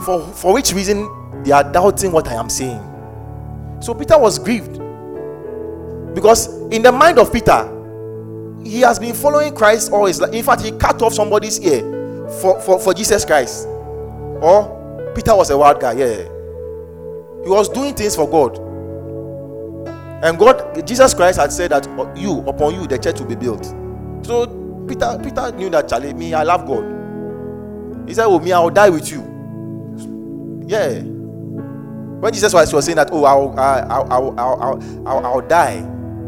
For, 0.05 0.25
for 0.27 0.53
which 0.53 0.71
reason 0.71 1.09
they 1.43 1.51
are 1.51 1.63
doubting 1.63 2.11
what 2.11 2.27
I 2.29 2.35
am 2.35 2.49
saying. 2.49 2.79
So 3.81 3.93
Peter 3.93 4.17
was 4.17 4.39
grieved. 4.39 4.82
Because 6.13 6.47
in 6.71 6.81
the 6.81 6.91
mind 6.91 7.19
of 7.19 7.31
Peter, 7.33 7.69
he 8.63 8.81
has 8.81 8.99
been 8.99 9.13
following 9.13 9.53
Christ 9.53 9.91
all 9.91 10.05
his 10.05 10.21
life. 10.21 10.33
In 10.33 10.43
fact, 10.43 10.61
he 10.61 10.71
cut 10.71 11.01
off 11.01 11.13
somebody's 11.13 11.59
ear 11.59 11.81
for, 12.41 12.59
for, 12.61 12.79
for 12.79 12.93
Jesus 12.93 13.25
Christ. 13.25 13.67
Or 13.67 15.11
Peter 15.15 15.35
was 15.35 15.49
a 15.49 15.57
wild 15.57 15.79
guy, 15.79 15.93
yeah. 15.93 16.23
He 17.43 17.49
was 17.49 17.67
doing 17.69 17.93
things 17.93 18.15
for 18.15 18.29
God. 18.29 18.57
And 20.23 20.39
God, 20.39 20.87
Jesus 20.87 21.13
Christ 21.13 21.39
had 21.39 21.51
said 21.51 21.71
that 21.71 21.87
uh, 21.87 22.13
you, 22.15 22.39
upon 22.47 22.75
you, 22.75 22.87
the 22.87 22.97
church 22.97 23.19
will 23.19 23.27
be 23.27 23.35
built. 23.35 23.65
So 24.23 24.47
Peter, 24.87 25.19
Peter 25.21 25.51
knew 25.51 25.69
that 25.71 25.89
Charlie, 25.89 26.13
me, 26.13 26.33
I 26.33 26.43
love 26.43 26.65
God. 26.65 28.07
He 28.07 28.13
said, 28.13 28.25
Oh, 28.25 28.39
me, 28.39 28.53
I'll 28.53 28.69
die 28.69 28.89
with 28.89 29.11
you. 29.11 29.21
Yeah. 30.65 31.01
When 31.01 32.31
Jesus 32.31 32.53
was, 32.53 32.71
was 32.73 32.85
saying 32.85 32.95
that, 32.95 33.09
oh, 33.11 33.25
I'll, 33.25 33.59
I'll, 33.59 34.13
I'll, 34.13 34.39
I'll, 34.39 35.07
I'll, 35.07 35.25
I'll 35.25 35.41
die 35.41 35.81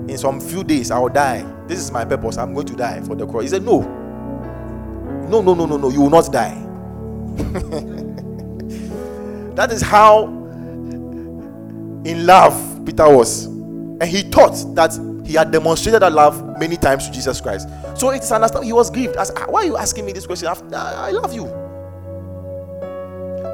in 0.07 0.17
some 0.17 0.39
few 0.39 0.63
days, 0.63 0.91
I'll 0.91 1.09
die. 1.09 1.45
This 1.67 1.79
is 1.79 1.91
my 1.91 2.05
purpose. 2.05 2.37
I'm 2.37 2.53
going 2.53 2.67
to 2.67 2.75
die 2.75 3.01
for 3.01 3.15
the 3.15 3.25
cross. 3.25 3.43
He 3.43 3.49
said, 3.49 3.63
no. 3.63 3.81
No, 5.29 5.41
no, 5.41 5.53
no, 5.53 5.65
no, 5.65 5.77
no. 5.77 5.89
You 5.89 6.01
will 6.01 6.09
not 6.09 6.31
die. 6.31 6.61
that 9.55 9.71
is 9.71 9.81
how 9.81 10.27
in 12.05 12.25
love 12.25 12.85
Peter 12.85 13.09
was. 13.09 13.45
And 13.45 14.03
he 14.03 14.21
thought 14.21 14.75
that 14.75 14.91
he 15.25 15.33
had 15.33 15.51
demonstrated 15.51 16.01
that 16.03 16.11
love 16.11 16.59
many 16.59 16.77
times 16.77 17.07
to 17.07 17.13
Jesus 17.13 17.41
Christ. 17.41 17.67
So 17.95 18.11
it's 18.11 18.31
understand 18.31 18.65
he 18.65 18.73
was 18.73 18.91
grieved. 18.91 19.15
As, 19.15 19.31
why 19.47 19.61
are 19.61 19.65
you 19.65 19.77
asking 19.77 20.05
me 20.05 20.11
this 20.11 20.27
question? 20.27 20.47
I 20.47 21.11
love 21.11 21.33
you. 21.33 21.45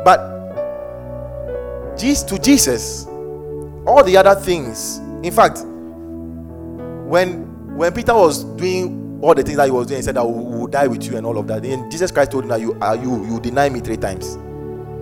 But 0.03 0.31
to 1.97 2.39
Jesus, 2.39 3.05
all 3.85 4.03
the 4.03 4.17
other 4.17 4.35
things, 4.39 4.97
in 5.23 5.31
fact, 5.31 5.63
when 7.11 7.75
when 7.75 7.91
Peter 7.93 8.13
was 8.13 8.45
doing 8.55 9.19
all 9.21 9.35
the 9.35 9.43
things 9.43 9.57
that 9.57 9.65
he 9.65 9.71
was 9.71 9.87
doing, 9.87 9.99
he 9.99 10.03
said, 10.03 10.17
I 10.17 10.23
will, 10.23 10.45
will 10.45 10.67
die 10.67 10.87
with 10.87 11.03
you 11.03 11.17
and 11.17 11.25
all 11.25 11.37
of 11.37 11.45
that. 11.47 11.61
Then 11.61 11.91
Jesus 11.91 12.09
Christ 12.09 12.31
told 12.31 12.45
him 12.45 12.49
that 12.49 12.61
you 12.61 12.77
are 12.81 12.95
you 12.95 13.25
you 13.25 13.39
deny 13.41 13.67
me 13.69 13.81
three 13.81 13.97
times. 13.97 14.35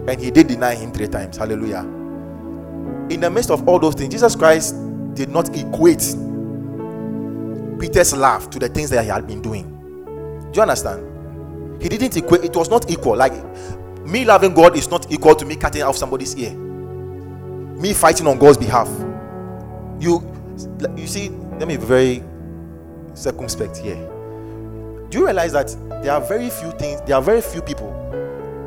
And 0.08 0.20
he 0.20 0.32
did 0.32 0.48
deny 0.48 0.74
him 0.74 0.92
three 0.92 1.08
times. 1.08 1.38
Hallelujah. 1.38 1.82
In 3.12 3.20
the 3.22 3.30
midst 3.30 3.52
of 3.52 3.68
all 3.68 3.78
those 3.80 3.94
things, 3.94 4.12
Jesus 4.12 4.36
Christ 4.36 4.76
did 5.14 5.30
not 5.30 5.56
equate 5.56 6.16
Peter's 7.80 8.16
love 8.16 8.50
to 8.50 8.60
the 8.60 8.70
things 8.70 8.90
that 8.90 9.04
he 9.04 9.10
had 9.10 9.28
been 9.28 9.42
doing. 9.42 9.68
Do 10.52 10.58
you 10.58 10.62
understand? 10.64 11.82
He 11.82 11.90
didn't 11.90 12.18
equate, 12.18 12.44
it 12.44 12.56
was 12.56 12.70
not 12.70 12.90
equal. 12.90 13.18
Like 13.18 13.34
me 14.04 14.26
loving 14.26 14.56
God 14.56 14.76
is 14.76 14.90
not 14.90 15.12
equal 15.12 15.36
to 15.36 15.46
me 15.46 15.56
cutting 15.56 15.84
off 15.84 15.96
somebody's 15.96 16.36
ear. 16.36 16.56
Me 16.56 17.94
fighting 17.94 18.26
on 18.26 18.40
God's 18.40 18.58
behalf. 18.58 18.90
You 20.00 20.26
you 20.98 21.08
see, 21.08 21.30
let 21.60 21.68
me 21.68 21.76
be 21.76 21.86
very 21.86 22.24
circumspect 23.14 23.78
here. 23.78 23.98
Do 25.10 25.20
you 25.20 25.26
realize 25.26 25.52
that 25.52 25.76
there 26.02 26.14
are 26.14 26.22
very 26.22 26.50
few 26.50 26.72
things, 26.72 27.02
there 27.02 27.18
are 27.18 27.22
very 27.22 27.42
few 27.42 27.62
people, 27.62 27.92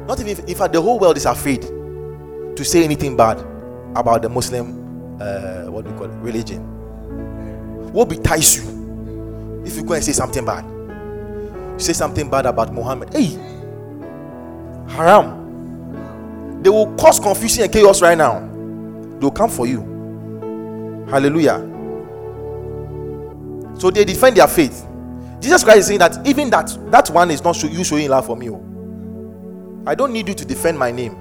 not 0.06 0.20
even 0.20 0.32
if, 0.32 0.48
if 0.48 0.72
the 0.72 0.80
whole 0.80 0.98
world 0.98 1.16
is 1.16 1.24
afraid 1.24 1.62
to 1.62 2.64
say 2.64 2.84
anything 2.84 3.16
bad 3.16 3.38
about 3.96 4.20
the 4.20 4.28
Muslim, 4.28 5.18
uh, 5.20 5.70
what 5.70 5.86
we 5.86 5.92
call 5.92 6.04
it, 6.04 6.14
religion. 6.20 6.60
What 7.92 8.10
betides 8.10 8.56
you 8.56 9.62
if 9.64 9.74
you 9.76 9.84
go 9.84 9.94
and 9.94 10.04
say 10.04 10.12
something 10.12 10.44
bad? 10.44 10.64
You 11.74 11.78
say 11.80 11.94
something 11.94 12.28
bad 12.28 12.44
about 12.44 12.74
Muhammad. 12.74 13.12
Hey, 13.14 13.38
haram. 14.88 16.60
They 16.62 16.68
will 16.68 16.94
cause 16.96 17.18
confusion 17.18 17.64
and 17.64 17.72
chaos 17.72 18.02
right 18.02 18.16
now. 18.18 18.40
They 18.40 19.24
will 19.24 19.30
come 19.30 19.50
for 19.50 19.66
you. 19.66 19.80
Hallelujah. 21.08 21.71
So 23.78 23.90
they 23.90 24.04
defend 24.04 24.36
their 24.36 24.48
faith. 24.48 24.86
Jesus 25.40 25.64
Christ 25.64 25.78
is 25.80 25.86
saying 25.86 25.98
that 25.98 26.26
even 26.26 26.50
that 26.50 26.76
that 26.90 27.10
one 27.10 27.30
is 27.30 27.42
not 27.42 27.56
show, 27.56 27.66
you 27.66 27.82
showing 27.82 28.08
love 28.08 28.26
for 28.26 28.36
me. 28.36 28.50
Oh. 28.50 29.82
I 29.86 29.94
don't 29.94 30.12
need 30.12 30.28
you 30.28 30.34
to 30.34 30.44
defend 30.44 30.78
my 30.78 30.92
name. 30.92 31.16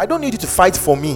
I 0.00 0.06
don't 0.06 0.20
need 0.20 0.32
you 0.32 0.38
to 0.38 0.46
fight 0.46 0.76
for 0.76 0.96
me. 0.96 1.14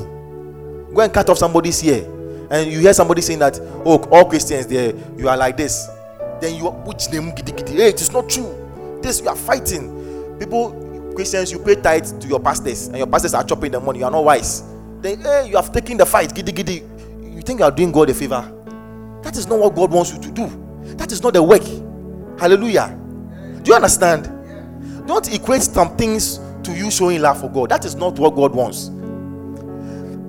Go 0.93 1.01
and 1.01 1.13
cut 1.13 1.31
off 1.31 1.39
somebody's 1.39 1.83
ear. 1.85 2.05
And 2.51 2.71
you 2.71 2.81
hear 2.81 2.93
somebody 2.93 3.23
saying 3.23 3.39
that, 3.39 3.59
oh, 3.87 3.97
all 4.11 4.27
Christians 4.27 4.67
there, 4.67 4.93
you 5.17 5.29
are 5.29 5.37
like 5.37 5.57
this. 5.57 5.89
Then 6.41 6.57
you 6.57 6.69
which 6.69 7.11
name. 7.11 7.33
Hey, 7.35 7.89
it 7.89 8.01
is 8.01 8.13
not 8.13 8.29
true. 8.29 8.99
This 9.03 9.21
you 9.21 9.29
are 9.29 9.37
fighting. 9.37 10.37
People, 10.39 11.13
Christians, 11.15 11.51
you 11.51 11.61
pay 11.61 11.77
tithe 11.77 12.21
to 12.21 12.29
your 12.29 12.41
pastors, 12.41 12.89
and 12.89 12.99
your 12.99 13.07
pastors 13.07 13.33
are 13.33 13.45
chopping 13.45 13.73
the 13.73 13.81
money. 13.81 14.01
You 14.01 14.05
are 14.05 14.11
not 14.11 14.25
wise. 14.25 14.63
Then 15.01 15.21
hey, 15.21 15.49
you 15.49 15.57
have 15.57 15.73
taken 15.73 15.97
the 15.97 16.05
fight, 16.05 16.35
giddy 16.35 16.53
giddy. 16.53 16.83
You 17.23 17.41
think 17.41 17.61
you 17.61 17.65
are 17.65 17.71
doing 17.71 17.91
God 17.91 18.11
a 18.11 18.15
favor? 18.15 18.62
That 19.23 19.37
is 19.37 19.47
not 19.47 19.59
what 19.59 19.75
God 19.75 19.91
wants 19.91 20.13
you 20.13 20.21
to 20.21 20.31
do. 20.31 20.95
That 20.97 21.13
is 21.13 21.23
not 21.23 21.35
the 21.35 21.43
work. 21.43 21.63
Hallelujah. 22.39 22.99
Do 23.63 23.71
you 23.71 23.75
understand? 23.75 24.27
Don't 25.07 25.33
equate 25.33 25.63
some 25.63 25.97
things 25.97 26.39
to 26.65 26.73
you 26.73 26.91
showing 26.91 27.21
love 27.21 27.41
for 27.41 27.51
God. 27.51 27.71
That 27.71 27.85
is 27.85 27.95
not 27.95 28.19
what 28.19 28.35
God 28.35 28.55
wants. 28.55 28.89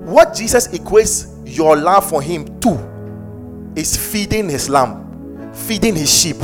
What 0.04 0.34
Jesus 0.34 0.68
equates 0.68 1.30
your 1.44 1.76
love 1.76 2.08
for 2.08 2.22
Him 2.22 2.60
to 2.60 3.72
is 3.76 3.96
feeding 3.96 4.48
His 4.48 4.68
lamb, 4.68 5.52
feeding 5.52 5.94
His 5.94 6.12
sheep. 6.12 6.36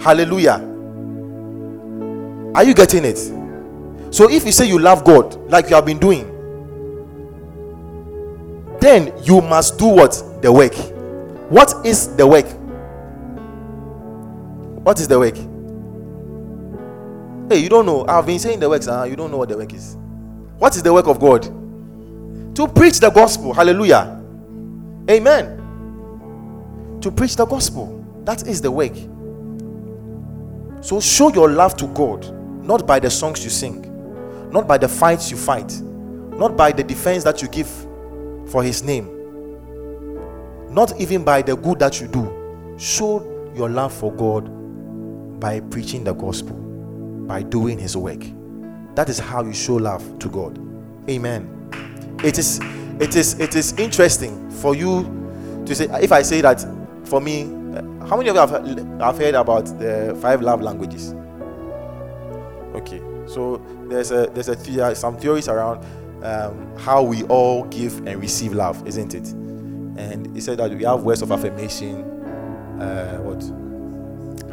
Hallelujah. 0.00 0.66
Are 2.54 2.64
you 2.64 2.74
getting 2.74 3.04
it? 3.04 3.18
So 4.12 4.28
if 4.28 4.44
you 4.44 4.52
say 4.52 4.66
you 4.66 4.78
love 4.78 5.04
God 5.04 5.36
like 5.50 5.68
you 5.68 5.76
have 5.76 5.86
been 5.86 5.98
doing, 5.98 6.26
then 8.80 9.12
you 9.22 9.40
must 9.40 9.78
do 9.78 9.86
what? 9.86 10.22
The 10.42 10.52
work. 10.52 10.74
What 11.50 11.84
is 11.84 12.14
the 12.14 12.24
work? 12.24 12.46
What 14.84 15.00
is 15.00 15.08
the 15.08 15.18
work? 15.18 15.34
Hey, 17.50 17.58
you 17.58 17.68
don't 17.68 17.84
know. 17.84 18.06
I've 18.06 18.24
been 18.24 18.38
saying 18.38 18.60
the 18.60 18.68
works, 18.68 18.86
huh? 18.86 19.02
you 19.02 19.16
don't 19.16 19.32
know 19.32 19.38
what 19.38 19.48
the 19.48 19.56
work 19.56 19.74
is. 19.74 19.96
What 20.58 20.76
is 20.76 20.84
the 20.84 20.92
work 20.92 21.08
of 21.08 21.18
God? 21.18 21.42
To 22.54 22.68
preach 22.68 23.00
the 23.00 23.10
gospel. 23.10 23.52
Hallelujah. 23.52 24.22
Amen. 25.10 26.98
To 27.00 27.10
preach 27.10 27.34
the 27.34 27.46
gospel. 27.46 28.00
That 28.24 28.46
is 28.46 28.62
the 28.62 28.70
work. 28.70 28.94
So 30.84 31.00
show 31.00 31.32
your 31.32 31.50
love 31.50 31.76
to 31.78 31.88
God, 31.88 32.32
not 32.64 32.86
by 32.86 33.00
the 33.00 33.10
songs 33.10 33.42
you 33.42 33.50
sing, 33.50 33.82
not 34.52 34.68
by 34.68 34.78
the 34.78 34.88
fights 34.88 35.32
you 35.32 35.36
fight, 35.36 35.80
not 35.80 36.56
by 36.56 36.70
the 36.70 36.84
defense 36.84 37.24
that 37.24 37.42
you 37.42 37.48
give 37.48 37.68
for 38.46 38.62
His 38.62 38.84
name 38.84 39.19
not 40.70 40.98
even 41.00 41.24
by 41.24 41.42
the 41.42 41.56
good 41.56 41.78
that 41.80 42.00
you 42.00 42.06
do. 42.06 42.74
Show 42.78 43.52
your 43.54 43.68
love 43.68 43.92
for 43.92 44.12
God 44.12 45.40
by 45.40 45.60
preaching 45.60 46.04
the 46.04 46.14
gospel, 46.14 46.56
by 47.26 47.42
doing 47.42 47.78
His 47.78 47.96
work. 47.96 48.22
That 48.94 49.08
is 49.08 49.18
how 49.18 49.42
you 49.42 49.52
show 49.52 49.74
love 49.74 50.18
to 50.20 50.28
God. 50.28 50.58
Amen. 51.08 52.18
It 52.22 52.38
is, 52.38 52.60
it 53.00 53.16
is, 53.16 53.38
it 53.40 53.54
is 53.56 53.72
interesting 53.78 54.50
for 54.50 54.74
you 54.74 55.64
to 55.66 55.74
say. 55.74 55.88
If 56.00 56.12
I 56.12 56.22
say 56.22 56.40
that, 56.42 56.64
for 57.04 57.20
me, 57.20 57.44
uh, 57.44 58.06
how 58.06 58.16
many 58.16 58.28
of 58.30 58.36
you 58.36 58.40
have, 58.40 59.00
have 59.00 59.18
heard 59.18 59.34
about 59.34 59.66
the 59.78 60.16
five 60.20 60.42
love 60.42 60.60
languages? 60.60 61.14
Okay, 62.74 63.00
so 63.26 63.60
there's 63.88 64.12
a 64.12 64.26
there's 64.34 64.48
a 64.48 64.94
some 64.94 65.16
theories 65.16 65.48
around 65.48 65.84
um, 66.22 66.76
how 66.76 67.02
we 67.02 67.24
all 67.24 67.64
give 67.64 68.06
and 68.06 68.20
receive 68.20 68.52
love, 68.52 68.86
isn't 68.86 69.14
it? 69.14 69.34
And 70.00 70.34
he 70.34 70.40
said 70.40 70.58
that 70.58 70.70
we 70.70 70.84
have 70.84 71.02
words 71.02 71.20
of 71.22 71.30
affirmation, 71.30 72.02
uh, 72.80 73.18
what 73.18 73.42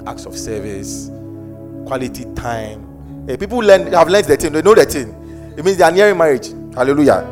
acts 0.08 0.26
of 0.26 0.38
service, 0.38 1.10
quality 1.88 2.26
time. 2.36 3.26
Hey, 3.28 3.38
people 3.38 3.60
learn 3.60 3.91
have 3.93 4.10
learned 4.10 4.26
the 4.26 4.36
thing, 4.38 4.52
they 4.52 4.62
know 4.62 4.76
the 4.76 4.86
thing. 4.86 5.10
It 5.58 5.64
means 5.64 5.78
they 5.78 5.84
are 5.84 5.91
nearing 5.91 6.18
marriage. 6.18 6.50
Hallelujah. 6.76 7.26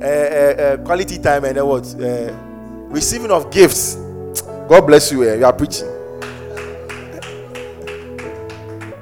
uh, 0.00 0.04
uh, 0.04 0.76
quality 0.84 1.18
time 1.18 1.44
and 1.44 1.58
what? 1.66 1.84
Receiving 2.90 3.30
of 3.30 3.50
gifts. 3.50 3.96
God 4.68 4.86
bless 4.86 5.12
you. 5.12 5.24
You 5.24 5.44
are 5.44 5.52
preaching. 5.52 5.86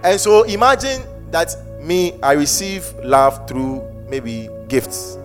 And 0.04 0.20
so 0.20 0.42
imagine 0.42 1.02
that 1.30 1.56
me, 1.82 2.18
I 2.22 2.32
receive 2.32 2.92
love 3.02 3.48
through 3.48 3.82
maybe 4.08 4.48
gifts 4.68 5.15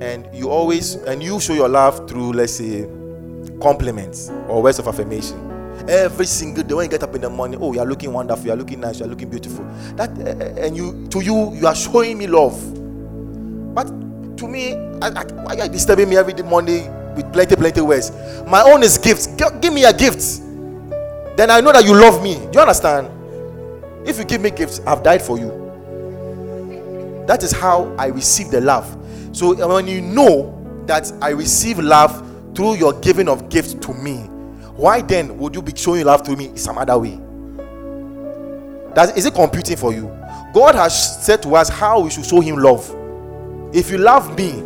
and 0.00 0.28
you 0.34 0.50
always 0.50 0.94
and 0.94 1.22
you 1.22 1.40
show 1.40 1.54
your 1.54 1.68
love 1.68 2.08
through 2.08 2.32
let's 2.32 2.54
say 2.54 2.86
compliments 3.60 4.30
or 4.48 4.62
words 4.62 4.78
of 4.78 4.88
affirmation. 4.88 5.42
Every 5.88 6.26
single 6.26 6.64
day 6.64 6.74
when 6.74 6.84
you 6.86 6.90
get 6.90 7.02
up 7.02 7.14
in 7.14 7.20
the 7.20 7.30
morning 7.30 7.58
oh 7.62 7.72
you 7.72 7.80
are 7.80 7.86
looking 7.86 8.12
wonderful 8.12 8.46
you 8.46 8.52
are 8.52 8.56
looking 8.56 8.80
nice 8.80 8.98
you 9.00 9.06
are 9.06 9.08
looking 9.08 9.28
beautiful. 9.30 9.64
That 9.96 10.10
uh, 10.18 10.60
and 10.60 10.76
you 10.76 11.06
to 11.08 11.20
you 11.20 11.54
you 11.54 11.66
are 11.66 11.74
showing 11.74 12.18
me 12.18 12.26
love. 12.26 12.54
But 13.74 13.86
to 14.38 14.48
me 14.48 14.74
I, 15.02 15.08
I, 15.08 15.24
why 15.32 15.56
are 15.58 15.64
you 15.64 15.68
disturbing 15.70 16.08
me 16.08 16.16
every 16.16 16.34
morning 16.42 16.92
with 17.14 17.32
plenty 17.32 17.56
plenty 17.56 17.80
words? 17.80 18.10
My 18.46 18.62
own 18.62 18.82
is 18.82 18.98
gifts. 18.98 19.26
Give 19.60 19.72
me 19.72 19.84
a 19.84 19.92
gift 19.92 20.42
then 21.36 21.50
i 21.50 21.60
know 21.60 21.70
that 21.70 21.84
you 21.84 21.92
love 21.94 22.22
me. 22.22 22.34
Do 22.34 22.50
you 22.54 22.60
understand? 22.60 23.08
If 24.08 24.18
you 24.18 24.24
give 24.24 24.40
me 24.40 24.50
gifts 24.50 24.80
i've 24.86 25.02
died 25.02 25.20
for 25.22 25.38
you. 25.38 25.62
That 27.26 27.42
is 27.42 27.52
how 27.52 27.94
i 27.98 28.06
receive 28.06 28.50
the 28.50 28.60
love 28.60 28.86
so 29.36 29.54
when 29.68 29.86
you 29.86 30.00
know 30.00 30.84
that 30.86 31.12
I 31.20 31.28
receive 31.28 31.78
love 31.78 32.24
through 32.54 32.76
your 32.76 32.94
giving 32.94 33.28
of 33.28 33.50
gifts 33.50 33.74
to 33.74 33.92
me, 33.92 34.20
why 34.76 35.02
then 35.02 35.36
would 35.36 35.54
you 35.54 35.60
be 35.60 35.76
showing 35.76 36.06
love 36.06 36.22
to 36.22 36.34
me 36.34 36.56
some 36.56 36.78
other 36.78 36.98
way? 36.98 37.20
That 38.94 39.18
is 39.18 39.26
it 39.26 39.34
computing 39.34 39.76
for 39.76 39.92
you? 39.92 40.06
God 40.54 40.74
has 40.74 41.22
said 41.22 41.42
to 41.42 41.54
us 41.54 41.68
how 41.68 42.00
we 42.00 42.08
should 42.08 42.24
show 42.24 42.40
him 42.40 42.56
love. 42.56 42.88
If 43.74 43.90
you 43.90 43.98
love 43.98 44.38
me, 44.38 44.62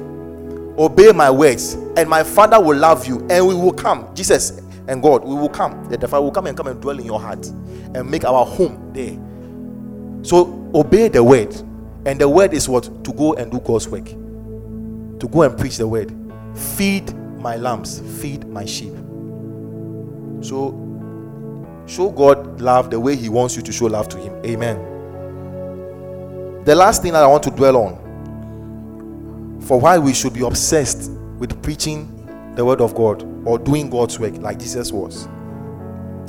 obey 0.81 1.11
my 1.11 1.33
words, 1.33 1.75
and 1.97 2.09
my 2.09 2.23
father 2.23 2.61
will 2.61 2.79
love 2.79 3.09
you, 3.09 3.27
and 3.29 3.49
we 3.49 3.55
will 3.55 3.73
come. 3.73 4.15
Jesus 4.15 4.63
and 4.87 5.03
God, 5.03 5.25
we 5.25 5.35
will 5.35 5.49
come. 5.49 5.85
The 5.89 6.07
Father 6.07 6.23
will 6.23 6.31
come 6.31 6.47
and 6.47 6.57
come 6.57 6.69
and 6.69 6.81
dwell 6.81 6.97
in 6.97 7.07
your 7.07 7.21
heart 7.21 7.45
and 7.47 8.09
make 8.09 8.25
our 8.25 8.47
home 8.47 8.93
there. 8.95 9.19
So 10.25 10.71
obey 10.75 11.09
the 11.09 11.25
word 11.25 11.55
And 12.07 12.21
the 12.21 12.29
word 12.29 12.55
is 12.55 12.69
what? 12.69 13.05
To 13.05 13.13
go 13.13 13.35
and 13.35 13.51
do 13.51 13.61
God's 13.61 13.89
work. 13.89 14.09
To 15.21 15.29
go 15.29 15.43
and 15.43 15.57
preach 15.57 15.77
the 15.77 15.87
word. 15.87 16.15
Feed 16.55 17.15
my 17.39 17.57
lambs, 17.57 18.01
feed 18.21 18.47
my 18.47 18.65
sheep. 18.65 18.93
So 20.43 20.75
show 21.87 22.11
God 22.11 22.61
love 22.61 22.91
the 22.91 22.99
way 22.99 23.17
He 23.17 23.29
wants 23.29 23.57
you 23.57 23.63
to 23.63 23.73
show 23.73 23.87
love 23.87 24.09
to 24.11 24.19
Him. 24.19 24.35
Amen. 24.45 24.79
The 26.65 26.75
last 26.75 27.03
thing 27.03 27.13
that 27.13 27.23
I 27.23 27.27
want 27.27 27.43
to 27.45 27.51
dwell 27.51 27.77
on 27.77 29.61
for 29.63 29.79
why 29.81 29.99
we 29.99 30.13
should 30.13 30.35
be 30.35 30.43
obsessed 30.45 31.11
with 31.39 31.63
preaching 31.63 32.17
the 32.57 32.65
word 32.65 32.81
of 32.81 32.95
God 32.95 33.23
or 33.47 33.59
doing 33.59 33.89
God's 33.89 34.19
work 34.19 34.37
like 34.37 34.59
Jesus 34.59 34.93
was 34.93 35.29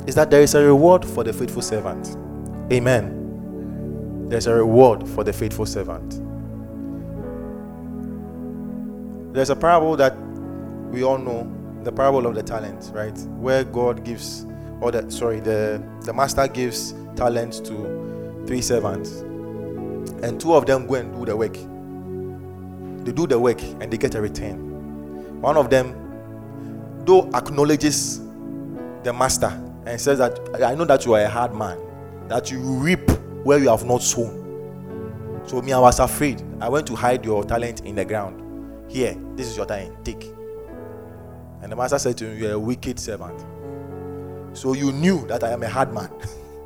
is 0.06 0.14
that 0.14 0.30
there 0.30 0.42
is 0.42 0.54
a 0.54 0.62
reward 0.62 1.04
for 1.04 1.22
the 1.24 1.32
faithful 1.32 1.62
servant. 1.62 2.16
Amen. 2.72 4.28
There's 4.28 4.46
a 4.46 4.54
reward 4.54 5.08
for 5.08 5.24
the 5.24 5.32
faithful 5.32 5.66
servant. 5.66 6.20
There's 9.32 9.50
a 9.50 9.56
parable 9.56 9.96
that 9.96 10.14
we 10.90 11.02
all 11.02 11.18
know, 11.18 11.50
the 11.82 11.90
parable 11.90 12.26
of 12.26 12.34
the 12.34 12.42
talents, 12.42 12.90
right? 12.90 13.16
Where 13.38 13.64
God 13.64 14.04
gives, 14.04 14.46
or 14.80 14.90
the 14.92 15.10
sorry, 15.10 15.40
the 15.40 15.82
the 16.02 16.12
master 16.12 16.46
gives 16.46 16.94
talents 17.16 17.58
to 17.60 18.44
three 18.46 18.60
servants, 18.60 19.20
and 20.22 20.38
two 20.38 20.54
of 20.54 20.66
them 20.66 20.86
go 20.86 20.94
and 20.94 21.14
do 21.14 21.24
the 21.24 21.36
work. 21.36 21.54
They 23.04 23.12
do 23.12 23.26
the 23.26 23.38
work 23.38 23.62
and 23.62 23.90
they 23.90 23.96
get 23.96 24.14
a 24.14 24.20
return. 24.20 25.40
One 25.40 25.56
of 25.56 25.70
them, 25.70 25.94
though, 27.04 27.28
acknowledges 27.34 28.20
the 29.02 29.12
master 29.12 29.50
and 29.86 30.00
says 30.00 30.18
that 30.18 30.62
I 30.62 30.74
know 30.74 30.84
that 30.84 31.06
you 31.06 31.14
are 31.14 31.20
a 31.22 31.28
hard 31.28 31.54
man, 31.54 31.78
that 32.28 32.50
you 32.50 32.60
reap 32.60 33.10
where 33.44 33.58
you 33.58 33.70
have 33.70 33.84
not 33.84 34.02
sown. 34.02 34.40
So 35.46 35.60
me, 35.62 35.72
I 35.72 35.78
was 35.78 35.98
afraid. 35.98 36.42
I 36.60 36.68
went 36.68 36.86
to 36.88 36.94
hide 36.94 37.24
your 37.24 37.44
talent 37.44 37.80
in 37.80 37.96
the 37.96 38.04
ground. 38.04 38.41
Here, 38.92 39.16
this 39.36 39.46
is 39.48 39.56
your 39.56 39.64
time. 39.64 39.96
Take. 40.04 40.30
And 41.62 41.72
the 41.72 41.76
master 41.76 41.98
said 41.98 42.18
to 42.18 42.26
him, 42.26 42.38
You're 42.38 42.52
a 42.52 42.58
wicked 42.58 43.00
servant. 43.00 43.40
So 44.54 44.74
you 44.74 44.92
knew 44.92 45.26
that 45.28 45.42
I 45.42 45.50
am 45.52 45.62
a 45.62 45.68
hard 45.68 45.94
man. 45.94 46.10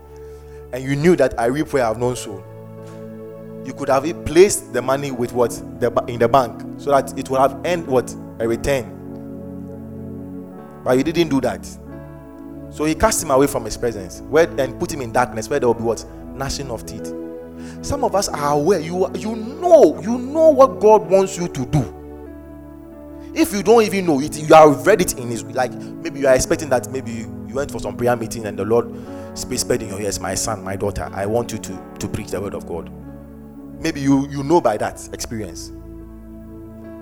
and 0.72 0.82
you 0.82 0.96
knew 0.96 1.14
that 1.14 1.38
I 1.38 1.46
reap 1.46 1.72
where 1.72 1.84
I 1.84 1.86
have 1.88 1.98
not 2.00 2.18
sown. 2.18 2.42
You 3.64 3.72
could 3.74 3.88
have 3.88 4.02
placed 4.24 4.72
the 4.72 4.82
money 4.82 5.12
with 5.12 5.32
what 5.32 5.50
the, 5.78 5.92
in 6.08 6.18
the 6.18 6.26
bank 6.28 6.60
so 6.78 6.90
that 6.90 7.16
it 7.16 7.30
would 7.30 7.38
have 7.38 7.60
earned 7.64 7.86
what 7.86 8.12
a 8.40 8.48
return. 8.48 8.92
But 10.82 10.98
you 10.98 11.04
didn't 11.04 11.28
do 11.28 11.40
that. 11.42 11.64
So 12.70 12.86
he 12.86 12.96
cast 12.96 13.22
him 13.22 13.30
away 13.30 13.46
from 13.46 13.64
his 13.64 13.76
presence 13.76 14.20
where, 14.22 14.50
and 14.60 14.80
put 14.80 14.92
him 14.92 15.00
in 15.00 15.12
darkness 15.12 15.48
where 15.48 15.60
there 15.60 15.68
will 15.68 15.74
be 15.74 15.84
what? 15.84 16.04
Gnashing 16.34 16.72
of 16.72 16.86
teeth. 16.86 17.06
Some 17.82 18.02
of 18.02 18.16
us 18.16 18.28
are 18.28 18.54
aware, 18.54 18.80
you, 18.80 19.08
you 19.14 19.36
know, 19.36 20.00
you 20.02 20.18
know 20.18 20.48
what 20.50 20.80
God 20.80 21.08
wants 21.08 21.38
you 21.38 21.46
to 21.46 21.66
do. 21.66 22.05
If 23.36 23.52
you 23.52 23.62
don't 23.62 23.82
even 23.82 24.06
know 24.06 24.18
it, 24.20 24.34
you 24.38 24.54
have 24.54 24.86
read 24.86 25.02
it 25.02 25.18
in 25.18 25.28
his 25.28 25.44
like 25.44 25.70
maybe 25.72 26.20
you 26.20 26.26
are 26.26 26.34
expecting 26.34 26.70
that 26.70 26.90
maybe 26.90 27.12
you, 27.12 27.46
you 27.46 27.54
went 27.54 27.70
for 27.70 27.78
some 27.78 27.94
prayer 27.94 28.16
meeting 28.16 28.46
and 28.46 28.58
the 28.58 28.64
Lord 28.64 28.86
whispered 29.44 29.82
in 29.82 29.90
your 29.90 30.00
ears, 30.00 30.18
My 30.18 30.34
son, 30.34 30.64
my 30.64 30.74
daughter, 30.74 31.10
I 31.12 31.26
want 31.26 31.52
you 31.52 31.58
to, 31.58 31.84
to 31.98 32.08
preach 32.08 32.28
the 32.30 32.40
word 32.40 32.54
of 32.54 32.66
God. 32.66 32.90
Maybe 33.78 34.00
you, 34.00 34.26
you 34.28 34.42
know 34.42 34.62
by 34.62 34.78
that 34.78 35.06
experience. 35.12 35.70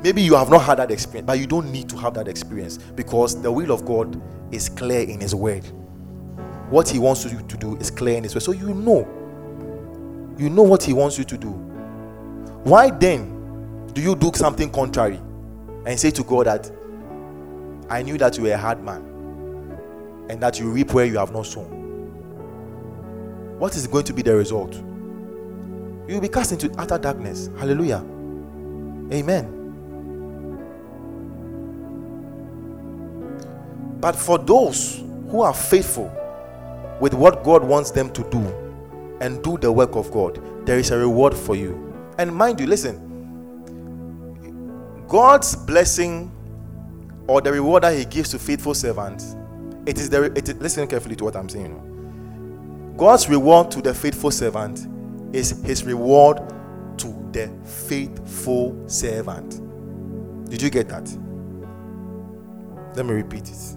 Maybe 0.03 0.23
you 0.23 0.35
have 0.35 0.51
not 0.51 0.63
had 0.63 0.79
that 0.79 0.91
experience, 0.91 1.25
but 1.25 1.39
you 1.39 1.47
don't 1.47 1.71
need 1.71 1.89
to 1.91 1.97
have 1.99 2.15
that 2.15 2.27
experience 2.27 2.79
because 2.79 3.41
the 3.41 3.53
will 3.53 3.71
of 3.71 3.85
God 3.85 4.21
is 4.53 4.69
clear 4.69 5.09
in 5.09 5.21
His 5.21 5.37
Word. 5.37 5.65
What 6.69 6.89
He 6.89 6.99
wants 6.99 7.25
you 7.25 7.41
to 7.41 7.57
do 7.57 7.77
is 7.77 7.93
clear 7.93 8.17
in 8.17 8.25
His 8.25 8.35
Word. 8.35 8.43
So 8.43 8.51
you 8.51 8.75
know. 8.75 9.09
You 10.37 10.51
know 10.51 10.65
what 10.65 10.83
He 10.83 10.93
wants 10.93 11.17
you 11.17 11.23
to 11.25 11.39
do. 11.39 11.51
Why 12.65 12.91
then 12.91 13.87
do 13.93 14.03
you 14.03 14.17
do 14.17 14.33
something 14.35 14.69
contrary 14.69 15.21
and 15.87 15.99
say 15.99 16.11
to 16.11 16.23
God 16.23 16.47
that 16.47 16.71
I 17.91 18.03
knew 18.03 18.17
that 18.19 18.37
you 18.37 18.45
were 18.45 18.53
a 18.53 18.59
hard 18.59 18.83
man 18.83 19.03
and 20.29 20.41
that 20.43 20.59
you 20.59 20.71
reap 20.71 20.93
where 20.93 21.05
you 21.05 21.19
have 21.19 21.33
not 21.33 21.47
sown? 21.47 21.85
What 23.59 23.77
is 23.77 23.87
going 23.87 24.05
to 24.05 24.13
be 24.13 24.23
the 24.23 24.35
result? 24.35 24.75
You 24.75 26.15
will 26.15 26.21
be 26.21 26.29
cast 26.29 26.53
into 26.53 26.71
utter 26.79 26.99
darkness. 26.99 27.49
Hallelujah. 27.59 28.05
Amen. 29.13 29.61
But 34.01 34.17
for 34.17 34.39
those 34.39 35.03
who 35.31 35.41
are 35.41 35.55
faithful 35.55 36.13
with 37.01 37.15
what 37.15 37.43
God 37.43 37.65
wants 37.65 37.91
them 37.91 38.11
to 38.13 38.23
do 38.31 38.39
and 39.21 39.43
do 39.43 39.57
the 39.57 39.73
work 39.73 39.97
of 39.97 40.11
God, 40.11 40.41
there 40.67 40.79
is 40.79 40.91
a 40.91 40.99
reward 40.99 41.35
for 41.35 41.57
you. 41.57 41.95
And 42.19 42.35
mind 42.35 42.61
you, 42.61 42.67
listen, 42.67 43.04
God's 45.15 45.55
blessing 45.55 46.29
or 47.29 47.41
the 47.41 47.53
reward 47.53 47.85
that 47.85 47.97
He 47.97 48.05
gives 48.05 48.31
to 48.31 48.39
faithful 48.41 48.75
servants, 48.75 49.37
it 49.87 49.97
is 49.97 50.11
the 50.11 50.25
it 50.25 50.49
is, 50.49 50.57
listen 50.57 50.89
carefully 50.89 51.15
to 51.15 51.23
what 51.23 51.37
I'm 51.37 51.49
saying. 51.49 52.95
God's 52.97 53.29
reward 53.29 53.71
to 53.71 53.81
the 53.81 53.95
faithful 53.95 54.33
servant 54.33 54.89
is 55.33 55.63
His 55.63 55.85
reward 55.85 56.39
to 56.99 57.29
the 57.31 57.49
faithful 57.65 58.77
servant. 58.89 59.61
Did 60.51 60.61
you 60.61 60.69
get 60.69 60.89
that? 60.89 61.09
Let 62.97 63.07
me 63.07 63.15
repeat 63.15 63.49
it. 63.49 63.77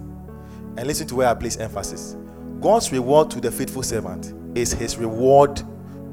And 0.76 0.88
listen 0.88 1.06
to 1.06 1.14
where 1.14 1.28
I 1.28 1.34
place 1.34 1.56
emphasis. 1.56 2.16
God's 2.60 2.90
reward 2.90 3.30
to 3.30 3.40
the 3.40 3.52
faithful 3.52 3.84
servant 3.84 4.34
is 4.58 4.72
his 4.72 4.96
reward 4.96 5.56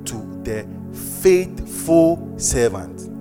to 0.05 0.41
the 0.43 0.67
faithful 0.93 2.31
servant. 2.37 3.14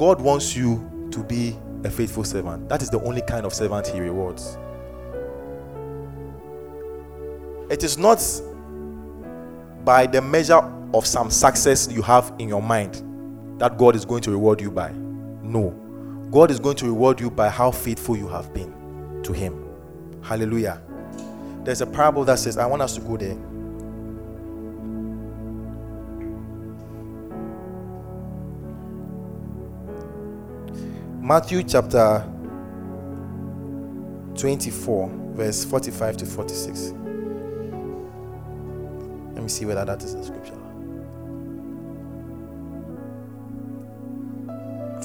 God 0.00 0.18
wants 0.18 0.56
you 0.56 1.08
to 1.10 1.22
be 1.22 1.54
a 1.84 1.90
faithful 1.90 2.24
servant. 2.24 2.70
That 2.70 2.80
is 2.80 2.88
the 2.88 2.98
only 3.02 3.20
kind 3.20 3.44
of 3.44 3.52
servant 3.52 3.86
he 3.86 4.00
rewards. 4.00 4.56
It 7.70 7.84
is 7.84 7.98
not 7.98 8.18
by 9.84 10.06
the 10.06 10.22
measure 10.22 10.62
of 10.94 11.06
some 11.06 11.30
success 11.30 11.86
you 11.92 12.00
have 12.00 12.32
in 12.38 12.48
your 12.48 12.62
mind 12.62 13.60
that 13.60 13.76
God 13.76 13.94
is 13.94 14.06
going 14.06 14.22
to 14.22 14.30
reward 14.30 14.62
you 14.62 14.70
by. 14.70 14.90
No. 15.42 15.68
God 16.30 16.50
is 16.50 16.58
going 16.58 16.76
to 16.76 16.86
reward 16.86 17.20
you 17.20 17.30
by 17.30 17.50
how 17.50 17.70
faithful 17.70 18.16
you 18.16 18.26
have 18.26 18.54
been 18.54 19.22
to 19.22 19.34
Him. 19.34 19.68
Hallelujah. 20.22 20.80
There's 21.62 21.82
a 21.82 21.86
parable 21.86 22.24
that 22.24 22.38
says, 22.38 22.56
I 22.56 22.64
want 22.64 22.80
us 22.80 22.94
to 22.94 23.02
go 23.02 23.18
there. 23.18 23.36
Matthew 31.20 31.62
chapter 31.62 32.24
24, 34.36 35.10
verse 35.34 35.64
45 35.64 36.16
to 36.18 36.26
46. 36.26 36.80
Let 39.34 39.42
me 39.42 39.48
see 39.48 39.64
whether 39.64 39.84
that 39.84 40.02
is 40.02 40.14
a 40.14 40.24
scripture. 40.24 40.60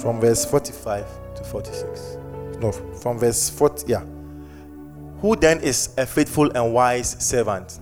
from 0.06 0.22
verse 0.22 0.46
45 0.46 1.04
to 1.34 1.44
46. 1.44 2.18
No, 2.60 2.72
from 2.72 3.18
verse 3.18 3.50
40. 3.50 3.88
Yeah. 3.88 4.04
Who 5.20 5.36
then 5.36 5.60
is 5.62 5.96
a 5.98 6.06
faithful 6.06 6.52
and 6.56 6.76
wise 6.76 7.16
servant, 7.18 7.80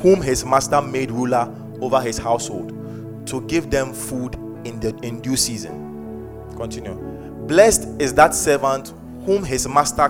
whom 0.00 0.20
his 0.20 0.44
master 0.44 0.82
made 0.82 1.12
ruler 1.12 1.48
over 1.80 2.00
his 2.00 2.18
household, 2.18 2.70
to 3.28 3.40
give 3.42 3.70
them 3.70 3.92
food 3.92 4.34
in 4.64 4.80
the 4.80 4.98
in 5.02 5.20
due 5.20 5.36
season? 5.36 6.48
Continue. 6.56 7.01
Blessed 7.52 7.86
is 8.00 8.14
that 8.14 8.34
servant 8.34 8.94
whom 9.26 9.44
his 9.44 9.68
master, 9.68 10.08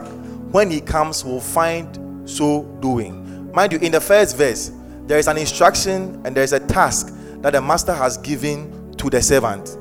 when 0.52 0.70
he 0.70 0.80
comes, 0.80 1.24
will 1.24 1.40
find 1.40 1.98
so 2.24 2.62
doing. 2.78 3.50
Mind 3.52 3.72
you, 3.72 3.80
in 3.80 3.90
the 3.90 4.00
first 4.00 4.36
verse, 4.36 4.70
there 5.08 5.18
is 5.18 5.26
an 5.26 5.36
instruction 5.36 6.22
and 6.24 6.36
there 6.36 6.44
is 6.44 6.52
a 6.52 6.60
task 6.60 7.12
that 7.38 7.54
the 7.54 7.60
master 7.60 7.92
has 7.92 8.16
given 8.16 8.92
to 8.92 9.10
the 9.10 9.20
servant 9.20 9.76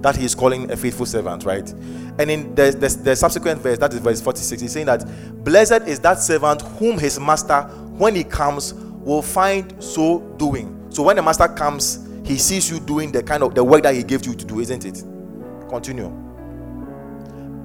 that 0.00 0.14
he 0.14 0.24
is 0.24 0.36
calling 0.36 0.70
a 0.70 0.76
faithful 0.76 1.04
servant, 1.04 1.44
right? 1.44 1.68
And 2.20 2.30
in 2.30 2.54
the, 2.54 2.70
the, 2.70 2.88
the, 3.02 3.16
subsequent 3.16 3.60
verse, 3.62 3.78
that 3.78 3.92
is 3.92 3.98
verse 3.98 4.20
46, 4.20 4.62
he's 4.62 4.70
saying 4.70 4.86
that 4.86 5.02
blessed 5.42 5.88
is 5.88 5.98
that 6.00 6.20
servant 6.20 6.62
whom 6.62 6.98
his 6.98 7.18
master, 7.18 7.62
when 7.98 8.14
he 8.14 8.22
comes, 8.22 8.74
will 8.74 9.22
find 9.22 9.74
so 9.82 10.20
doing. 10.36 10.86
So 10.90 11.02
when 11.02 11.16
the 11.16 11.22
master 11.22 11.48
comes, 11.48 12.08
he 12.24 12.38
sees 12.38 12.70
you 12.70 12.78
doing 12.78 13.10
the 13.10 13.24
kind 13.24 13.42
of 13.42 13.56
the 13.56 13.64
work 13.64 13.82
that 13.82 13.96
he 13.96 14.04
gave 14.04 14.24
you 14.24 14.36
to 14.36 14.44
do, 14.44 14.60
isn't 14.60 14.84
it? 14.84 15.02
Continue. 15.68 16.21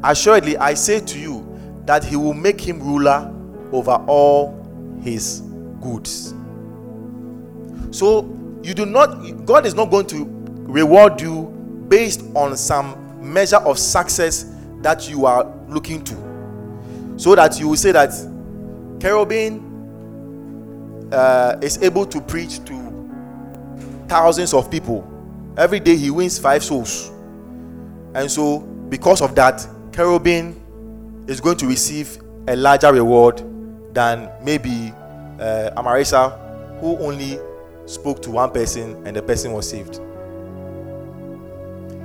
Assuredly, 0.08 0.56
I 0.58 0.74
say 0.74 1.02
to 1.02 1.20
you 1.20 1.46
that 1.86 2.02
he 2.02 2.16
will 2.16 2.34
make 2.34 2.62
him 2.62 2.80
ruler 2.82 3.30
over 3.74 3.92
all 4.08 4.56
his 5.04 5.42
goods. 5.82 6.34
So 7.92 8.22
you 8.64 8.74
do 8.74 8.86
not, 8.86 9.46
God 9.46 9.66
is 9.66 9.76
not 9.76 9.92
going 9.92 10.08
to 10.08 10.26
reward 10.64 11.20
you 11.20 11.48
based 11.90 12.24
on 12.36 12.56
some 12.56 12.96
measure 13.22 13.58
of 13.58 13.78
success 13.78 14.46
that 14.82 15.10
you 15.10 15.26
are 15.26 15.54
looking 15.68 16.02
to. 16.06 16.16
So 17.18 17.36
that 17.36 17.60
you 17.60 17.68
will 17.68 17.76
say 17.76 17.92
that 17.92 18.12
cherubim 19.02 19.60
uh, 21.12 21.58
is 21.62 21.84
able 21.84 22.06
to 22.06 22.22
preach 22.22 22.64
to 22.64 23.10
thousands 24.08 24.54
of 24.54 24.72
people. 24.72 25.06
Every 25.58 25.82
day 25.82 25.98
he 25.98 26.12
wins 26.12 26.40
five 26.40 26.64
souls. 26.64 27.12
And 28.16 28.32
so, 28.32 28.60
because 28.60 29.22
of 29.22 29.36
that, 29.36 29.68
cherubim 29.98 31.26
is 31.28 31.42
going 31.42 31.58
to 31.58 31.66
receive 31.66 32.20
a 32.48 32.56
larger 32.56 32.94
reward 32.94 33.44
than 33.96 34.30
maybe 34.44 34.94
uh, 35.40 35.72
Amarisa, 35.76 36.80
who 36.80 36.96
only 37.00 37.40
spoke 37.88 38.22
to 38.22 38.30
one 38.30 38.52
person 38.52 38.96
and 39.08 39.16
the 39.16 39.24
person 39.24 39.54
was 39.54 39.68
saved. 39.68 40.00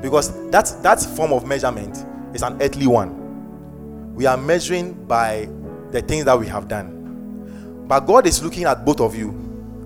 Because 0.01 0.33
that, 0.51 0.75
that 0.83 1.03
form 1.03 1.35
of 1.35 1.47
measurement 1.47 2.07
is 2.35 2.43
an 2.43 2.61
earthly 2.63 2.87
one. 2.87 4.15
We 4.15 4.25
are 4.25 4.39
measuring 4.39 4.95
by 5.05 5.51
the 5.91 6.01
things 6.01 6.25
that 6.25 6.41
we 6.41 6.47
have 6.47 6.69
done. 6.69 7.85
But 7.87 8.01
God 8.01 8.27
is 8.27 8.43
looking 8.43 8.65
at 8.65 8.87
both 8.87 9.03
of 9.03 9.15
you 9.15 9.29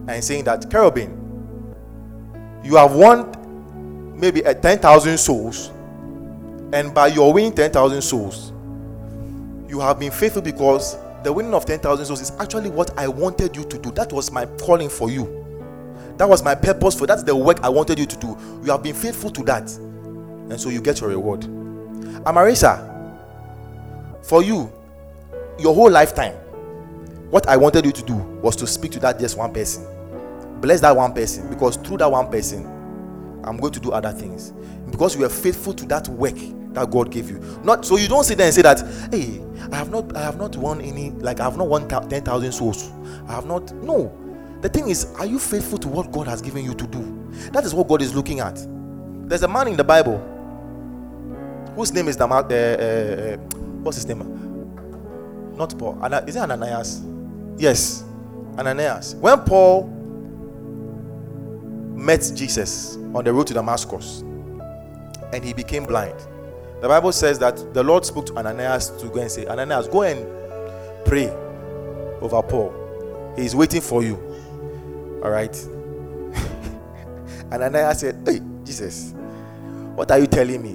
and 0.06 0.22
saying 0.22 0.44
that, 0.44 0.70
cherubim, 0.70 1.10
you 2.62 2.76
have 2.76 2.94
won 2.94 4.14
maybe 4.16 4.42
a 4.42 4.54
10,000 4.54 5.18
souls, 5.18 5.72
and 6.72 6.92
by 6.94 7.08
your 7.08 7.32
winning 7.32 7.52
10,000 7.52 8.02
souls, 8.02 8.52
you 9.68 9.80
have 9.80 9.98
been 9.98 10.10
faithful 10.10 10.42
because 10.42 10.96
the 11.22 11.32
winning 11.32 11.54
of 11.54 11.64
10,000 11.64 12.04
souls 12.06 12.20
is 12.20 12.32
actually 12.38 12.70
what 12.70 12.96
I 12.98 13.08
wanted 13.08 13.56
you 13.56 13.64
to 13.64 13.78
do. 13.78 13.90
That 13.92 14.12
was 14.12 14.30
my 14.30 14.46
calling 14.46 14.88
for 14.88 15.10
you. 15.10 15.44
That 16.16 16.28
was 16.28 16.42
my 16.42 16.54
purpose 16.54 16.98
for 16.98 17.06
that's 17.06 17.22
the 17.22 17.36
work 17.36 17.60
I 17.62 17.68
wanted 17.68 17.98
you 17.98 18.06
to 18.06 18.16
do. 18.16 18.38
You 18.64 18.70
have 18.70 18.82
been 18.82 18.94
faithful 18.94 19.30
to 19.30 19.42
that. 19.44 19.70
And 19.76 20.60
so 20.60 20.68
you 20.70 20.80
get 20.80 21.00
your 21.00 21.10
reward. 21.10 21.40
Amarisa, 21.40 22.94
for 24.22 24.42
you, 24.42 24.72
your 25.58 25.74
whole 25.74 25.90
lifetime, 25.90 26.34
what 27.30 27.48
I 27.48 27.56
wanted 27.56 27.84
you 27.84 27.92
to 27.92 28.02
do 28.02 28.14
was 28.14 28.56
to 28.56 28.66
speak 28.66 28.92
to 28.92 29.00
that 29.00 29.18
just 29.18 29.36
one 29.36 29.52
person. 29.52 29.84
Bless 30.60 30.80
that 30.80 30.96
one 30.96 31.12
person 31.12 31.48
because 31.48 31.76
through 31.76 31.98
that 31.98 32.10
one 32.10 32.30
person, 32.30 32.64
I'm 33.46 33.56
going 33.56 33.72
to 33.72 33.80
do 33.80 33.92
other 33.92 34.12
things. 34.12 34.52
Because 34.90 35.14
you 35.14 35.22
were 35.22 35.28
faithful 35.28 35.72
to 35.74 35.86
that 35.86 36.08
work 36.08 36.36
that 36.72 36.90
God 36.90 37.10
gave 37.10 37.30
you. 37.30 37.38
Not 37.64 37.84
so 37.84 37.96
you 37.96 38.08
don't 38.08 38.24
sit 38.24 38.38
there 38.38 38.46
and 38.46 38.54
say 38.54 38.62
that, 38.62 38.80
hey, 39.10 39.42
I 39.72 39.76
have 39.76 39.90
not 39.90 40.14
I 40.16 40.22
have 40.22 40.38
not 40.38 40.56
won 40.56 40.80
any 40.80 41.10
like 41.10 41.40
I 41.40 41.44
have 41.44 41.56
not 41.56 41.68
won 41.68 41.88
ten 41.88 42.22
thousand 42.22 42.52
souls. 42.52 42.90
I 43.28 43.32
have 43.32 43.46
not 43.46 43.72
no. 43.74 44.12
The 44.60 44.68
thing 44.68 44.88
is, 44.88 45.06
are 45.18 45.26
you 45.26 45.38
faithful 45.38 45.78
to 45.78 45.88
what 45.88 46.12
God 46.12 46.26
has 46.26 46.40
given 46.42 46.64
you 46.64 46.74
to 46.74 46.86
do? 46.86 47.28
That 47.52 47.64
is 47.64 47.74
what 47.74 47.88
God 47.88 48.02
is 48.02 48.14
looking 48.14 48.40
at. 48.40 48.56
There's 49.28 49.42
a 49.42 49.48
man 49.48 49.68
in 49.68 49.76
the 49.76 49.84
Bible 49.84 50.18
whose 51.74 51.92
name 51.92 52.08
is. 52.08 52.20
Uh, 52.20 52.26
uh, 52.26 53.36
what's 53.82 53.96
his 53.96 54.06
name? 54.06 54.20
Not 55.56 55.78
Paul. 55.78 56.02
Is 56.26 56.36
it 56.36 56.40
Ananias? 56.40 57.02
Yes, 57.58 58.04
Ananias. 58.58 59.14
When 59.16 59.40
Paul 59.40 59.95
met 61.96 62.30
Jesus 62.34 62.96
on 63.14 63.24
the 63.24 63.32
road 63.32 63.46
to 63.48 63.54
Damascus 63.54 64.20
and 65.32 65.44
he 65.44 65.52
became 65.52 65.84
blind, 65.84 66.18
the 66.80 66.88
Bible 66.88 67.10
says 67.12 67.38
that 67.38 67.56
the 67.74 67.82
Lord 67.82 68.04
spoke 68.04 68.26
to 68.26 68.36
Ananias 68.36 68.90
to 68.90 69.08
go 69.08 69.20
and 69.20 69.30
say, 69.30 69.46
Ananias, 69.46 69.88
go 69.88 70.02
and 70.02 70.26
pray 71.06 71.28
over 72.20 72.42
Paul. 72.42 73.34
He 73.36 73.44
is 73.44 73.56
waiting 73.56 73.80
for 73.80 74.02
you. 74.02 74.16
All 75.24 75.30
right. 75.30 75.56
Ananias 77.52 78.00
said, 78.00 78.22
Hey, 78.26 78.40
Jesus, 78.64 79.14
what 79.94 80.10
are 80.10 80.18
you 80.18 80.26
telling 80.26 80.62
me? 80.62 80.74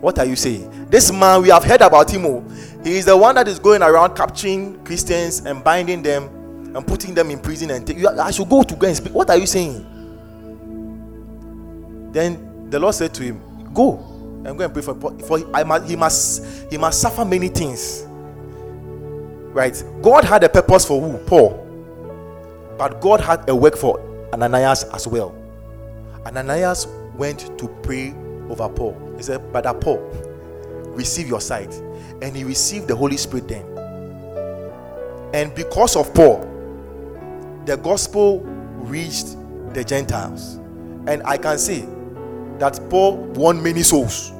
What 0.00 0.18
are 0.18 0.24
you 0.24 0.36
saying? 0.36 0.88
This 0.90 1.10
man, 1.10 1.42
we 1.42 1.48
have 1.48 1.64
heard 1.64 1.80
about 1.80 2.10
him. 2.10 2.26
Oh. 2.26 2.44
He 2.84 2.96
is 2.96 3.06
the 3.06 3.16
one 3.16 3.34
that 3.36 3.48
is 3.48 3.58
going 3.58 3.82
around 3.82 4.14
capturing 4.14 4.84
Christians 4.84 5.40
and 5.46 5.64
binding 5.64 6.02
them 6.02 6.24
and 6.76 6.86
putting 6.86 7.14
them 7.14 7.30
in 7.30 7.38
prison. 7.40 7.70
And 7.70 7.86
take, 7.86 8.04
I 8.04 8.30
should 8.30 8.48
go 8.48 8.62
to 8.62 8.76
go 8.76 8.86
and 8.86 8.96
speak. 8.96 9.14
What 9.14 9.30
are 9.30 9.38
you 9.38 9.46
saying? 9.46 9.93
Then 12.14 12.70
the 12.70 12.78
Lord 12.78 12.94
said 12.94 13.12
to 13.14 13.24
him, 13.24 13.40
Go 13.74 13.98
and 14.46 14.56
go 14.56 14.64
and 14.64 14.72
pray 14.72 14.82
for, 14.82 14.94
for 14.94 15.38
must, 15.64 15.88
he 15.88 15.96
must 15.96 16.70
he 16.70 16.78
must 16.78 17.00
suffer 17.00 17.24
many 17.24 17.48
things. 17.48 18.06
Right? 19.52 19.82
God 20.00 20.24
had 20.24 20.44
a 20.44 20.48
purpose 20.48 20.86
for 20.86 21.00
who? 21.00 21.18
Paul. 21.26 21.60
But 22.78 23.00
God 23.00 23.20
had 23.20 23.48
a 23.48 23.54
work 23.54 23.76
for 23.76 23.98
Ananias 24.32 24.84
as 24.84 25.08
well. 25.08 25.34
Ananias 26.24 26.86
went 27.16 27.58
to 27.58 27.66
pray 27.82 28.14
over 28.48 28.68
Paul. 28.68 29.14
He 29.16 29.22
said, 29.22 29.50
Brother 29.50 29.74
Paul, 29.74 29.98
receive 30.94 31.28
your 31.28 31.40
sight. 31.40 31.72
And 32.22 32.36
he 32.36 32.44
received 32.44 32.86
the 32.88 32.96
Holy 32.96 33.16
Spirit 33.16 33.48
then. 33.48 33.64
And 35.34 35.54
because 35.54 35.96
of 35.96 36.14
Paul, 36.14 36.40
the 37.64 37.76
gospel 37.76 38.40
reached 38.40 39.36
the 39.74 39.82
Gentiles. 39.84 40.56
And 41.06 41.22
I 41.24 41.36
can 41.36 41.58
see 41.58 41.86
that 42.58 42.80
Paul 42.90 43.16
won 43.16 43.62
many 43.62 43.82
souls. 43.82 44.32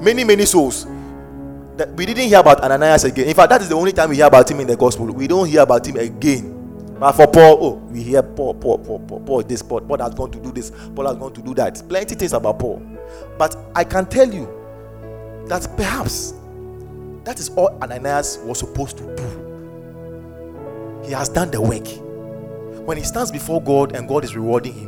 Many, 0.00 0.24
many 0.24 0.44
souls. 0.46 0.86
That 1.76 1.90
we 1.94 2.06
didn't 2.06 2.28
hear 2.28 2.40
about 2.40 2.60
Ananias 2.62 3.04
again. 3.04 3.28
In 3.28 3.34
fact, 3.34 3.50
that 3.50 3.62
is 3.62 3.68
the 3.68 3.74
only 3.76 3.92
time 3.92 4.10
we 4.10 4.16
hear 4.16 4.26
about 4.26 4.50
him 4.50 4.60
in 4.60 4.66
the 4.66 4.76
gospel. 4.76 5.06
We 5.06 5.26
don't 5.26 5.48
hear 5.48 5.62
about 5.62 5.86
him 5.86 5.96
again. 5.96 6.54
But 6.98 7.12
for 7.12 7.28
Paul, 7.28 7.58
oh, 7.60 7.74
we 7.90 8.02
hear 8.02 8.22
Paul, 8.22 8.54
Paul, 8.54 8.78
Paul, 8.78 8.98
Paul, 9.00 9.20
Paul, 9.20 9.42
this, 9.42 9.62
Paul, 9.62 9.82
Paul 9.82 9.98
has 9.98 10.14
gone 10.14 10.32
to 10.32 10.40
do 10.40 10.50
this, 10.50 10.72
Paul 10.94 11.06
has 11.06 11.16
gone 11.16 11.32
to 11.32 11.42
do 11.42 11.54
that. 11.54 11.80
Plenty 11.88 12.16
things 12.16 12.32
about 12.32 12.58
Paul. 12.58 12.82
But 13.38 13.56
I 13.74 13.84
can 13.84 14.06
tell 14.06 14.32
you 14.32 14.48
that 15.46 15.68
perhaps 15.76 16.34
that 17.22 17.38
is 17.38 17.50
all 17.50 17.78
Ananias 17.82 18.38
was 18.42 18.58
supposed 18.58 18.98
to 18.98 19.04
do. 19.14 21.02
He 21.04 21.12
has 21.12 21.28
done 21.28 21.50
the 21.50 21.60
work. 21.60 21.86
When 22.86 22.96
he 22.96 23.04
stands 23.04 23.30
before 23.30 23.62
God 23.62 23.94
and 23.94 24.08
God 24.08 24.24
is 24.24 24.34
rewarding 24.34 24.72
him, 24.72 24.87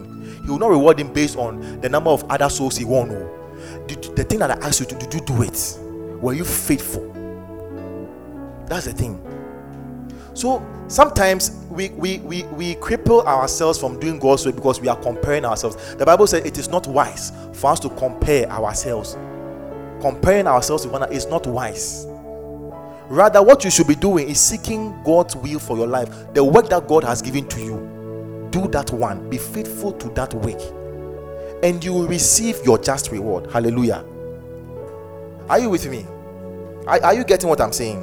he 0.50 0.52
will 0.52 0.58
not 0.58 0.70
reward 0.70 0.98
him 0.98 1.12
based 1.12 1.36
on 1.36 1.80
the 1.80 1.88
number 1.88 2.10
of 2.10 2.28
other 2.28 2.48
souls 2.48 2.76
he 2.76 2.84
won. 2.84 3.10
Oh. 3.10 3.84
The, 3.86 4.12
the 4.16 4.24
thing 4.24 4.40
that 4.40 4.50
I 4.50 4.66
asked 4.66 4.80
you 4.80 4.86
to 4.86 4.94
do, 4.96 5.06
did 5.06 5.14
you 5.14 5.20
do 5.20 5.42
it? 5.42 5.78
Were 6.20 6.32
you 6.32 6.44
faithful? 6.44 7.06
That's 8.66 8.86
the 8.86 8.92
thing. 8.92 9.24
So 10.34 10.66
sometimes 10.88 11.50
we, 11.70 11.90
we, 11.90 12.18
we, 12.18 12.42
we 12.44 12.74
cripple 12.76 13.24
ourselves 13.26 13.78
from 13.78 14.00
doing 14.00 14.18
God's 14.18 14.44
way 14.44 14.50
because 14.50 14.80
we 14.80 14.88
are 14.88 14.96
comparing 14.96 15.44
ourselves. 15.44 15.94
The 15.94 16.04
Bible 16.04 16.26
says 16.26 16.44
it 16.44 16.58
is 16.58 16.68
not 16.68 16.88
wise 16.88 17.32
for 17.52 17.70
us 17.70 17.78
to 17.80 17.90
compare 17.90 18.50
ourselves. 18.50 19.16
Comparing 20.00 20.48
ourselves 20.48 20.84
with 20.84 20.92
one 20.92 21.02
another 21.02 21.14
is 21.14 21.26
not 21.26 21.46
wise. 21.46 22.06
Rather, 23.08 23.42
what 23.42 23.64
you 23.64 23.70
should 23.70 23.86
be 23.86 23.94
doing 23.94 24.28
is 24.28 24.40
seeking 24.40 25.00
God's 25.04 25.36
will 25.36 25.58
for 25.60 25.76
your 25.76 25.86
life. 25.86 26.08
The 26.34 26.42
work 26.42 26.68
that 26.70 26.88
God 26.88 27.04
has 27.04 27.22
given 27.22 27.46
to 27.48 27.60
you, 27.60 27.99
do 28.50 28.68
that 28.68 28.90
one. 28.90 29.28
Be 29.30 29.38
faithful 29.38 29.92
to 29.92 30.08
that 30.10 30.34
work, 30.34 30.60
and 31.62 31.82
you 31.84 31.92
will 31.92 32.08
receive 32.08 32.58
your 32.64 32.78
just 32.78 33.10
reward. 33.10 33.50
Hallelujah. 33.50 34.04
Are 35.48 35.58
you 35.58 35.70
with 35.70 35.88
me? 35.88 36.06
Are, 36.86 37.02
are 37.02 37.14
you 37.14 37.24
getting 37.24 37.48
what 37.48 37.60
I'm 37.60 37.72
saying? 37.72 38.02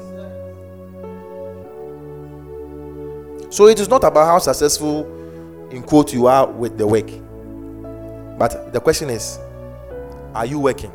So 3.50 3.68
it 3.68 3.80
is 3.80 3.88
not 3.88 4.04
about 4.04 4.26
how 4.26 4.39
successful, 4.39 5.06
in 5.72 5.82
quote, 5.84 6.14
you 6.14 6.28
are 6.28 6.45
with 6.45 6.78
the 6.78 6.86
work. 6.86 7.10
But 8.38 8.74
the 8.74 8.80
question 8.80 9.10
is, 9.10 9.39
are 10.36 10.45
you 10.45 10.60
working? 10.60 10.91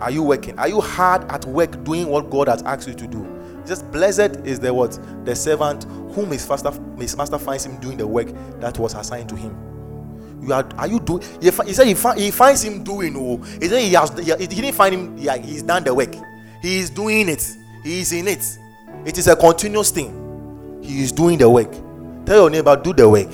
Are 0.00 0.10
you 0.10 0.22
working? 0.22 0.58
Are 0.58 0.68
you 0.68 0.80
hard 0.80 1.24
at 1.30 1.44
work 1.44 1.82
doing 1.84 2.06
what 2.08 2.30
God 2.30 2.48
has 2.48 2.62
asked 2.62 2.88
you 2.88 2.94
to 2.94 3.06
do? 3.06 3.41
Just 3.66 3.90
blessed 3.92 4.36
is 4.44 4.58
the 4.58 4.72
what? 4.72 4.98
The 5.24 5.34
servant 5.36 5.84
whom 6.14 6.32
his 6.32 6.48
master, 6.48 6.72
his 6.98 7.16
master 7.16 7.38
finds 7.38 7.64
him 7.64 7.78
doing 7.80 7.96
the 7.96 8.06
work 8.06 8.28
that 8.60 8.78
was 8.78 8.94
assigned 8.94 9.28
to 9.30 9.36
him. 9.36 9.56
You 10.42 10.52
are, 10.52 10.68
are 10.76 10.88
you 10.88 10.98
doing? 10.98 11.22
He, 11.40 11.50
he 11.50 11.72
said 11.72 11.86
he, 11.86 11.94
he 12.20 12.30
finds 12.30 12.62
him 12.62 12.82
doing. 12.82 13.14
Oh, 13.16 13.36
he 13.36 13.68
said 13.68 13.80
he 13.80 13.92
has. 13.92 14.10
He, 14.18 14.24
he 14.32 14.46
didn't 14.46 14.72
find 14.72 14.94
him. 14.94 15.16
Yeah, 15.16 15.36
he's 15.36 15.62
done 15.62 15.84
the 15.84 15.94
work. 15.94 16.14
He 16.60 16.78
is 16.80 16.90
doing 16.90 17.28
it. 17.28 17.56
He 17.84 18.00
is 18.00 18.12
in 18.12 18.28
it. 18.28 18.58
It 19.04 19.18
is 19.18 19.28
a 19.28 19.36
continuous 19.36 19.90
thing. 19.90 20.80
He 20.82 21.02
is 21.02 21.12
doing 21.12 21.38
the 21.38 21.48
work. 21.48 21.70
Tell 22.26 22.36
your 22.36 22.50
neighbor, 22.50 22.76
do 22.76 22.92
the 22.92 23.08
work. 23.08 23.30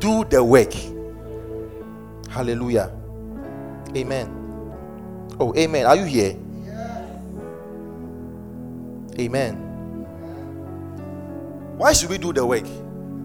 Do 0.00 0.24
the 0.24 0.42
work. 0.44 0.72
Hallelujah. 2.30 2.90
Amen. 3.96 4.28
Oh, 5.40 5.54
amen. 5.56 5.86
Are 5.86 5.96
you 5.96 6.04
here? 6.04 6.36
Amen. 9.20 9.54
Why 11.76 11.92
should 11.92 12.10
we 12.10 12.18
do 12.18 12.32
the 12.32 12.44
work? 12.44 12.66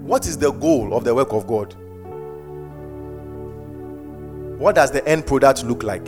What 0.03 0.27
is 0.27 0.37
the 0.37 0.51
goal 0.51 0.93
of 0.93 1.03
the 1.03 1.13
work 1.13 1.33
of 1.33 1.47
God? 1.47 1.73
What 4.59 4.75
does 4.75 4.91
the 4.91 5.05
end 5.07 5.25
product 5.25 5.63
look 5.63 5.83
like? 5.83 6.07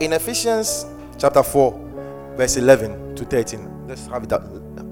In 0.00 0.12
Ephesians 0.12 0.86
chapter 1.18 1.42
4, 1.42 2.34
verse 2.36 2.56
11, 2.56 3.16
to 3.16 3.24
13. 3.24 3.88
Let's 3.88 4.06
have 4.06 4.22
it 4.22 4.32
up 4.32 4.44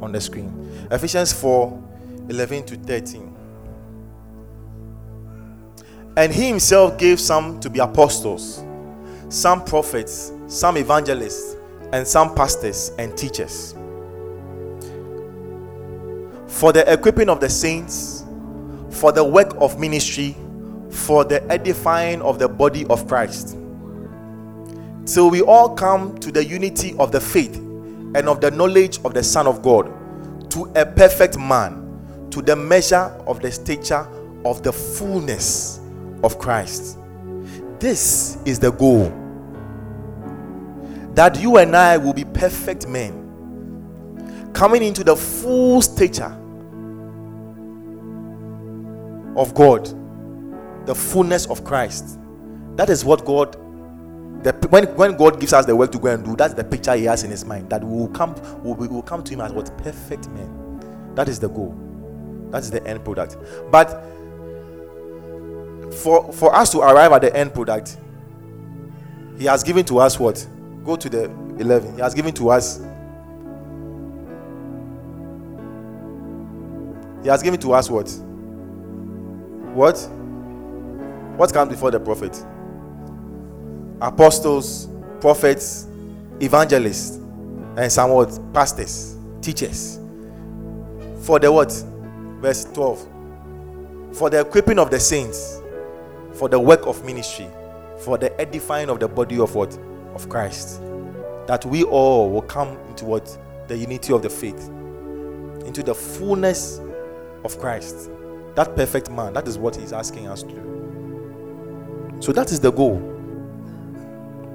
on 0.02 0.12
the 0.12 0.20
screen. 0.20 0.86
Ephesians 0.90 1.32
4 1.32 1.82
11 2.28 2.66
to 2.66 2.76
13. 2.76 3.36
And 6.16 6.32
he 6.32 6.48
himself 6.48 6.98
gave 6.98 7.20
some 7.20 7.60
to 7.60 7.70
be 7.70 7.78
apostles, 7.78 8.64
some 9.28 9.64
prophets, 9.64 10.32
some 10.46 10.76
evangelists, 10.76 11.56
and 11.92 12.06
some 12.06 12.34
pastors 12.34 12.92
and 12.98 13.16
teachers. 13.16 13.74
for 16.56 16.72
the 16.72 16.90
equipping 16.90 17.28
of 17.28 17.38
the 17.38 17.50
saints, 17.50 18.24
for 18.88 19.12
the 19.12 19.22
work 19.22 19.54
of 19.60 19.78
ministry, 19.78 20.34
for 20.90 21.22
the 21.22 21.42
edifying 21.52 22.22
of 22.22 22.38
the 22.38 22.48
body 22.48 22.86
of 22.86 23.06
Christ. 23.06 23.58
Till 25.04 25.28
we 25.28 25.42
all 25.42 25.74
come 25.74 26.16
to 26.18 26.32
the 26.32 26.42
unity 26.42 26.96
of 26.98 27.12
the 27.12 27.20
faith 27.20 27.56
and 27.56 28.26
of 28.26 28.40
the 28.40 28.50
knowledge 28.50 29.00
of 29.04 29.12
the 29.12 29.22
Son 29.22 29.46
of 29.46 29.60
God, 29.60 29.92
to 30.50 30.64
a 30.76 30.86
perfect 30.86 31.38
man, 31.38 32.28
to 32.30 32.40
the 32.40 32.56
measure 32.56 33.12
of 33.26 33.40
the 33.42 33.52
stature 33.52 34.08
of 34.46 34.62
the 34.62 34.72
fullness 34.72 35.80
of 36.24 36.38
Christ. 36.38 36.98
This 37.78 38.38
is 38.44 38.58
the 38.58 38.70
goal. 38.72 39.12
That 41.14 41.40
you 41.40 41.56
and 41.58 41.74
I 41.74 41.96
will 41.96 42.12
be 42.12 42.24
perfect 42.24 42.86
men, 42.86 44.50
coming 44.52 44.82
into 44.82 45.02
the 45.02 45.16
full 45.16 45.80
stature 45.80 46.36
of 49.36 49.54
God, 49.54 49.86
the 50.86 50.94
fullness 50.94 51.46
of 51.46 51.64
Christ. 51.64 52.18
That 52.76 52.90
is 52.90 53.04
what 53.04 53.24
God, 53.24 53.52
the, 54.42 54.52
when, 54.68 54.84
when 54.96 55.16
God 55.16 55.40
gives 55.40 55.52
us 55.52 55.64
the 55.64 55.74
work 55.74 55.92
to 55.92 55.98
go 55.98 56.08
and 56.08 56.24
do, 56.24 56.36
that's 56.36 56.54
the 56.54 56.64
picture 56.64 56.94
He 56.94 57.04
has 57.04 57.24
in 57.24 57.30
His 57.30 57.44
mind. 57.44 57.70
That 57.70 57.82
we 57.82 57.98
will 57.98 58.08
come, 58.08 58.34
we 58.62 58.70
will, 58.70 58.74
we 58.74 58.88
will 58.88 59.02
come 59.02 59.22
to 59.24 59.32
Him 59.32 59.40
as 59.40 59.52
what 59.52 59.76
perfect 59.78 60.28
men. 60.30 61.14
That 61.14 61.28
is 61.28 61.38
the 61.40 61.48
goal. 61.48 61.74
That 62.50 62.62
is 62.62 62.70
the 62.70 62.86
end 62.86 63.04
product. 63.04 63.36
But 63.70 64.04
for 65.96 66.32
for 66.32 66.54
us 66.54 66.70
to 66.72 66.80
arrive 66.80 67.12
at 67.12 67.22
the 67.22 67.34
end 67.36 67.54
product, 67.54 67.96
He 69.38 69.46
has 69.46 69.62
given 69.62 69.84
to 69.86 69.98
us 69.98 70.18
what? 70.18 70.46
Go 70.84 70.96
to 70.96 71.08
the 71.08 71.24
11. 71.58 71.94
He 71.96 72.00
has 72.00 72.14
given 72.14 72.32
to 72.34 72.50
us. 72.50 72.78
He 77.22 77.28
has 77.28 77.42
given 77.42 77.58
to 77.60 77.72
us 77.72 77.90
what? 77.90 78.08
What? 79.74 79.98
What 81.36 81.52
comes 81.52 81.70
before 81.70 81.90
the 81.90 82.00
prophet? 82.00 82.40
Apostles, 84.00 84.88
prophets, 85.20 85.86
evangelists, 86.40 87.16
and 87.76 87.90
some 87.90 88.10
what? 88.10 88.38
Pastors, 88.54 89.16
teachers. 89.40 89.98
For 91.22 91.38
the 91.38 91.50
what? 91.50 91.72
Verse 92.40 92.64
12. 92.64 93.08
For 94.12 94.30
the 94.30 94.40
equipping 94.40 94.78
of 94.78 94.90
the 94.90 95.00
saints, 95.00 95.60
for 96.38 96.48
the 96.48 96.60
work 96.60 96.86
of 96.86 97.04
ministry, 97.04 97.48
for 98.04 98.18
the 98.18 98.38
edifying 98.40 98.90
of 98.90 99.00
the 99.00 99.08
body 99.08 99.38
of 99.38 99.54
what? 99.54 99.76
Of 100.14 100.28
Christ. 100.28 100.80
That 101.46 101.64
we 101.64 101.84
all 101.84 102.30
will 102.30 102.42
come 102.42 102.76
into 102.88 103.04
what? 103.04 103.38
The 103.68 103.76
unity 103.76 104.12
of 104.12 104.22
the 104.22 104.30
faith, 104.30 104.68
into 105.66 105.82
the 105.82 105.94
fullness 105.94 106.80
of 107.44 107.58
Christ 107.58 108.10
that 108.56 108.74
perfect 108.74 109.08
man. 109.10 109.34
That 109.34 109.46
is 109.46 109.58
what 109.58 109.76
he's 109.76 109.92
asking 109.92 110.28
us 110.28 110.42
to 110.42 110.48
do. 110.48 112.16
So 112.20 112.32
that 112.32 112.50
is 112.50 112.58
the 112.58 112.72
goal. 112.72 112.98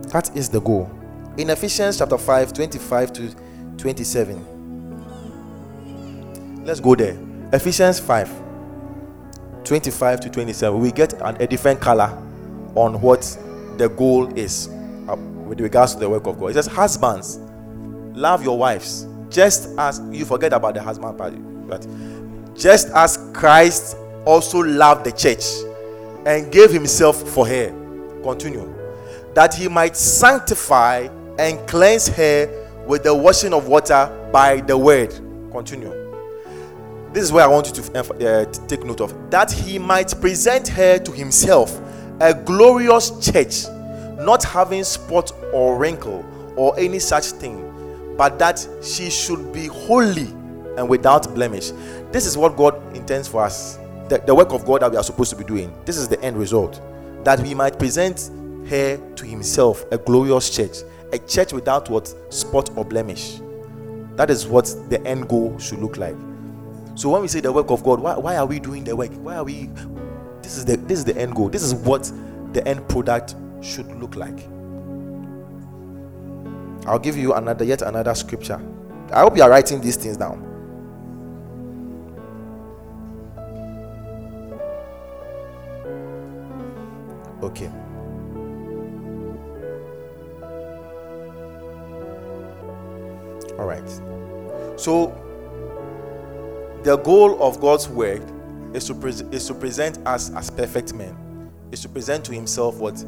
That 0.08 0.36
is 0.36 0.50
the 0.50 0.60
goal. 0.60 0.92
In 1.38 1.52
Ephesians 1.52 2.00
chapter 2.00 2.18
5, 2.18 2.52
25 2.52 3.14
to 3.14 3.36
27. 3.78 6.66
Let's 6.66 6.80
go 6.80 6.96
there. 6.96 7.16
Ephesians 7.54 8.00
5, 8.00 8.41
25 9.66 10.20
to 10.22 10.30
27. 10.30 10.80
We 10.80 10.92
get 10.92 11.14
an, 11.22 11.38
a 11.42 11.48
different 11.48 11.80
color 11.80 12.18
on 12.76 13.00
what 13.02 13.22
the 13.78 13.90
goal 13.90 14.32
is 14.38 14.68
uh, 15.08 15.16
with 15.16 15.60
regards 15.60 15.94
to 15.94 16.00
the 16.00 16.10
work 16.10 16.28
of 16.28 16.40
God. 16.40 16.48
It 16.48 16.54
says, 16.54 16.68
Husbands, 16.68 17.38
love 18.14 18.44
your 18.44 18.58
wives, 18.58 19.08
just 19.30 19.70
as 19.78 20.02
you 20.12 20.26
forget 20.26 20.54
about 20.54 20.74
the 20.74 20.82
husband 20.82 21.18
part, 21.18 21.34
but 21.68 21.86
just 22.56 22.90
as 22.90 23.18
Christ 23.34 23.98
also 24.26 24.60
loved 24.60 25.06
the 25.06 25.12
church 25.12 25.44
and 26.26 26.52
gave 26.52 26.72
himself 26.72 27.22
for 27.30 27.48
her. 27.48 27.70
Continue. 28.24 28.74
That 29.34 29.54
he 29.54 29.68
might 29.68 29.96
sanctify 29.96 31.08
and 31.40 31.68
cleanse 31.68 32.08
her 32.10 32.86
with 32.86 33.04
the 33.04 33.16
washing 33.16 33.54
of 33.54 33.68
water 33.68 34.30
by 34.32 34.62
the 34.62 34.78
word. 34.78 35.12
Continue. 35.52 36.01
This 37.14 37.24
is 37.24 37.32
where 37.34 37.44
I 37.44 37.48
want 37.48 37.68
you 37.68 37.74
to 37.74 38.00
uh, 38.00 38.46
take 38.68 38.86
note 38.86 39.02
of. 39.02 39.30
That 39.32 39.52
he 39.52 39.78
might 39.78 40.14
present 40.22 40.70
her 40.70 40.98
to 40.98 41.12
himself 41.12 41.78
a 42.22 42.34
glorious 42.34 43.12
church, 43.20 43.66
not 44.18 44.44
having 44.46 44.84
spot 44.86 45.32
or 45.52 45.78
wrinkle 45.78 46.24
or 46.56 46.78
any 46.80 47.00
such 47.00 47.26
thing, 47.26 48.16
but 48.18 48.40
that 48.40 48.66
she 48.82 49.10
should 49.10 49.52
be 49.52 49.68
holy 49.68 50.28
and 50.78 50.88
without 50.88 51.34
blemish. 51.36 51.72
This 52.14 52.26
is 52.26 52.38
what 52.38 52.56
God 52.56 52.76
intends 52.96 53.28
for 53.28 53.44
us. 53.44 53.78
The, 54.08 54.24
the 54.26 54.34
work 54.34 54.54
of 54.54 54.66
God 54.66 54.82
that 54.82 54.92
we 54.92 54.96
are 54.96 55.04
supposed 55.04 55.32
to 55.32 55.36
be 55.36 55.44
doing. 55.44 55.74
This 55.84 55.98
is 55.98 56.08
the 56.08 56.22
end 56.22 56.38
result. 56.38 56.80
That 57.26 57.42
we 57.42 57.54
might 57.54 57.78
present 57.78 58.32
her 58.70 58.98
to 59.16 59.26
himself 59.26 59.84
a 59.92 59.98
glorious 59.98 60.50
church, 60.50 60.78
a 61.12 61.20
church 61.20 61.52
without 61.52 61.90
what 61.90 62.14
spot 62.34 62.70
or 62.78 62.86
blemish. 62.86 63.42
That 64.16 64.30
is 64.30 64.48
what 64.48 64.74
the 64.90 65.02
end 65.06 65.28
goal 65.28 65.60
should 65.60 65.80
look 65.80 65.98
like. 65.98 66.16
So 66.96 67.10
when 67.10 67.22
we 67.22 67.28
say 67.28 67.40
the 67.40 67.52
work 67.52 67.72
of 67.72 67.84
God, 67.84 68.00
why, 68.00 68.18
why 68.18 68.36
are 68.38 68.46
we 68.46 68.60
doing 68.60 68.84
the 68.84 68.96
work? 68.96 69.12
Why 69.14 69.36
are 69.36 69.44
we 69.44 69.70
this 70.42 70.58
is 70.58 70.66
the 70.66 70.78
this 70.78 71.00
is 71.00 71.06
the 71.06 71.18
end 71.18 71.36
goal. 71.36 71.50
This 71.50 71.64
is 71.64 71.74
what 71.74 72.12
the 72.54 72.68
end 72.68 72.88
product 72.90 73.36
should 73.62 73.88
look 73.96 74.16
like. 74.16 74.48
I'll 76.86 77.00
give 77.00 77.16
you 77.16 77.34
another 77.34 77.64
yet 77.64 77.82
another 77.82 78.14
scripture. 78.16 78.62
I 79.14 79.22
hope 79.22 79.38
you 79.38 79.44
are 79.44 79.50
writing 79.50 79.82
these 79.82 79.96
things 79.96 80.18
down. 80.18 80.48
Okay. 87.42 87.70
All 93.58 93.66
right. 93.66 94.80
So 94.80 95.31
the 96.84 96.98
goal 96.98 97.42
of 97.42 97.60
God's 97.60 97.88
word 97.88 98.24
is 98.74 98.86
to, 98.86 98.96
pre- 98.96 99.12
is 99.32 99.48
to 99.48 99.54
present 99.54 100.00
us 100.08 100.32
as 100.32 100.50
perfect 100.50 100.94
men, 100.94 101.52
is 101.72 101.82
to 101.82 101.90
present 101.90 102.26
to 102.26 102.34
himself 102.34 102.78
what 102.78 103.04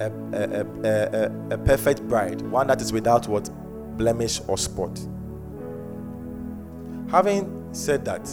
a, 0.00 0.06
a, 0.32 0.88
a, 0.88 1.54
a, 1.54 1.58
perfect 1.58 2.06
bride, 2.08 2.40
one 2.42 2.66
that 2.66 2.80
is 2.80 2.92
without 2.92 3.28
what 3.28 3.48
blemish 3.96 4.40
or 4.48 4.56
spot. 4.56 4.98
Having 7.10 7.68
said 7.72 8.04
that, 8.06 8.28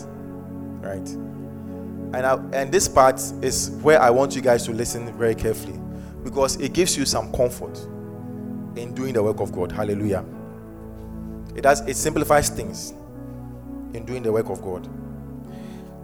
right? 0.81 1.07
And, 2.13 2.25
I, 2.25 2.35
and 2.53 2.71
this 2.71 2.87
part 2.87 3.21
is 3.41 3.71
where 3.81 4.01
I 4.01 4.09
want 4.09 4.35
you 4.35 4.41
guys 4.41 4.63
to 4.63 4.71
listen 4.71 5.15
very 5.17 5.35
carefully 5.35 5.77
because 6.23 6.55
it 6.57 6.73
gives 6.73 6.97
you 6.97 7.05
some 7.05 7.31
comfort 7.33 7.77
in 8.77 8.93
doing 8.93 9.13
the 9.13 9.21
work 9.21 9.39
of 9.39 9.51
God. 9.51 9.71
Hallelujah. 9.71 10.23
It 11.55 11.61
does 11.61 11.81
it 11.87 11.95
simplifies 11.95 12.49
things 12.49 12.93
in 13.97 14.05
doing 14.05 14.23
the 14.23 14.31
work 14.31 14.49
of 14.49 14.61
God. 14.61 14.87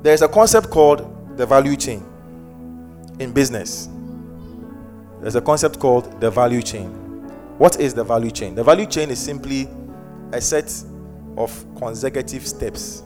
There 0.03 0.13
is 0.13 0.21
a 0.21 0.27
concept 0.27 0.69
called 0.69 1.37
the 1.37 1.45
value 1.45 1.77
chain 1.77 2.03
in 3.19 3.31
business. 3.31 3.87
There's 5.21 5.35
a 5.35 5.41
concept 5.41 5.79
called 5.79 6.19
the 6.19 6.29
value 6.29 6.61
chain. 6.61 6.89
What 7.57 7.79
is 7.79 7.93
the 7.93 8.03
value 8.03 8.31
chain? 8.31 8.55
The 8.55 8.63
value 8.63 8.85
chain 8.85 9.09
is 9.09 9.19
simply 9.19 9.69
a 10.33 10.41
set 10.41 10.73
of 11.37 11.65
consecutive 11.77 12.45
steps 12.45 13.03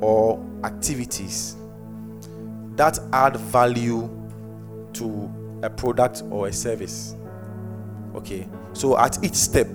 or 0.00 0.44
activities 0.64 1.56
that 2.76 2.98
add 3.12 3.36
value 3.36 4.10
to 4.94 5.30
a 5.62 5.70
product 5.70 6.22
or 6.30 6.48
a 6.48 6.52
service. 6.52 7.14
Okay, 8.14 8.48
so 8.72 8.98
at 8.98 9.22
each 9.24 9.34
step 9.34 9.68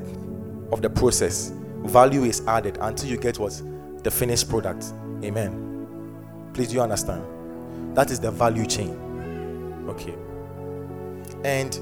of 0.72 0.82
the 0.82 0.90
process, 0.90 1.54
value 1.84 2.24
is 2.24 2.46
added 2.48 2.78
until 2.82 3.10
you 3.10 3.18
get 3.18 3.40
what 3.40 3.62
the 4.06 4.12
finished 4.12 4.48
product. 4.48 4.94
Amen. 5.24 6.52
Please, 6.54 6.70
do 6.70 6.76
you 6.76 6.82
understand? 6.82 7.26
That 7.98 8.12
is 8.12 8.20
the 8.20 8.30
value 8.30 8.66
chain. 8.68 9.02
Okay, 9.90 10.16
and 11.44 11.76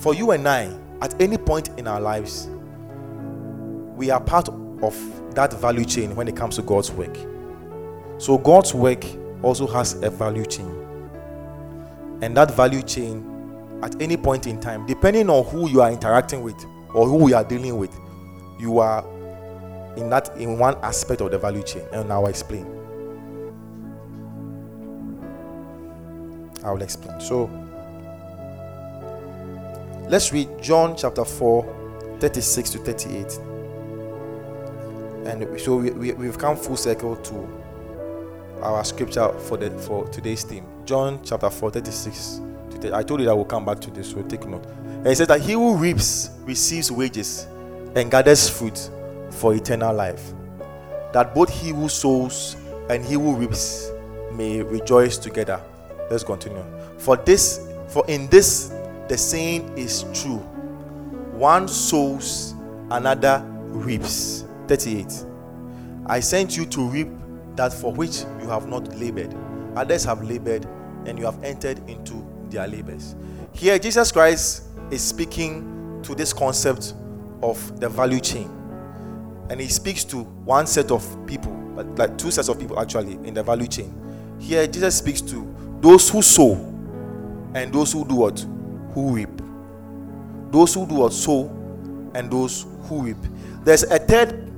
for 0.00 0.14
you 0.14 0.30
and 0.30 0.48
I, 0.48 0.74
at 1.02 1.20
any 1.20 1.36
point 1.36 1.68
in 1.78 1.86
our 1.86 2.00
lives, 2.00 2.48
we 3.96 4.10
are 4.10 4.20
part 4.20 4.48
of 4.48 5.34
that 5.34 5.52
value 5.60 5.84
chain 5.84 6.16
when 6.16 6.26
it 6.26 6.34
comes 6.36 6.56
to 6.56 6.62
God's 6.62 6.90
work. 6.90 7.14
So, 8.16 8.38
God's 8.38 8.72
work 8.74 9.04
also 9.42 9.66
has 9.66 10.02
a 10.02 10.08
value 10.10 10.46
chain. 10.46 10.74
And 12.22 12.34
that 12.36 12.50
value 12.50 12.82
chain, 12.82 13.78
at 13.82 14.00
any 14.00 14.16
point 14.16 14.46
in 14.46 14.58
time, 14.58 14.86
depending 14.86 15.28
on 15.28 15.44
who 15.44 15.68
you 15.68 15.82
are 15.82 15.90
interacting 15.90 16.42
with 16.42 16.64
or 16.94 17.06
who 17.06 17.28
you 17.28 17.36
are 17.36 17.44
dealing 17.44 17.76
with, 17.76 17.94
you 18.58 18.78
are 18.78 19.04
in 19.98 20.08
that 20.10 20.34
in 20.36 20.58
one 20.58 20.76
aspect 20.82 21.20
of 21.20 21.30
the 21.32 21.38
value 21.38 21.62
chain. 21.62 21.82
And 21.92 22.08
now 22.08 22.22
I'll 22.22 22.28
explain. 22.28 22.64
I 26.64 26.70
will 26.70 26.82
explain. 26.82 27.20
So 27.20 27.50
let's 30.08 30.32
read 30.32 30.48
John 30.62 30.96
chapter 30.96 31.24
4, 31.24 32.16
36 32.20 32.70
to 32.70 32.78
38. 32.78 33.38
And 35.26 35.60
so 35.60 35.76
we, 35.76 35.90
we, 35.90 36.12
we've 36.12 36.38
come 36.38 36.56
full 36.56 36.76
circle 36.76 37.16
to 37.16 37.48
our 38.62 38.84
scripture 38.84 39.28
for 39.40 39.56
the 39.56 39.70
for 39.78 40.08
today's 40.08 40.44
theme. 40.44 40.66
John 40.84 41.20
chapter 41.24 41.50
4, 41.50 41.70
36. 41.72 42.40
I 42.92 43.02
told 43.02 43.20
you 43.20 43.26
that 43.26 43.34
we'll 43.34 43.44
come 43.44 43.64
back 43.64 43.80
to 43.80 43.90
this, 43.90 44.12
so 44.12 44.22
take 44.22 44.46
note. 44.46 44.64
And 44.64 45.08
it 45.08 45.16
says 45.16 45.26
that 45.26 45.40
he 45.40 45.52
who 45.52 45.76
reaps 45.76 46.30
receives 46.44 46.92
wages 46.92 47.48
and 47.96 48.08
gathers 48.08 48.48
fruit 48.48 48.90
for 49.38 49.54
eternal 49.54 49.94
life. 49.94 50.32
That 51.12 51.34
both 51.34 51.48
he 51.48 51.70
who 51.70 51.88
sows 51.88 52.56
and 52.90 53.04
he 53.04 53.14
who 53.14 53.36
reaps 53.36 53.90
may 54.32 54.62
rejoice 54.62 55.16
together. 55.16 55.60
Let's 56.10 56.24
continue. 56.24 56.64
For 56.98 57.16
this, 57.16 57.68
for 57.88 58.04
in 58.08 58.28
this 58.28 58.72
the 59.08 59.16
saying 59.16 59.76
is 59.78 60.04
true. 60.12 60.38
One 61.32 61.68
sows, 61.68 62.54
another 62.90 63.42
reaps. 63.68 64.44
38. 64.66 65.24
I 66.06 66.20
sent 66.20 66.56
you 66.56 66.66
to 66.66 66.82
reap 66.88 67.08
that 67.56 67.72
for 67.72 67.92
which 67.92 68.24
you 68.40 68.48
have 68.48 68.68
not 68.68 68.94
labored. 68.96 69.34
Others 69.76 70.04
have 70.04 70.22
labored, 70.22 70.66
and 71.06 71.18
you 71.18 71.24
have 71.24 71.42
entered 71.42 71.78
into 71.88 72.26
their 72.50 72.66
labors. 72.66 73.14
Here, 73.52 73.78
Jesus 73.78 74.12
Christ 74.12 74.64
is 74.90 75.02
speaking 75.02 76.00
to 76.02 76.14
this 76.14 76.32
concept 76.32 76.94
of 77.42 77.80
the 77.80 77.88
value 77.88 78.20
chain. 78.20 78.57
And 79.50 79.60
he 79.60 79.68
speaks 79.68 80.04
to 80.04 80.18
one 80.18 80.66
set 80.66 80.90
of 80.90 81.04
people, 81.26 81.52
like 81.96 82.18
two 82.18 82.30
sets 82.30 82.48
of 82.48 82.58
people 82.58 82.78
actually, 82.78 83.14
in 83.26 83.34
the 83.34 83.42
value 83.42 83.66
chain. 83.66 83.94
Here, 84.38 84.66
Jesus 84.66 84.98
speaks 84.98 85.20
to 85.22 85.54
those 85.80 86.08
who 86.08 86.22
sow 86.22 86.54
and 87.54 87.72
those 87.72 87.92
who 87.92 88.04
do 88.04 88.16
what? 88.16 88.38
Who 88.94 89.14
reap. 89.14 89.30
Those 90.50 90.74
who 90.74 90.86
do 90.86 90.96
what? 90.96 91.12
Sow 91.12 91.48
and 92.14 92.30
those 92.30 92.66
who 92.84 93.02
reap. 93.02 93.16
There's 93.64 93.82
a 93.84 93.98
third, 93.98 94.52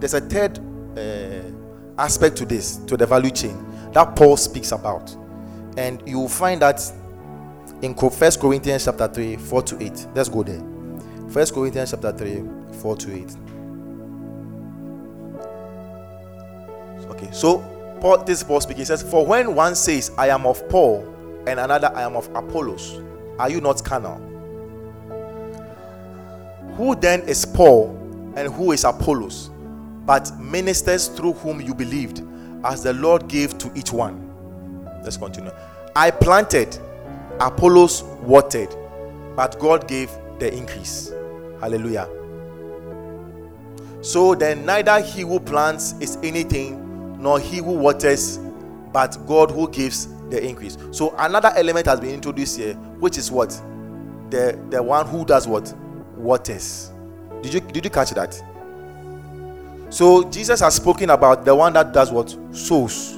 there's 0.00 0.14
a 0.14 0.20
third 0.20 0.58
uh, 0.98 2.02
aspect 2.02 2.36
to 2.36 2.44
this, 2.46 2.76
to 2.76 2.96
the 2.96 3.06
value 3.06 3.30
chain 3.30 3.56
that 3.92 4.16
Paul 4.16 4.36
speaks 4.36 4.72
about. 4.72 5.14
And 5.76 6.02
you 6.06 6.18
will 6.18 6.28
find 6.28 6.62
that 6.62 6.80
in 7.82 7.94
First 7.94 8.40
Corinthians 8.40 8.84
chapter 8.84 9.08
3, 9.08 9.36
4 9.36 9.62
to 9.62 9.82
8. 9.82 10.06
Let's 10.14 10.28
go 10.28 10.42
there. 10.42 10.62
First 11.30 11.54
Corinthians 11.54 11.90
chapter 11.90 12.12
3, 12.12 12.42
4 12.80 12.96
to 12.96 13.14
8. 13.14 13.36
Okay, 17.10 17.28
so 17.32 17.58
Paul, 18.00 18.24
this 18.24 18.38
is 18.38 18.44
Paul 18.44 18.60
speaking. 18.60 18.84
Says, 18.84 19.02
For 19.02 19.24
when 19.24 19.54
one 19.54 19.74
says, 19.74 20.10
I 20.18 20.28
am 20.28 20.46
of 20.46 20.66
Paul, 20.68 21.10
and 21.46 21.60
another, 21.60 21.90
I 21.94 22.02
am 22.02 22.16
of 22.16 22.28
Apollos, 22.34 23.00
are 23.38 23.50
you 23.50 23.60
not 23.60 23.84
carnal? 23.84 24.16
Who 26.76 26.94
then 26.94 27.22
is 27.22 27.44
Paul 27.44 27.90
and 28.36 28.52
who 28.52 28.72
is 28.72 28.84
Apollos? 28.84 29.50
But 30.06 30.38
ministers 30.38 31.08
through 31.08 31.34
whom 31.34 31.60
you 31.60 31.74
believed, 31.74 32.22
as 32.64 32.82
the 32.82 32.92
Lord 32.92 33.28
gave 33.28 33.56
to 33.58 33.70
each 33.74 33.92
one. 33.92 34.20
Let's 35.02 35.16
continue. 35.16 35.52
I 35.96 36.10
planted, 36.10 36.78
Apollos 37.40 38.02
watered, 38.22 38.74
but 39.36 39.58
God 39.58 39.86
gave 39.86 40.10
the 40.38 40.52
increase. 40.52 41.12
Hallelujah. 41.60 42.08
So 44.02 44.34
then, 44.34 44.66
neither 44.66 45.00
he 45.00 45.22
who 45.22 45.40
plants 45.40 45.94
is 46.00 46.18
anything, 46.22 46.83
nor 47.24 47.40
he 47.40 47.56
who 47.56 47.72
waters, 47.72 48.38
but 48.92 49.16
God 49.26 49.50
who 49.50 49.66
gives 49.70 50.08
the 50.28 50.44
increase. 50.46 50.76
So 50.90 51.14
another 51.16 51.52
element 51.56 51.86
has 51.86 51.98
been 51.98 52.10
introduced 52.10 52.58
here, 52.58 52.74
which 53.00 53.16
is 53.16 53.30
what 53.30 53.48
the 54.30 54.60
the 54.68 54.82
one 54.82 55.06
who 55.06 55.24
does 55.24 55.48
what 55.48 55.74
waters. 56.18 56.92
Did 57.40 57.54
you 57.54 57.60
did 57.60 57.82
you 57.82 57.90
catch 57.90 58.10
that? 58.10 58.40
So 59.88 60.28
Jesus 60.28 60.60
has 60.60 60.74
spoken 60.74 61.08
about 61.08 61.46
the 61.46 61.54
one 61.54 61.72
that 61.72 61.94
does 61.94 62.12
what 62.12 62.36
sows, 62.52 63.12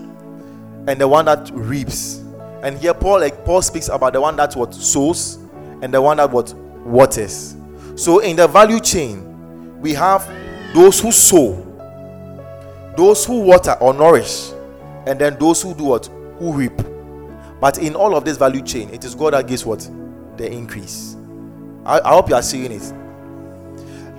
and 0.87 1.01
the 1.01 1.09
one 1.09 1.25
that 1.25 1.51
reaps. 1.53 2.23
And 2.63 2.79
here 2.79 2.95
Paul 2.95 3.21
like 3.21 3.45
Paul 3.45 3.61
speaks 3.61 3.89
about 3.89 4.13
the 4.13 4.21
one 4.21 4.37
that 4.37 4.55
what 4.55 4.73
sows 4.73 5.37
and 5.83 5.93
the 5.93 6.01
one 6.01 6.19
that 6.19 6.31
what 6.31 6.55
waters. 6.85 7.57
So 7.97 8.21
in 8.21 8.37
the 8.37 8.47
value 8.47 8.79
chain, 8.79 9.81
we 9.81 9.95
have 9.95 10.25
those 10.75 11.01
who 11.01 11.11
sow, 11.11 11.66
those 12.97 13.25
who 13.25 13.41
water 13.41 13.77
or 13.81 13.93
nourish, 13.93 14.51
and 15.07 15.19
then 15.19 15.39
those 15.39 15.63
who 15.63 15.75
do 15.75 15.85
what? 15.85 16.07
Who 16.39 16.53
reap. 16.53 16.77
But 17.61 17.79
in 17.79 17.95
all 17.95 18.17
of 18.17 18.25
this 18.25 18.37
value 18.37 18.63
chain, 18.63 18.91
it 18.91 19.05
is 19.05 19.15
God 19.15 19.33
that 19.33 19.47
gives 19.47 19.65
what? 19.65 19.89
The 20.37 20.51
increase. 20.51 21.17
I, 21.85 22.01
I 22.01 22.09
hope 22.11 22.29
you 22.29 22.35
are 22.35 22.43
seeing 22.43 22.73
it. 22.73 22.93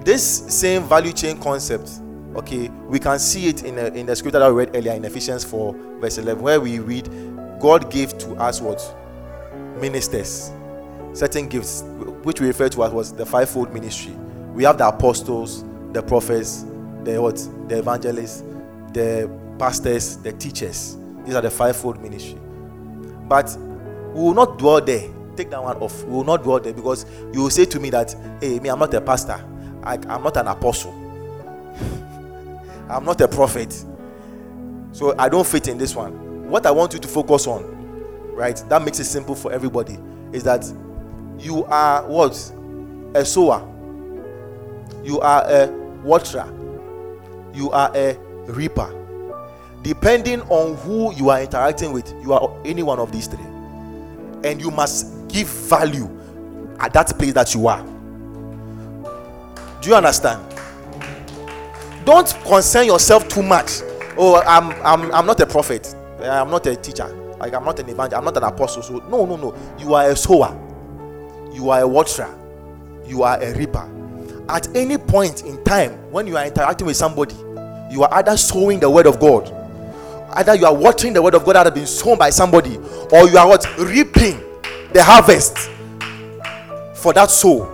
This 0.05 0.23
same 0.47 0.84
value 0.84 1.11
chain 1.11 1.39
concept, 1.39 1.89
okay, 2.36 2.69
we 2.88 2.99
can 2.99 3.19
see 3.19 3.49
it 3.49 3.63
in, 3.63 3.78
a, 3.78 3.88
in 3.88 4.05
the 4.05 4.15
scripture 4.15 4.39
that 4.39 4.45
I 4.45 4.49
read 4.49 4.75
earlier 4.75 4.93
in 4.93 5.03
Ephesians 5.03 5.43
4, 5.43 5.99
verse 5.99 6.17
11, 6.17 6.41
where 6.41 6.61
we 6.61 6.80
read, 6.80 7.09
God 7.59 7.91
gave 7.91 8.17
to 8.19 8.36
us 8.36 8.61
what? 8.61 8.82
Ministers. 9.82 10.51
Certain 11.13 11.47
gifts, 11.47 11.82
which 12.23 12.39
we 12.39 12.47
refer 12.47 12.69
to 12.69 12.84
as 12.84 12.91
was 12.91 13.11
the 13.11 13.25
fivefold 13.25 13.73
ministry. 13.73 14.13
We 14.53 14.63
have 14.63 14.78
the 14.78 14.88
apostles, 14.88 15.65
the 15.91 16.01
prophets, 16.01 16.63
the 17.03 17.21
what? 17.21 17.36
The 17.67 17.80
evangelists, 17.80 18.43
the 18.97 19.29
pastors, 19.59 20.17
the 20.17 20.31
teachers. 20.33 20.97
These 21.23 21.35
are 21.35 21.41
the 21.41 21.51
fivefold 21.51 22.01
ministry. 22.01 22.39
But 23.27 23.55
we 24.13 24.21
will 24.21 24.33
not 24.33 24.57
dwell 24.57 24.81
there. 24.81 25.09
Take 25.35 25.51
that 25.51 25.61
one 25.61 25.77
off. 25.77 26.03
We 26.05 26.13
will 26.13 26.23
not 26.23 26.41
dwell 26.43 26.59
there 26.59 26.73
because 26.73 27.05
you 27.31 27.41
will 27.41 27.51
say 27.51 27.65
to 27.65 27.79
me 27.79 27.91
that, 27.91 28.15
hey, 28.41 28.59
me, 28.59 28.69
I'm 28.69 28.79
not 28.79 28.93
a 28.95 29.01
pastor. 29.01 29.43
I, 29.83 29.93
I'm 30.09 30.23
not 30.23 30.35
an 30.37 30.47
apostle. 30.47 30.91
I'm 32.89 33.05
not 33.05 33.21
a 33.21 33.27
prophet. 33.27 33.71
So 34.93 35.13
I 35.19 35.29
don't 35.29 35.45
fit 35.45 35.67
in 35.67 35.77
this 35.77 35.95
one. 35.95 36.49
What 36.49 36.65
I 36.65 36.71
want 36.71 36.93
you 36.93 36.99
to 36.99 37.07
focus 37.07 37.45
on, 37.45 38.33
right? 38.33 38.57
That 38.69 38.81
makes 38.81 38.99
it 38.99 39.05
simple 39.05 39.35
for 39.35 39.51
everybody. 39.51 39.99
Is 40.31 40.43
that 40.43 40.65
you 41.37 41.65
are 41.65 42.03
what? 42.07 42.33
A 43.13 43.23
sower. 43.23 43.61
You 45.03 45.19
are 45.19 45.43
a 45.47 45.67
waterer. 46.03 46.51
You 47.53 47.69
are 47.71 47.91
a 47.95 48.17
reaper 48.47 48.93
depending 49.87 50.41
on 50.49 50.75
who 50.77 51.13
you 51.15 51.29
are 51.29 51.41
interacting 51.41 51.93
with, 51.93 52.11
you 52.21 52.33
are 52.33 52.53
any 52.65 52.83
one 52.83 52.99
of 52.99 53.11
these 53.11 53.27
three. 53.27 53.45
And 54.43 54.59
you 54.59 54.69
must 54.69 55.27
give 55.29 55.47
value 55.47 56.09
at 56.79 56.93
that 56.93 57.17
place 57.17 57.33
that 57.33 57.53
you 57.55 57.67
are. 57.67 57.81
Do 59.81 59.89
you 59.89 59.95
understand? 59.95 60.43
Don't 62.05 62.27
concern 62.43 62.85
yourself 62.85 63.27
too 63.29 63.41
much. 63.43 63.81
Oh, 64.17 64.41
I'm 64.45 64.71
I'm 64.83 65.11
I'm 65.13 65.25
not 65.25 65.39
a 65.39 65.45
prophet. 65.45 65.93
Eh, 66.19 66.29
I'm 66.29 66.49
not 66.49 66.65
a 66.67 66.75
teacher. 66.75 67.07
Like 67.37 67.53
I'm 67.53 67.63
not 67.63 67.79
an 67.79 67.89
evangelist. 67.89 68.15
I'm 68.15 68.25
not 68.25 68.35
an 68.37 68.43
apostle. 68.43 68.81
So 68.81 68.97
no, 69.09 69.25
no, 69.25 69.35
no. 69.35 69.55
You 69.77 69.93
are 69.93 70.09
a 70.09 70.15
sower. 70.15 70.57
You 71.53 71.69
are 71.69 71.81
a 71.81 71.87
watcher. 71.87 72.27
You 73.05 73.23
are 73.23 73.41
a 73.41 73.53
reaper. 73.53 73.89
At 74.49 74.75
any 74.75 74.97
point 74.97 75.43
in 75.43 75.63
time 75.63 75.91
when 76.11 76.27
you 76.27 76.37
are 76.37 76.45
interacting 76.45 76.87
with 76.87 76.97
somebody, 76.97 77.35
you 77.89 78.03
are 78.03 78.13
either 78.15 78.38
sowing 78.38 78.79
the 78.79 78.89
word 78.89 79.07
of 79.07 79.19
God 79.19 79.53
either 80.38 80.55
you 80.55 80.65
are 80.65 80.73
watering 80.73 81.13
the 81.13 81.21
word 81.21 81.33
of 81.33 81.43
God 81.43 81.55
that 81.55 81.65
has 81.65 81.73
been 81.73 81.88
sown 81.88 82.17
by 82.17 82.29
somebody, 82.29 82.77
or 83.11 83.27
you 83.27 83.38
are 83.38 83.47
what 83.47 83.65
reaping 83.77 84.39
the 84.93 85.03
harvest 85.03 85.69
for 86.93 87.13
that 87.13 87.29
soul. 87.29 87.67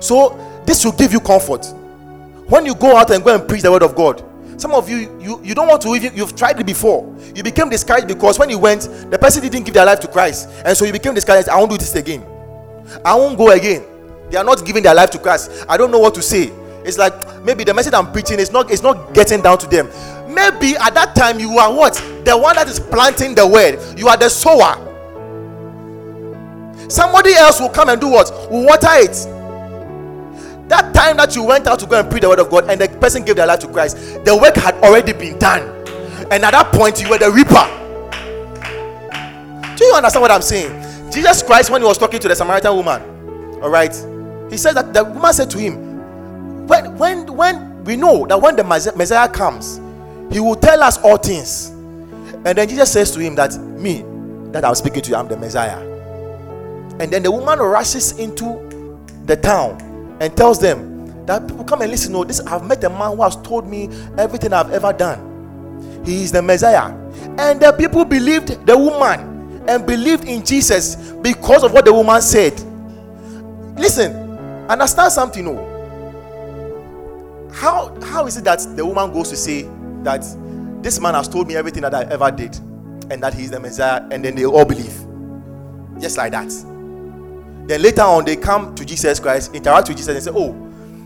So 0.00 0.38
this 0.66 0.84
will 0.84 0.92
give 0.92 1.12
you 1.12 1.20
comfort 1.20 1.64
when 2.46 2.66
you 2.66 2.74
go 2.74 2.96
out 2.96 3.10
and 3.10 3.24
go 3.24 3.34
and 3.34 3.48
preach 3.48 3.62
the 3.62 3.70
word 3.70 3.82
of 3.82 3.94
God. 3.94 4.22
Some 4.58 4.72
of 4.72 4.88
you, 4.88 5.18
you, 5.20 5.40
you 5.42 5.54
don't 5.54 5.68
want 5.68 5.82
to 5.82 5.94
even, 5.94 6.16
you've 6.16 6.34
tried 6.34 6.58
it 6.58 6.66
before. 6.66 7.14
You 7.34 7.42
became 7.42 7.68
discouraged 7.68 8.08
because 8.08 8.38
when 8.38 8.48
you 8.48 8.58
went, 8.58 8.82
the 9.10 9.18
person 9.18 9.42
didn't 9.42 9.64
give 9.64 9.74
their 9.74 9.84
life 9.84 10.00
to 10.00 10.08
Christ. 10.08 10.48
And 10.64 10.76
so 10.76 10.84
you 10.86 10.92
became 10.92 11.12
discouraged. 11.14 11.48
I 11.48 11.56
won't 11.56 11.70
do 11.70 11.76
this 11.76 11.94
again. 11.94 12.24
I 13.04 13.14
won't 13.14 13.36
go 13.36 13.50
again. 13.50 13.84
They 14.30 14.38
are 14.38 14.44
not 14.44 14.64
giving 14.64 14.82
their 14.82 14.94
life 14.94 15.10
to 15.10 15.18
Christ. 15.18 15.66
I 15.68 15.76
don't 15.76 15.90
know 15.90 15.98
what 15.98 16.14
to 16.14 16.22
say. 16.22 16.52
It's 16.86 16.98
like 16.98 17.42
maybe 17.42 17.64
the 17.64 17.74
message 17.74 17.94
I'm 17.94 18.12
preaching 18.12 18.38
is 18.38 18.52
not, 18.52 18.70
it's 18.70 18.82
not 18.82 19.12
getting 19.12 19.42
down 19.42 19.58
to 19.58 19.66
them 19.66 19.90
maybe 20.36 20.76
at 20.76 20.94
that 20.94 21.16
time 21.16 21.40
you 21.40 21.58
are 21.58 21.72
what? 21.72 21.94
The 22.24 22.36
one 22.36 22.54
that 22.56 22.68
is 22.68 22.78
planting 22.78 23.34
the 23.34 23.46
word. 23.46 23.80
You 23.98 24.08
are 24.08 24.16
the 24.16 24.28
sower. 24.28 24.82
Somebody 26.88 27.32
else 27.32 27.58
will 27.58 27.70
come 27.70 27.88
and 27.88 28.00
do 28.00 28.08
what? 28.08 28.30
Water 28.50 28.88
it. 28.92 29.16
That 30.68 30.94
time 30.94 31.16
that 31.16 31.34
you 31.34 31.42
went 31.42 31.66
out 31.66 31.78
to 31.80 31.86
go 31.86 31.98
and 31.98 32.10
preach 32.10 32.22
the 32.22 32.28
word 32.28 32.38
of 32.38 32.50
God 32.50 32.68
and 32.68 32.80
the 32.80 32.88
person 33.00 33.24
gave 33.24 33.36
their 33.36 33.46
life 33.46 33.60
to 33.60 33.68
Christ, 33.68 33.96
the 34.24 34.36
work 34.36 34.56
had 34.56 34.74
already 34.76 35.12
been 35.12 35.38
done. 35.38 35.62
And 36.30 36.44
at 36.44 36.50
that 36.50 36.72
point, 36.72 37.00
you 37.00 37.08
were 37.08 37.18
the 37.18 37.30
reaper. 37.30 37.72
Do 39.76 39.84
you 39.84 39.94
understand 39.94 40.22
what 40.22 40.30
I'm 40.30 40.42
saying? 40.42 41.10
Jesus 41.12 41.42
Christ, 41.42 41.70
when 41.70 41.80
he 41.80 41.86
was 41.86 41.98
talking 41.98 42.20
to 42.20 42.28
the 42.28 42.34
Samaritan 42.34 42.74
woman, 42.74 43.02
all 43.62 43.70
right, 43.70 43.94
he 44.50 44.56
said 44.56 44.74
that 44.74 44.92
the 44.92 45.04
woman 45.04 45.32
said 45.32 45.50
to 45.50 45.58
him, 45.58 45.85
When 46.66 46.98
when 46.98 47.36
when 47.36 47.84
we 47.84 47.96
know 47.96 48.26
that 48.26 48.40
when 48.40 48.56
the 48.56 48.64
Messiah 48.64 49.28
comes, 49.28 49.80
he 50.32 50.40
will 50.40 50.56
tell 50.56 50.82
us 50.82 50.98
all 50.98 51.16
things. 51.16 51.68
And 52.44 52.58
then 52.58 52.68
Jesus 52.68 52.92
says 52.92 53.10
to 53.12 53.20
him 53.20 53.34
that 53.36 53.56
me, 53.56 54.04
that 54.52 54.64
I'm 54.64 54.74
speaking 54.74 55.02
to 55.02 55.10
you, 55.10 55.16
I'm 55.16 55.28
the 55.28 55.36
Messiah. 55.36 55.78
And 56.98 57.12
then 57.12 57.22
the 57.22 57.30
woman 57.30 57.58
rushes 57.58 58.18
into 58.18 58.98
the 59.26 59.36
town 59.36 60.16
and 60.20 60.36
tells 60.36 60.58
them 60.58 61.26
that 61.26 61.46
people 61.46 61.64
come 61.64 61.82
and 61.82 61.90
listen. 61.90 62.12
No, 62.12 62.24
this 62.24 62.40
I've 62.40 62.66
met 62.66 62.82
a 62.84 62.88
man 62.88 63.16
who 63.16 63.22
has 63.22 63.36
told 63.36 63.68
me 63.68 63.88
everything 64.16 64.52
I've 64.52 64.70
ever 64.72 64.92
done. 64.92 66.02
He 66.04 66.22
is 66.22 66.32
the 66.32 66.40
Messiah, 66.40 66.94
and 67.38 67.60
the 67.60 67.72
people 67.72 68.04
believed 68.04 68.66
the 68.66 68.78
woman 68.78 69.64
and 69.68 69.84
believed 69.84 70.24
in 70.24 70.44
Jesus 70.44 71.12
because 71.22 71.64
of 71.64 71.72
what 71.72 71.84
the 71.84 71.92
woman 71.92 72.22
said. 72.22 72.54
Listen, 73.76 74.12
understand 74.68 75.12
something. 75.12 75.44
No, 75.44 75.75
how 77.56 77.98
how 78.02 78.26
is 78.26 78.36
it 78.36 78.44
that 78.44 78.60
the 78.76 78.84
woman 78.84 79.12
goes 79.12 79.30
to 79.30 79.36
say 79.36 79.62
that 80.02 80.22
this 80.82 81.00
man 81.00 81.14
has 81.14 81.26
told 81.26 81.48
me 81.48 81.56
everything 81.56 81.82
that 81.82 81.94
I 81.94 82.02
ever 82.04 82.30
did, 82.30 82.54
and 83.10 83.22
that 83.22 83.32
he's 83.32 83.50
the 83.50 83.58
Messiah, 83.58 84.06
and 84.10 84.24
then 84.24 84.34
they 84.34 84.44
all 84.44 84.64
believe, 84.64 84.94
just 86.00 86.18
like 86.18 86.32
that. 86.32 86.50
Then 87.66 87.82
later 87.82 88.02
on, 88.02 88.24
they 88.24 88.36
come 88.36 88.74
to 88.74 88.84
Jesus 88.84 89.18
Christ, 89.18 89.54
interact 89.54 89.88
with 89.88 89.96
Jesus, 89.96 90.14
and 90.14 90.24
say, 90.24 90.30
"Oh." 90.34 90.54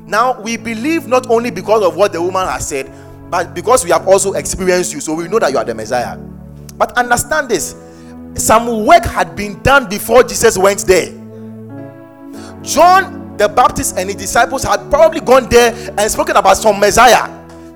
Now 0.07 0.41
we 0.41 0.57
believe 0.57 1.07
not 1.07 1.31
only 1.31 1.53
because 1.53 1.85
of 1.85 1.95
what 1.95 2.13
the 2.13 2.21
woman 2.21 2.49
has 2.49 2.67
said, 2.67 2.91
but 3.31 3.55
because 3.55 3.85
we 3.85 3.91
have 3.93 4.09
also 4.09 4.33
experienced 4.33 4.93
you, 4.93 5.01
so 5.01 5.15
we 5.15 5.29
know 5.29 5.39
that 5.39 5.53
you 5.53 5.59
are 5.59 5.65
the 5.65 5.75
Messiah. 5.75 6.17
But 6.77 6.99
understand 6.99 7.49
this 7.49 7.77
some 8.35 8.87
work 8.87 9.05
had 9.05 9.37
been 9.37 9.63
done 9.63 9.89
before 9.89 10.25
Jesus 10.25 10.59
went 10.59 10.85
there. 10.87 11.13
John 12.63 13.20
the 13.41 13.49
Baptist 13.49 13.97
and 13.97 14.11
his 14.11 14.17
disciples 14.17 14.63
had 14.65 14.91
probably 14.91 15.21
gone 15.21 15.49
there 15.49 15.73
and 15.99 16.11
spoken 16.11 16.37
about 16.37 16.59
some 16.59 16.79
Messiah 16.79 17.27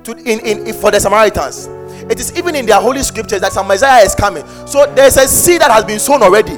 to, 0.04 0.12
in, 0.12 0.38
in, 0.40 0.74
for 0.74 0.90
the 0.90 1.00
Samaritans. 1.00 1.68
It 2.10 2.20
is 2.20 2.36
even 2.36 2.54
in 2.54 2.66
their 2.66 2.78
holy 2.78 3.02
scriptures 3.02 3.40
that 3.40 3.50
some 3.50 3.66
Messiah 3.66 4.04
is 4.04 4.14
coming. 4.14 4.44
So 4.66 4.84
there's 4.94 5.16
a 5.16 5.26
seed 5.26 5.62
that 5.62 5.70
has 5.70 5.82
been 5.84 5.98
sown 5.98 6.22
already. 6.22 6.56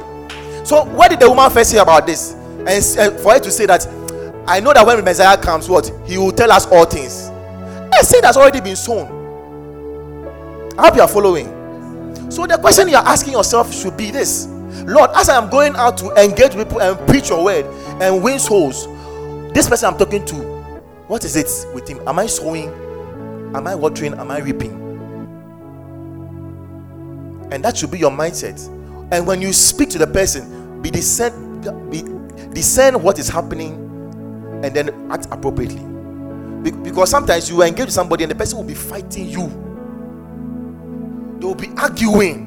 So 0.65 0.83
what 0.83 1.09
did 1.09 1.21
the 1.21 1.29
woman 1.29 1.49
first 1.49 1.71
say 1.71 1.77
about 1.77 2.05
this? 2.05 2.33
And 2.33 2.69
uh, 2.99 3.17
for 3.19 3.31
her 3.31 3.39
to 3.39 3.49
say 3.49 3.65
that 3.65 3.87
I 4.45 4.59
know 4.59 4.73
that 4.73 4.85
when 4.85 5.01
Messiah 5.05 5.37
comes, 5.41 5.69
what 5.69 5.89
he 6.05 6.17
will 6.17 6.33
tell 6.33 6.51
us 6.51 6.65
all 6.65 6.83
things. 6.83 7.29
A 7.97 8.03
seed 8.03 8.25
has 8.25 8.35
already 8.35 8.59
been 8.59 8.75
sown. 8.75 9.07
I 10.77 10.87
hope 10.87 10.95
you 10.97 11.01
are 11.01 11.07
following. 11.07 11.47
So 12.29 12.45
the 12.45 12.57
question 12.57 12.89
you 12.89 12.97
are 12.97 13.07
asking 13.07 13.33
yourself 13.33 13.73
should 13.73 13.95
be 13.95 14.11
this 14.11 14.47
Lord, 14.85 15.11
as 15.15 15.29
I 15.29 15.37
am 15.37 15.49
going 15.49 15.75
out 15.75 15.97
to 15.99 16.11
engage 16.21 16.53
people 16.53 16.81
and 16.81 16.97
preach 17.07 17.29
your 17.29 17.43
word 17.43 17.65
and 18.01 18.23
win 18.23 18.37
souls, 18.39 18.87
this 19.57 19.67
person 19.67 19.91
I'm 19.91 19.97
talking 19.97 20.23
to, 20.25 20.35
what 21.07 21.25
is 21.25 21.35
it 21.35 21.49
with 21.73 21.87
him? 21.87 21.99
Am 22.07 22.19
I 22.19 22.27
sowing? 22.27 22.69
Am 23.55 23.65
I 23.65 23.73
watering? 23.73 24.13
Am 24.13 24.29
I 24.29 24.37
reaping? 24.37 24.69
And 27.51 27.65
that 27.65 27.75
should 27.75 27.89
be 27.89 27.97
your 27.97 28.11
mindset. 28.11 28.67
And 29.11 29.25
when 29.25 29.41
you 29.41 29.51
speak 29.53 29.89
to 29.89 29.97
the 29.97 30.05
person, 30.05 30.79
be 30.83 30.91
discern, 30.91 31.89
be 31.89 32.03
discern 32.53 33.01
what 33.01 33.17
is 33.17 33.29
happening 33.29 33.73
and 34.63 34.75
then 34.75 35.11
act 35.11 35.27
appropriately. 35.31 35.81
Because 36.83 37.09
sometimes 37.09 37.49
you 37.49 37.63
engage 37.63 37.85
with 37.85 37.93
somebody 37.95 38.25
and 38.25 38.31
the 38.31 38.35
person 38.35 38.59
will 38.59 38.65
be 38.65 38.75
fighting 38.75 39.27
you. 39.27 39.47
They 41.39 41.47
will 41.47 41.55
be 41.55 41.69
arguing. 41.77 42.43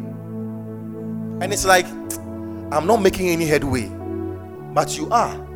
And 1.43 1.53
it's 1.53 1.65
like, 1.65 1.87
I'm 2.71 2.87
not 2.87 3.03
making 3.03 3.31
any 3.31 3.47
headway. 3.47 3.89
But 4.73 4.97
you 4.97 5.09
are. 5.11 5.50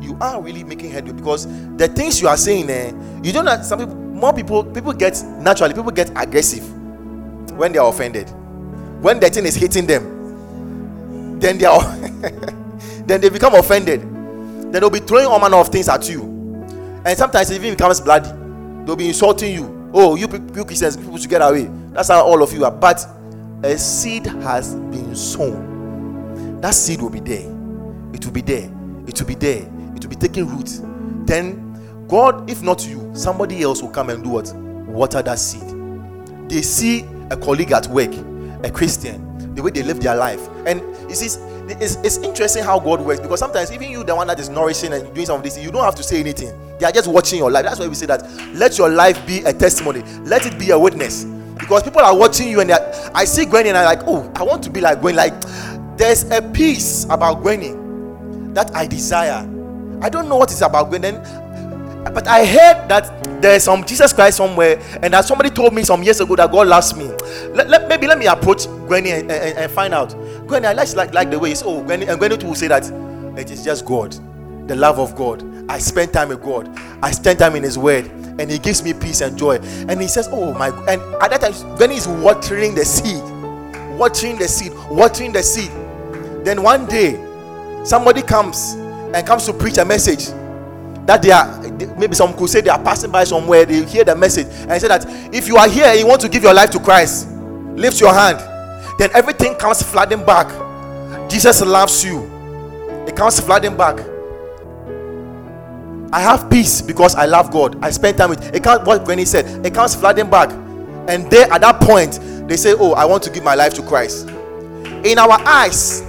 You 0.00 0.16
are 0.20 0.40
really 0.42 0.64
making 0.64 0.90
headway 0.90 1.12
because 1.12 1.46
the 1.76 1.88
things 1.88 2.20
you 2.20 2.28
are 2.28 2.36
saying, 2.36 2.70
eh, 2.70 2.92
you 3.22 3.32
don't 3.32 3.46
have 3.46 3.64
some 3.64 3.78
people, 3.78 3.94
more 3.94 4.32
people, 4.32 4.64
people 4.64 4.92
get 4.92 5.22
naturally, 5.40 5.74
people 5.74 5.90
get 5.90 6.10
aggressive 6.16 6.64
when 7.56 7.72
they 7.72 7.78
are 7.78 7.88
offended. 7.88 8.28
When 9.00 9.20
the 9.20 9.28
thing 9.30 9.44
is 9.46 9.54
hitting 9.54 9.86
them, 9.86 11.38
then 11.38 11.58
they 11.58 11.66
are 11.66 11.80
then 13.06 13.20
they 13.20 13.28
become 13.28 13.54
offended 13.54 14.16
then 14.72 14.80
they'll 14.80 14.90
be 14.90 14.98
throwing 14.98 15.26
all 15.26 15.38
manner 15.38 15.56
of 15.56 15.68
things 15.68 15.88
at 15.88 16.08
you. 16.08 16.22
And 17.04 17.16
sometimes 17.16 17.50
it 17.50 17.54
even 17.54 17.74
becomes 17.74 18.00
bloody. 18.00 18.28
They'll 18.84 18.96
be 18.96 19.08
insulting 19.08 19.54
you. 19.54 19.90
Oh, 19.94 20.16
you, 20.16 20.26
you 20.54 20.64
Christians, 20.64 20.96
people 20.96 21.16
should 21.16 21.30
get 21.30 21.40
away. 21.40 21.70
That's 21.92 22.08
how 22.08 22.24
all 22.24 22.42
of 22.42 22.52
you 22.52 22.64
are. 22.64 22.70
But 22.70 23.06
a 23.62 23.78
seed 23.78 24.26
has 24.26 24.74
been 24.74 25.14
sown. 25.14 26.60
That 26.60 26.74
seed 26.74 27.00
will 27.00 27.10
be 27.10 27.20
there. 27.20 27.48
It 28.12 28.24
will 28.24 28.32
be 28.32 28.40
there. 28.42 28.70
It 29.06 29.18
will 29.20 29.26
be 29.26 29.34
there. 29.34 29.62
Be 30.18 30.28
taking 30.28 30.48
root. 30.48 30.80
Then 31.26 32.06
God, 32.08 32.48
if 32.48 32.62
not 32.62 32.86
you, 32.86 33.10
somebody 33.14 33.62
else 33.62 33.82
will 33.82 33.90
come 33.90 34.10
and 34.10 34.22
do 34.22 34.30
what? 34.30 34.52
Water 34.54 35.22
that 35.22 35.38
seed. 35.38 35.62
They 36.48 36.62
see 36.62 37.04
a 37.30 37.36
colleague 37.36 37.72
at 37.72 37.88
work, 37.88 38.12
a 38.64 38.70
Christian, 38.70 39.54
the 39.54 39.62
way 39.62 39.70
they 39.70 39.82
live 39.82 40.00
their 40.00 40.14
life. 40.14 40.40
And 40.66 40.80
you 41.08 41.14
see, 41.16 41.40
it's, 41.68 41.96
it's 41.96 42.18
interesting 42.18 42.62
how 42.62 42.78
God 42.78 43.00
works 43.00 43.20
because 43.20 43.40
sometimes 43.40 43.72
even 43.72 43.90
you, 43.90 44.04
the 44.04 44.14
one 44.14 44.28
that 44.28 44.38
is 44.38 44.48
nourishing 44.48 44.92
and 44.92 45.12
doing 45.12 45.26
some 45.26 45.38
of 45.38 45.42
this, 45.42 45.58
you 45.58 45.72
don't 45.72 45.84
have 45.84 45.96
to 45.96 46.02
say 46.02 46.20
anything. 46.20 46.56
They 46.78 46.86
are 46.86 46.92
just 46.92 47.08
watching 47.08 47.38
your 47.38 47.50
life. 47.50 47.64
That's 47.64 47.80
why 47.80 47.88
we 47.88 47.94
say 47.94 48.06
that 48.06 48.22
let 48.54 48.78
your 48.78 48.88
life 48.88 49.26
be 49.26 49.40
a 49.40 49.52
testimony, 49.52 50.02
let 50.22 50.46
it 50.46 50.58
be 50.58 50.70
a 50.70 50.78
witness. 50.78 51.24
Because 51.58 51.82
people 51.82 52.02
are 52.02 52.16
watching 52.16 52.48
you 52.48 52.60
and 52.60 52.70
I 52.70 53.24
see 53.24 53.46
Gwenny 53.46 53.68
and 53.68 53.78
I'm 53.78 53.86
like, 53.86 54.06
oh, 54.06 54.30
I 54.36 54.42
want 54.44 54.62
to 54.64 54.70
be 54.70 54.80
like 54.80 55.00
Gwenny. 55.00 55.16
Like, 55.16 55.96
there's 55.96 56.30
a 56.30 56.42
piece 56.42 57.04
about 57.04 57.42
Gwenny 57.42 57.72
that 58.54 58.74
I 58.76 58.86
desire. 58.86 59.55
I 60.02 60.08
don't 60.08 60.28
know 60.28 60.36
what 60.36 60.50
it's 60.50 60.60
about 60.60 60.90
Gwenny. 60.90 61.12
But 62.12 62.28
I 62.28 62.44
heard 62.44 62.88
that 62.88 63.42
there's 63.42 63.64
some 63.64 63.84
Jesus 63.84 64.12
Christ 64.12 64.36
somewhere, 64.38 64.80
and 65.02 65.12
that 65.12 65.24
somebody 65.24 65.50
told 65.50 65.74
me 65.74 65.82
some 65.82 66.02
years 66.02 66.20
ago 66.20 66.36
that 66.36 66.50
God 66.50 66.68
loves 66.68 66.96
me. 66.96 67.06
Let, 67.52 67.68
let 67.68 67.88
maybe 67.88 68.06
let 68.06 68.18
me 68.18 68.26
approach 68.26 68.66
Gwenny 68.66 69.10
and, 69.10 69.30
and, 69.30 69.58
and, 69.58 69.72
find 69.72 69.92
out. 69.92 70.10
Gwenny, 70.46 70.66
I 70.66 70.72
like, 70.72 70.94
like, 70.94 71.14
like 71.14 71.30
the 71.30 71.38
way 71.38 71.52
it's 71.52 71.62
oh 71.62 71.82
Gwenny, 71.82 72.06
and 72.08 72.18
Gwenny 72.20 72.42
will 72.44 72.54
say 72.54 72.68
that 72.68 72.84
it 73.38 73.50
is 73.50 73.64
just 73.64 73.84
God, 73.84 74.12
the 74.68 74.76
love 74.76 74.98
of 74.98 75.14
God. 75.16 75.44
I 75.68 75.78
spend 75.78 76.12
time 76.12 76.28
with 76.28 76.42
God, 76.42 76.68
I 77.02 77.10
spend 77.10 77.40
time 77.40 77.56
in 77.56 77.62
His 77.64 77.76
Word, 77.76 78.06
and 78.06 78.50
He 78.50 78.58
gives 78.58 78.82
me 78.82 78.94
peace 78.94 79.20
and 79.20 79.36
joy. 79.36 79.56
And 79.88 80.00
He 80.00 80.08
says, 80.08 80.28
Oh 80.30 80.54
my, 80.54 80.68
and 80.68 81.02
at 81.22 81.30
that 81.30 81.40
time, 81.40 81.52
Gwenny 81.76 81.96
is 81.96 82.06
watering 82.06 82.74
the 82.74 82.84
seed, 82.84 83.22
watering 83.98 84.38
the 84.38 84.48
seed, 84.48 84.72
watering 84.90 85.32
the 85.32 85.42
seed. 85.42 85.70
Then 86.44 86.62
one 86.62 86.86
day, 86.86 87.14
somebody 87.84 88.22
comes 88.22 88.76
and 89.16 89.26
comes 89.26 89.44
to 89.46 89.52
preach 89.52 89.78
a 89.78 89.84
message 89.84 90.26
that 91.06 91.22
they 91.22 91.30
are 91.30 91.60
maybe 91.98 92.14
some 92.14 92.32
could 92.36 92.50
say 92.50 92.60
they 92.60 92.70
are 92.70 92.82
passing 92.82 93.10
by 93.10 93.24
somewhere 93.24 93.64
they 93.64 93.84
hear 93.84 94.04
the 94.04 94.14
message 94.14 94.46
and 94.68 94.80
say 94.80 94.88
that 94.88 95.04
if 95.34 95.48
you 95.48 95.56
are 95.56 95.68
here 95.68 95.86
and 95.86 95.98
you 95.98 96.06
want 96.06 96.20
to 96.20 96.28
give 96.28 96.42
your 96.42 96.54
life 96.54 96.70
to 96.70 96.78
christ 96.78 97.28
lift 97.76 98.00
your 98.00 98.12
hand. 98.12 98.38
Then 98.98 99.10
everything 99.14 99.54
comes 99.54 99.82
flooding 99.82 100.24
back. 100.24 100.48
Jesus 101.30 101.60
loves 101.62 102.04
you. 102.04 102.24
It 103.06 103.14
comes 103.14 103.38
flooding 103.38 103.76
back. 103.76 104.00
I 106.12 106.20
have 106.20 106.48
peace 106.48 106.80
because 106.80 107.14
i 107.14 107.26
love 107.26 107.50
god. 107.50 107.82
I 107.84 107.90
spend 107.90 108.16
time 108.16 108.30
with 108.30 108.54
it 108.54 108.62
can't 108.62 108.86
what 108.86 109.06
when 109.06 109.18
he 109.18 109.24
said 109.24 109.66
it 109.66 109.74
comes 109.74 109.94
flooding 109.94 110.30
back. 110.30 110.50
And 111.08 111.30
there 111.30 111.52
at 111.52 111.60
that 111.60 111.80
point 111.80 112.18
they 112.48 112.56
say 112.56 112.74
oh 112.78 112.92
i 112.92 113.04
want 113.04 113.22
to 113.24 113.30
give 113.30 113.44
my 113.44 113.54
life 113.54 113.74
to 113.74 113.82
christ. 113.82 114.28
In 115.04 115.18
our 115.18 115.38
eyes 115.46 116.00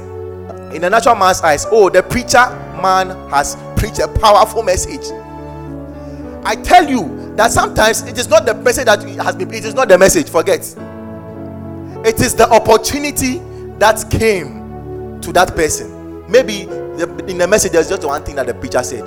in 0.72 0.82
the 0.82 0.90
natural 0.90 1.16
man's 1.16 1.42
eyes 1.42 1.66
oh 1.72 1.90
the 1.90 2.04
preacher 2.04 2.46
man 2.82 3.10
has 3.30 3.56
preached 3.76 4.00
a 4.00 4.08
powerful 4.08 4.64
message. 4.64 5.06
I 6.44 6.56
tell 6.56 6.88
you 6.88 7.34
that 7.36 7.52
sometimes 7.52 8.04
it 8.04 8.18
is 8.18 8.28
not 8.28 8.46
the 8.46 8.54
message 8.54 8.86
that 8.86 9.04
has 9.04 9.36
been, 9.36 9.54
it 9.54 9.66
is 9.66 9.74
not 9.74 9.88
the 9.90 9.98
message, 9.98 10.30
forget. 10.30 10.62
It 12.06 12.22
is 12.22 12.36
the 12.36 12.48
opportunity 12.50 13.40
that 13.80 14.10
came 14.10 15.20
to 15.22 15.34
that 15.34 15.56
person. 15.56 16.30
Maybe 16.30 16.66
the, 16.66 17.26
in 17.28 17.38
the 17.38 17.48
message, 17.48 17.74
there's 17.74 17.90
just 17.90 18.04
one 18.04 18.24
thing 18.24 18.36
that 18.36 18.48
the 18.48 18.54
preacher 18.54 18.82
said. 18.84 19.06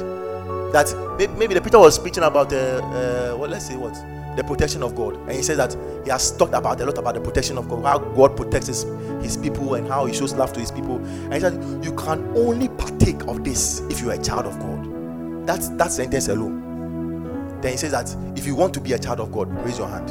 That 0.72 0.94
maybe 1.38 1.54
the 1.54 1.60
preacher 1.60 1.78
was 1.78 1.98
preaching 1.98 2.22
about 2.22 2.50
the, 2.50 2.82
uh, 2.82 3.36
well, 3.36 3.50
let's 3.50 3.66
say 3.66 3.76
what? 3.76 3.94
The 4.40 4.44
protection 4.44 4.82
of 4.82 4.94
God. 4.94 5.16
And 5.16 5.32
he 5.32 5.42
says 5.42 5.58
that 5.58 5.76
he 6.02 6.10
has 6.10 6.34
talked 6.34 6.54
about 6.54 6.80
a 6.80 6.86
lot 6.86 6.96
about 6.96 7.14
the 7.14 7.20
protection 7.20 7.58
of 7.58 7.68
God, 7.68 7.84
how 7.84 7.98
God 7.98 8.36
protects 8.36 8.68
his, 8.68 8.86
his 9.22 9.36
people 9.36 9.74
and 9.74 9.86
how 9.86 10.06
he 10.06 10.14
shows 10.14 10.32
love 10.32 10.54
to 10.54 10.60
his 10.60 10.70
people. 10.70 10.96
And 10.96 11.34
he 11.34 11.40
said, 11.40 11.62
You 11.84 11.92
can 11.92 12.26
only 12.34 12.68
partake 12.68 13.22
of 13.24 13.44
this 13.44 13.80
if 13.90 14.00
you 14.00 14.10
are 14.10 14.14
a 14.14 14.22
child 14.22 14.46
of 14.46 14.58
God. 14.58 15.46
That's 15.46 15.68
that 15.70 15.92
sentence 15.92 16.28
alone. 16.28 17.60
Then 17.60 17.72
he 17.72 17.76
says 17.76 17.92
that 17.92 18.16
if 18.38 18.46
you 18.46 18.54
want 18.54 18.72
to 18.74 18.80
be 18.80 18.94
a 18.94 18.98
child 18.98 19.20
of 19.20 19.30
God, 19.30 19.52
raise 19.62 19.78
your 19.78 19.88
hand. 19.88 20.08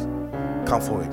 Come 0.67 0.81
forward. 0.81 1.11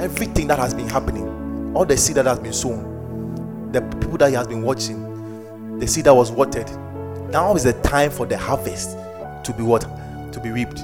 Everything 0.00 0.48
that 0.48 0.58
has 0.58 0.74
been 0.74 0.88
happening, 0.88 1.72
all 1.76 1.84
the 1.84 1.96
seed 1.96 2.16
that 2.16 2.26
has 2.26 2.40
been 2.40 2.52
sown, 2.52 3.70
the 3.70 3.82
people 4.00 4.18
that 4.18 4.30
he 4.30 4.34
has 4.34 4.48
been 4.48 4.62
watching, 4.62 5.78
the 5.78 5.86
seed 5.86 6.06
that 6.06 6.14
was 6.14 6.32
watered. 6.32 6.68
Now 7.30 7.54
is 7.54 7.62
the 7.62 7.74
time 7.82 8.10
for 8.10 8.26
the 8.26 8.36
harvest 8.36 8.96
to 9.44 9.54
be 9.56 9.62
what? 9.62 9.82
To 10.32 10.40
be 10.40 10.50
reaped. 10.50 10.80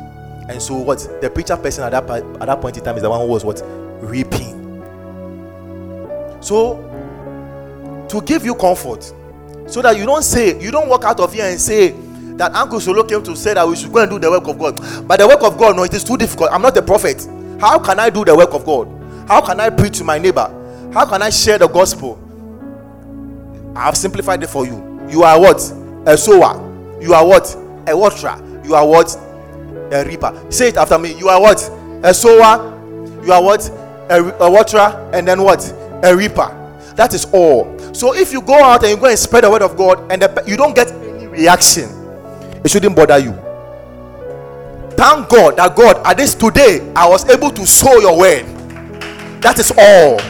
And 0.50 0.60
so, 0.60 0.74
what 0.74 0.98
the 1.20 1.30
preacher 1.30 1.56
person 1.56 1.84
at 1.84 1.90
that 1.92 2.10
at 2.10 2.46
that 2.46 2.60
point 2.60 2.76
in 2.76 2.82
time 2.82 2.96
is 2.96 3.02
the 3.02 3.08
one 3.08 3.20
who 3.20 3.26
was 3.28 3.44
what 3.44 3.62
reaping. 4.02 4.58
So, 6.42 6.76
to 8.08 8.20
give 8.22 8.44
you 8.44 8.56
comfort, 8.56 9.04
so 9.66 9.80
that 9.80 9.96
you 9.96 10.04
don't 10.06 10.24
say 10.24 10.60
you 10.60 10.72
don't 10.72 10.88
walk 10.88 11.04
out 11.04 11.20
of 11.20 11.32
here 11.32 11.44
and 11.44 11.60
say 11.60 11.90
that 12.36 12.52
Uncle 12.52 12.80
Solo 12.80 13.04
came 13.04 13.22
to 13.22 13.36
say 13.36 13.54
that 13.54 13.68
we 13.68 13.76
should 13.76 13.92
go 13.92 14.00
and 14.02 14.10
do 14.10 14.18
the 14.18 14.28
work 14.28 14.48
of 14.48 14.58
God. 14.58 15.06
But 15.06 15.20
the 15.20 15.28
work 15.28 15.42
of 15.44 15.56
God, 15.56 15.76
no, 15.76 15.84
it 15.84 15.94
is 15.94 16.02
too 16.02 16.16
difficult. 16.16 16.50
I'm 16.52 16.62
not 16.62 16.76
a 16.76 16.82
prophet. 16.82 17.24
How 17.60 17.78
can 17.78 18.00
I 18.00 18.10
do 18.10 18.24
the 18.24 18.34
work 18.34 18.52
of 18.52 18.64
God? 18.64 18.88
How 19.28 19.40
can 19.40 19.60
I 19.60 19.70
preach 19.70 19.98
to 19.98 20.04
my 20.04 20.18
neighbor? 20.18 20.50
How 20.92 21.06
can 21.06 21.22
I 21.22 21.30
share 21.30 21.58
the 21.58 21.68
gospel? 21.68 22.18
I 23.76 23.84
have 23.84 23.96
simplified 23.96 24.42
it 24.42 24.48
for 24.48 24.66
you. 24.66 25.06
You 25.08 25.22
are 25.22 25.38
what? 25.38 25.60
A 26.06 26.18
sower. 26.18 26.66
You 27.00 27.14
are 27.14 27.24
what? 27.24 27.56
a 27.90 27.96
waterer, 27.96 28.36
you 28.64 28.74
are 28.74 28.86
what? 28.86 29.16
A 29.92 30.04
reaper. 30.04 30.46
Say 30.50 30.68
it 30.68 30.76
after 30.76 30.98
me. 30.98 31.14
You 31.18 31.28
are 31.28 31.40
what? 31.40 31.60
A 32.02 32.14
sower. 32.14 32.76
You 33.24 33.32
are 33.32 33.42
what? 33.42 33.68
A, 34.08 34.44
a 34.44 34.50
waterer, 34.50 35.10
and 35.12 35.26
then 35.26 35.42
what? 35.42 35.62
A 36.02 36.16
reaper. 36.16 36.56
That 36.96 37.14
is 37.14 37.26
all. 37.32 37.78
So 37.94 38.14
if 38.14 38.32
you 38.32 38.40
go 38.42 38.54
out 38.62 38.82
and 38.82 38.90
you 38.90 38.96
go 38.96 39.06
and 39.06 39.18
spread 39.18 39.44
the 39.44 39.50
word 39.50 39.62
of 39.62 39.76
God 39.76 40.10
and 40.12 40.22
the, 40.22 40.44
you 40.46 40.56
don't 40.56 40.74
get 40.74 40.90
any 40.90 41.26
reaction, 41.26 41.88
it 42.64 42.70
shouldn't 42.70 42.94
bother 42.96 43.18
you. 43.18 43.32
Thank 44.96 45.28
God 45.28 45.56
that 45.56 45.74
God, 45.76 46.00
at 46.04 46.16
this 46.16 46.34
today, 46.34 46.92
I 46.94 47.08
was 47.08 47.28
able 47.28 47.50
to 47.50 47.66
sow 47.66 47.98
your 48.00 48.18
word. 48.18 48.44
That 49.40 49.58
is 49.58 49.70
all. 49.70 50.20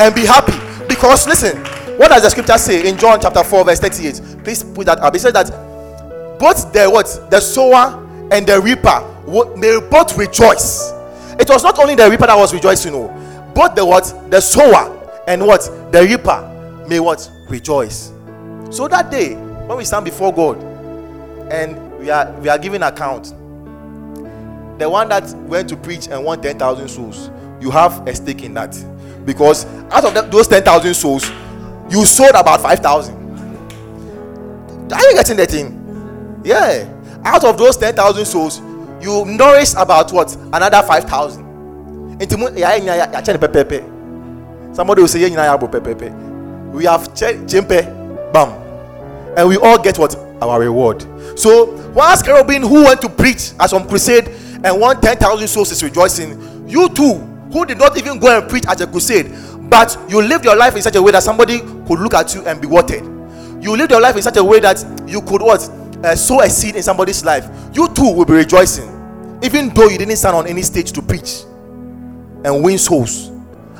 And 0.00 0.14
be 0.14 0.24
happy. 0.24 0.54
Because 0.86 1.26
listen, 1.26 1.56
what 1.98 2.08
does 2.08 2.22
the 2.22 2.30
scripture 2.30 2.58
say 2.58 2.88
in 2.88 2.96
John 2.96 3.20
chapter 3.20 3.42
4, 3.42 3.64
verse 3.64 3.80
38? 3.80 4.44
Please 4.44 4.62
put 4.62 4.86
that 4.86 4.98
up. 5.00 5.14
It 5.14 5.18
says 5.18 5.32
that 5.32 5.50
both 6.38 6.72
the 6.72 6.88
what 6.88 7.06
the 7.30 7.40
sower 7.40 8.06
and 8.30 8.46
the 8.46 8.60
reaper 8.60 9.09
may 9.56 9.80
both 9.80 10.16
rejoice. 10.16 10.92
It 11.38 11.48
was 11.48 11.62
not 11.62 11.78
only 11.78 11.94
the 11.94 12.10
reaper 12.10 12.26
that 12.26 12.36
was 12.36 12.52
rejoicing, 12.52 12.92
no, 12.92 13.08
both 13.54 13.74
the 13.74 13.84
what 13.84 14.04
the 14.30 14.40
sower 14.40 14.96
and 15.26 15.46
what 15.46 15.62
the 15.92 16.02
reaper 16.02 16.84
may 16.88 17.00
what 17.00 17.30
rejoice. 17.48 18.12
So 18.70 18.88
that 18.88 19.10
day, 19.10 19.34
when 19.34 19.78
we 19.78 19.84
stand 19.84 20.04
before 20.04 20.32
God 20.32 20.58
and 21.52 21.98
we 21.98 22.10
are 22.10 22.30
we 22.40 22.48
are 22.48 22.58
giving 22.58 22.82
account, 22.82 23.34
the 24.78 24.88
one 24.88 25.08
that 25.10 25.28
went 25.46 25.68
to 25.68 25.76
preach 25.76 26.08
and 26.08 26.24
won 26.24 26.40
10,000 26.40 26.88
souls, 26.88 27.30
you 27.60 27.70
have 27.70 28.06
a 28.08 28.14
stake 28.14 28.42
in 28.42 28.54
that 28.54 28.76
because 29.24 29.66
out 29.90 30.04
of 30.04 30.14
the, 30.14 30.22
those 30.22 30.48
10,000 30.48 30.94
souls, 30.94 31.30
you 31.90 32.04
sold 32.04 32.30
about 32.30 32.60
5,000. 32.60 33.14
Are 34.92 35.02
you 35.02 35.14
getting 35.14 35.36
that 35.36 35.50
thing? 35.50 36.40
Yeah. 36.44 36.88
Out 37.24 37.44
of 37.44 37.58
those 37.58 37.76
10,000 37.76 38.24
souls, 38.24 38.60
you 39.00 39.24
nourish 39.24 39.72
about 39.76 40.12
what? 40.12 40.34
Another 40.52 40.82
5,000. 40.82 41.50
Somebody 44.74 45.00
will 45.00 45.08
say, 45.08 45.20
We 45.20 46.84
have 46.84 47.14
chempe, 47.14 47.82
bam. 48.32 48.52
And 49.36 49.48
we 49.48 49.56
all 49.56 49.78
get 49.82 49.98
what? 49.98 50.14
Our 50.42 50.60
reward. 50.60 51.06
So, 51.38 51.66
once 51.92 52.22
Cherubim 52.22 52.62
who 52.62 52.84
went 52.84 53.00
to 53.02 53.08
preach 53.08 53.52
as 53.58 53.72
on 53.72 53.88
crusade 53.88 54.28
and 54.62 54.80
won 54.80 55.00
10,000 55.00 55.48
souls 55.48 55.72
is 55.72 55.82
rejoicing, 55.82 56.68
you 56.68 56.88
too, 56.90 57.14
who 57.52 57.66
did 57.66 57.78
not 57.78 57.96
even 57.98 58.18
go 58.18 58.38
and 58.38 58.48
preach 58.48 58.64
at 58.66 58.80
a 58.80 58.86
crusade, 58.86 59.30
but 59.70 59.96
you 60.08 60.20
lived 60.22 60.44
your 60.44 60.56
life 60.56 60.76
in 60.76 60.82
such 60.82 60.96
a 60.96 61.02
way 61.02 61.12
that 61.12 61.22
somebody 61.22 61.60
could 61.60 62.00
look 62.00 62.14
at 62.14 62.34
you 62.34 62.44
and 62.46 62.60
be 62.60 62.66
watered. 62.66 63.02
You 63.62 63.76
lived 63.76 63.90
your 63.90 64.00
life 64.00 64.16
in 64.16 64.22
such 64.22 64.36
a 64.36 64.44
way 64.44 64.60
that 64.60 64.84
you 65.06 65.20
could 65.22 65.42
what? 65.42 65.60
Uh, 66.02 66.16
sow 66.16 66.40
a 66.40 66.48
seed 66.48 66.76
in 66.76 66.82
somebody's 66.82 67.24
life. 67.24 67.48
You 67.74 67.88
too 67.88 68.12
will 68.14 68.24
be 68.24 68.32
rejoicing, 68.32 68.88
even 69.42 69.68
though 69.74 69.88
you 69.88 69.98
didn't 69.98 70.16
stand 70.16 70.34
on 70.34 70.46
any 70.46 70.62
stage 70.62 70.92
to 70.92 71.02
preach 71.02 71.42
and 72.44 72.64
win 72.64 72.78
souls. 72.78 73.30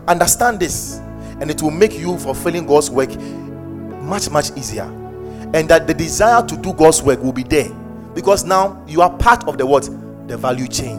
Understand 0.07 0.61
this, 0.61 0.99
and 1.41 1.51
it 1.51 1.63
will 1.63 1.71
make 1.71 1.99
you 1.99 2.19
fulfilling 2.19 2.67
God's 2.67 2.91
work 2.91 3.11
much, 4.03 4.29
much 4.31 4.51
easier. 4.57 4.85
And 5.55 5.69
that 5.69 5.87
the 5.87 5.95
desire 5.95 6.47
to 6.47 6.57
do 6.57 6.73
God's 6.75 7.03
work 7.03 7.23
will 7.23 7.33
be 7.33 7.43
there 7.43 7.71
because 8.15 8.45
now 8.45 8.85
you 8.87 9.01
are 9.01 9.11
part 9.17 9.47
of 9.49 9.57
the 9.57 9.67
what? 9.67 9.89
The 10.29 10.37
value 10.37 10.69
chain. 10.69 10.99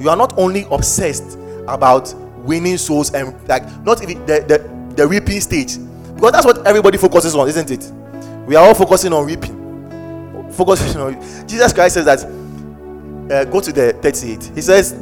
You 0.00 0.10
are 0.10 0.16
not 0.16 0.36
only 0.36 0.66
obsessed 0.70 1.38
about 1.68 2.12
winning 2.38 2.76
souls 2.76 3.14
and 3.14 3.36
like 3.48 3.64
not 3.84 4.02
even 4.02 4.24
the, 4.26 4.40
the, 4.40 4.94
the 4.96 5.06
reaping 5.06 5.40
stage 5.40 5.78
because 6.14 6.32
that's 6.32 6.44
what 6.44 6.66
everybody 6.66 6.98
focuses 6.98 7.34
on, 7.34 7.48
isn't 7.48 7.70
it? 7.70 7.90
We 8.46 8.56
are 8.56 8.66
all 8.66 8.74
focusing 8.74 9.12
on 9.12 9.26
reaping. 9.26 9.63
Focusing 10.56 11.00
on 11.00 11.14
Jesus 11.48 11.72
Christ 11.72 11.94
says 11.94 12.04
that 12.04 12.24
uh, 13.32 13.44
go 13.44 13.60
to 13.60 13.72
the 13.72 13.92
38. 13.94 14.52
He 14.54 14.60
says, 14.60 14.94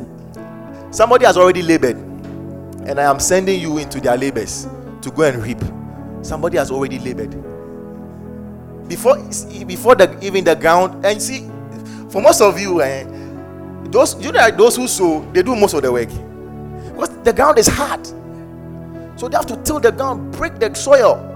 Somebody 0.91 1.25
has 1.27 1.37
already 1.37 1.63
labored, 1.63 1.97
and 1.97 2.99
I 3.01 3.05
am 3.05 3.19
sending 3.21 3.61
you 3.61 3.79
into 3.79 4.01
their 4.01 4.17
labors 4.17 4.67
to 5.03 5.11
go 5.11 5.23
and 5.23 5.43
reap. 5.43 5.59
Somebody 6.23 6.59
has 6.59 6.71
already 6.71 6.99
labored. 6.99 7.31
Before 8.89 9.17
before 9.67 9.95
the, 9.95 10.19
even 10.23 10.45
the 10.45 10.55
ground, 10.55 11.05
and 11.05 11.21
see, 11.21 11.49
for 12.11 12.21
most 12.23 12.41
of 12.41 12.59
you, 12.61 12.83
eh, 12.83 13.05
those 13.85 14.23
you 14.23 14.33
know 14.33 14.51
those 14.51 14.77
who 14.77 14.87
sow, 14.87 15.21
they 15.33 15.43
do 15.43 15.57
most 15.57 15.75
of 15.75 15.83
the 15.83 15.91
work. 15.93 16.09
Because 16.93 17.09
the 17.25 17.33
ground 17.33 17.59
is 17.59 17.67
hard. 17.67 18.07
So 19.19 19.29
they 19.29 19.37
have 19.37 19.47
to 19.47 19.57
till 19.63 19.81
the 19.81 19.93
ground, 19.93 20.33
break 20.33 20.59
the 20.59 20.75
soil 20.75 21.32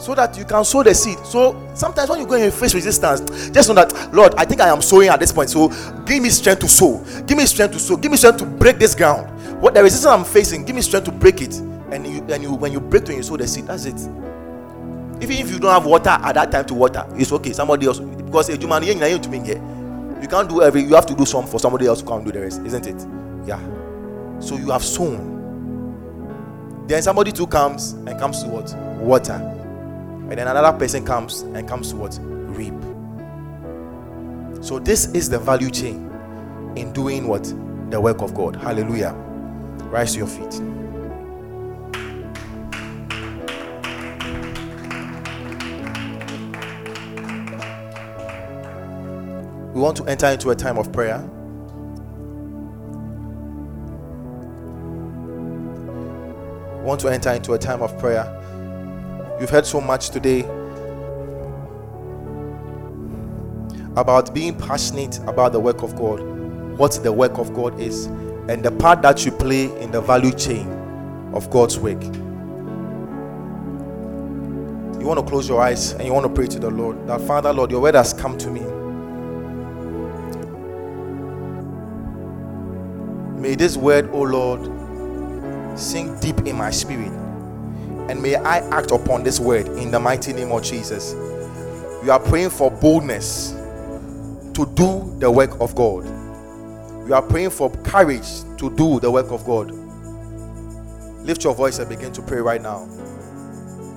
so 0.00 0.14
that 0.14 0.36
you 0.36 0.44
can 0.44 0.64
sow 0.64 0.82
the 0.82 0.94
seed. 0.94 1.18
So 1.26 1.70
sometimes 1.74 2.08
when 2.08 2.20
you 2.20 2.26
go 2.26 2.34
and 2.34 2.52
face 2.52 2.74
resistance, 2.74 3.50
just 3.50 3.68
know 3.68 3.74
that 3.74 4.14
Lord, 4.14 4.34
I 4.36 4.44
think 4.44 4.60
I 4.60 4.68
am 4.68 4.80
sowing 4.80 5.08
at 5.08 5.20
this 5.20 5.30
point. 5.30 5.50
So 5.50 5.68
give 6.04 6.22
me 6.22 6.30
strength 6.30 6.60
to 6.60 6.68
sow. 6.68 7.04
Give 7.26 7.36
me 7.36 7.44
strength 7.46 7.72
to 7.72 7.78
sow. 7.78 7.96
Give 7.96 8.10
me 8.10 8.16
strength 8.16 8.38
to 8.38 8.46
break 8.46 8.78
this 8.78 8.94
ground. 8.94 9.28
What 9.60 9.74
the 9.74 9.82
resistance 9.82 10.10
I'm 10.10 10.24
facing, 10.24 10.64
give 10.64 10.74
me 10.74 10.82
strength 10.82 11.04
to 11.04 11.12
break 11.12 11.42
it. 11.42 11.54
And 11.92 12.06
you 12.06 12.22
and 12.22 12.42
you 12.42 12.54
when 12.54 12.72
you 12.72 12.80
break 12.80 13.08
and 13.08 13.16
you 13.18 13.22
sow 13.22 13.36
the 13.36 13.46
seed, 13.46 13.66
that's 13.66 13.84
it. 13.84 14.00
Even 15.22 15.36
if 15.36 15.50
you 15.50 15.58
don't 15.58 15.70
have 15.70 15.84
water 15.84 16.08
at 16.08 16.34
that 16.34 16.50
time 16.50 16.64
to 16.64 16.74
water, 16.74 17.04
it's 17.10 17.30
okay. 17.32 17.52
Somebody 17.52 17.86
else 17.86 17.98
because 18.00 18.48
a 18.48 18.56
human 18.56 18.82
being 18.82 18.98
to 18.98 19.28
me 19.28 19.40
here. 19.40 19.62
You 20.22 20.28
can't 20.28 20.48
do 20.48 20.62
every 20.62 20.82
you 20.82 20.94
have 20.94 21.06
to 21.06 21.14
do 21.14 21.24
some 21.26 21.46
for 21.46 21.58
somebody 21.58 21.86
else 21.86 22.00
to 22.00 22.06
come 22.06 22.18
and 22.18 22.26
do 22.26 22.32
the 22.32 22.40
rest, 22.40 22.60
isn't 22.62 22.86
it? 22.86 23.06
Yeah. 23.46 23.60
So 24.40 24.56
you 24.56 24.70
have 24.70 24.84
sown. 24.84 25.36
Then 26.86 27.02
somebody 27.02 27.32
too 27.32 27.46
comes 27.46 27.92
and 27.92 28.18
comes 28.18 28.42
to 28.42 28.48
what? 28.48 28.74
Water. 28.98 29.59
And 30.30 30.38
then 30.38 30.46
another 30.46 30.78
person 30.78 31.04
comes 31.04 31.40
and 31.42 31.68
comes 31.68 31.90
to 31.90 31.96
what? 31.96 32.16
Reap. 32.22 32.72
So 34.64 34.78
this 34.78 35.06
is 35.12 35.28
the 35.28 35.40
value 35.40 35.70
chain 35.70 36.08
in 36.76 36.92
doing 36.92 37.26
what? 37.26 37.52
The 37.90 38.00
work 38.00 38.22
of 38.22 38.32
God. 38.32 38.54
Hallelujah. 38.54 39.12
Rise 39.90 40.12
to 40.12 40.18
your 40.18 40.28
feet. 40.28 40.60
We 49.74 49.80
want 49.80 49.96
to 49.96 50.04
enter 50.04 50.26
into 50.28 50.50
a 50.50 50.54
time 50.54 50.78
of 50.78 50.92
prayer. 50.92 51.18
We 56.78 56.84
want 56.84 57.00
to 57.00 57.08
enter 57.08 57.32
into 57.32 57.54
a 57.54 57.58
time 57.58 57.82
of 57.82 57.98
prayer. 57.98 58.39
You've 59.40 59.48
heard 59.48 59.64
so 59.64 59.80
much 59.80 60.10
today 60.10 60.40
about 63.96 64.34
being 64.34 64.54
passionate 64.54 65.18
about 65.26 65.52
the 65.52 65.60
work 65.60 65.82
of 65.82 65.96
God, 65.96 66.20
what 66.76 67.02
the 67.02 67.10
work 67.10 67.38
of 67.38 67.54
God 67.54 67.80
is, 67.80 68.04
and 68.04 68.62
the 68.62 68.70
part 68.70 69.00
that 69.00 69.24
you 69.24 69.32
play 69.32 69.74
in 69.80 69.90
the 69.92 70.02
value 70.02 70.32
chain 70.32 70.68
of 71.32 71.48
God's 71.48 71.78
work. 71.78 72.02
You 75.00 75.06
want 75.06 75.20
to 75.20 75.26
close 75.26 75.48
your 75.48 75.62
eyes 75.62 75.92
and 75.92 76.04
you 76.04 76.12
want 76.12 76.26
to 76.26 76.32
pray 76.32 76.46
to 76.46 76.58
the 76.58 76.68
Lord 76.68 77.06
that 77.06 77.22
Father, 77.22 77.50
Lord, 77.50 77.70
your 77.70 77.80
word 77.80 77.94
has 77.94 78.12
come 78.12 78.36
to 78.36 78.50
me. 78.50 78.60
May 83.40 83.54
this 83.54 83.78
word, 83.78 84.10
O 84.10 84.16
oh 84.16 84.22
Lord, 84.22 85.80
sink 85.80 86.20
deep 86.20 86.40
in 86.40 86.56
my 86.56 86.70
spirit. 86.70 87.19
And 88.08 88.22
may 88.22 88.36
I 88.36 88.58
act 88.70 88.90
upon 88.90 89.22
this 89.22 89.38
word 89.38 89.66
in 89.78 89.90
the 89.90 90.00
mighty 90.00 90.32
name 90.32 90.52
of 90.52 90.62
Jesus. 90.62 91.12
You 92.04 92.10
are 92.10 92.20
praying 92.20 92.50
for 92.50 92.70
boldness 92.70 93.52
to 94.54 94.66
do 94.74 95.14
the 95.18 95.30
work 95.30 95.60
of 95.60 95.74
God. 95.74 96.06
You 97.06 97.14
are 97.14 97.22
praying 97.22 97.50
for 97.50 97.70
courage 97.82 98.42
to 98.58 98.74
do 98.76 99.00
the 99.00 99.10
work 99.10 99.30
of 99.30 99.44
God. 99.44 99.70
Lift 101.24 101.44
your 101.44 101.54
voice 101.54 101.78
and 101.78 101.88
begin 101.88 102.12
to 102.12 102.22
pray 102.22 102.38
right 102.38 102.60
now. 102.60 102.84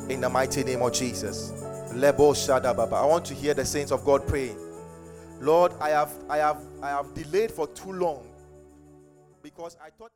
In 0.10 0.22
the 0.22 0.30
mighty 0.30 0.64
name 0.64 0.82
of 0.82 0.94
Jesus. 0.94 1.52
Lebo 1.94 2.34
Baba. 2.34 2.96
I 2.96 3.06
want 3.06 3.26
to 3.26 3.34
hear 3.34 3.54
the 3.54 3.66
saints 3.66 3.92
of 3.92 4.04
God 4.04 4.28
praying. 4.28 4.58
Lord, 5.40 5.74
I 5.82 5.90
have 5.90 6.14
I 6.30 6.38
have 6.38 6.62
I 6.82 6.90
have 6.90 7.14
delayed 7.14 7.52
for 7.52 7.68
too 7.68 7.92
long 7.92 8.26
because 9.42 9.76
I 9.84 9.90
thought 9.90 10.14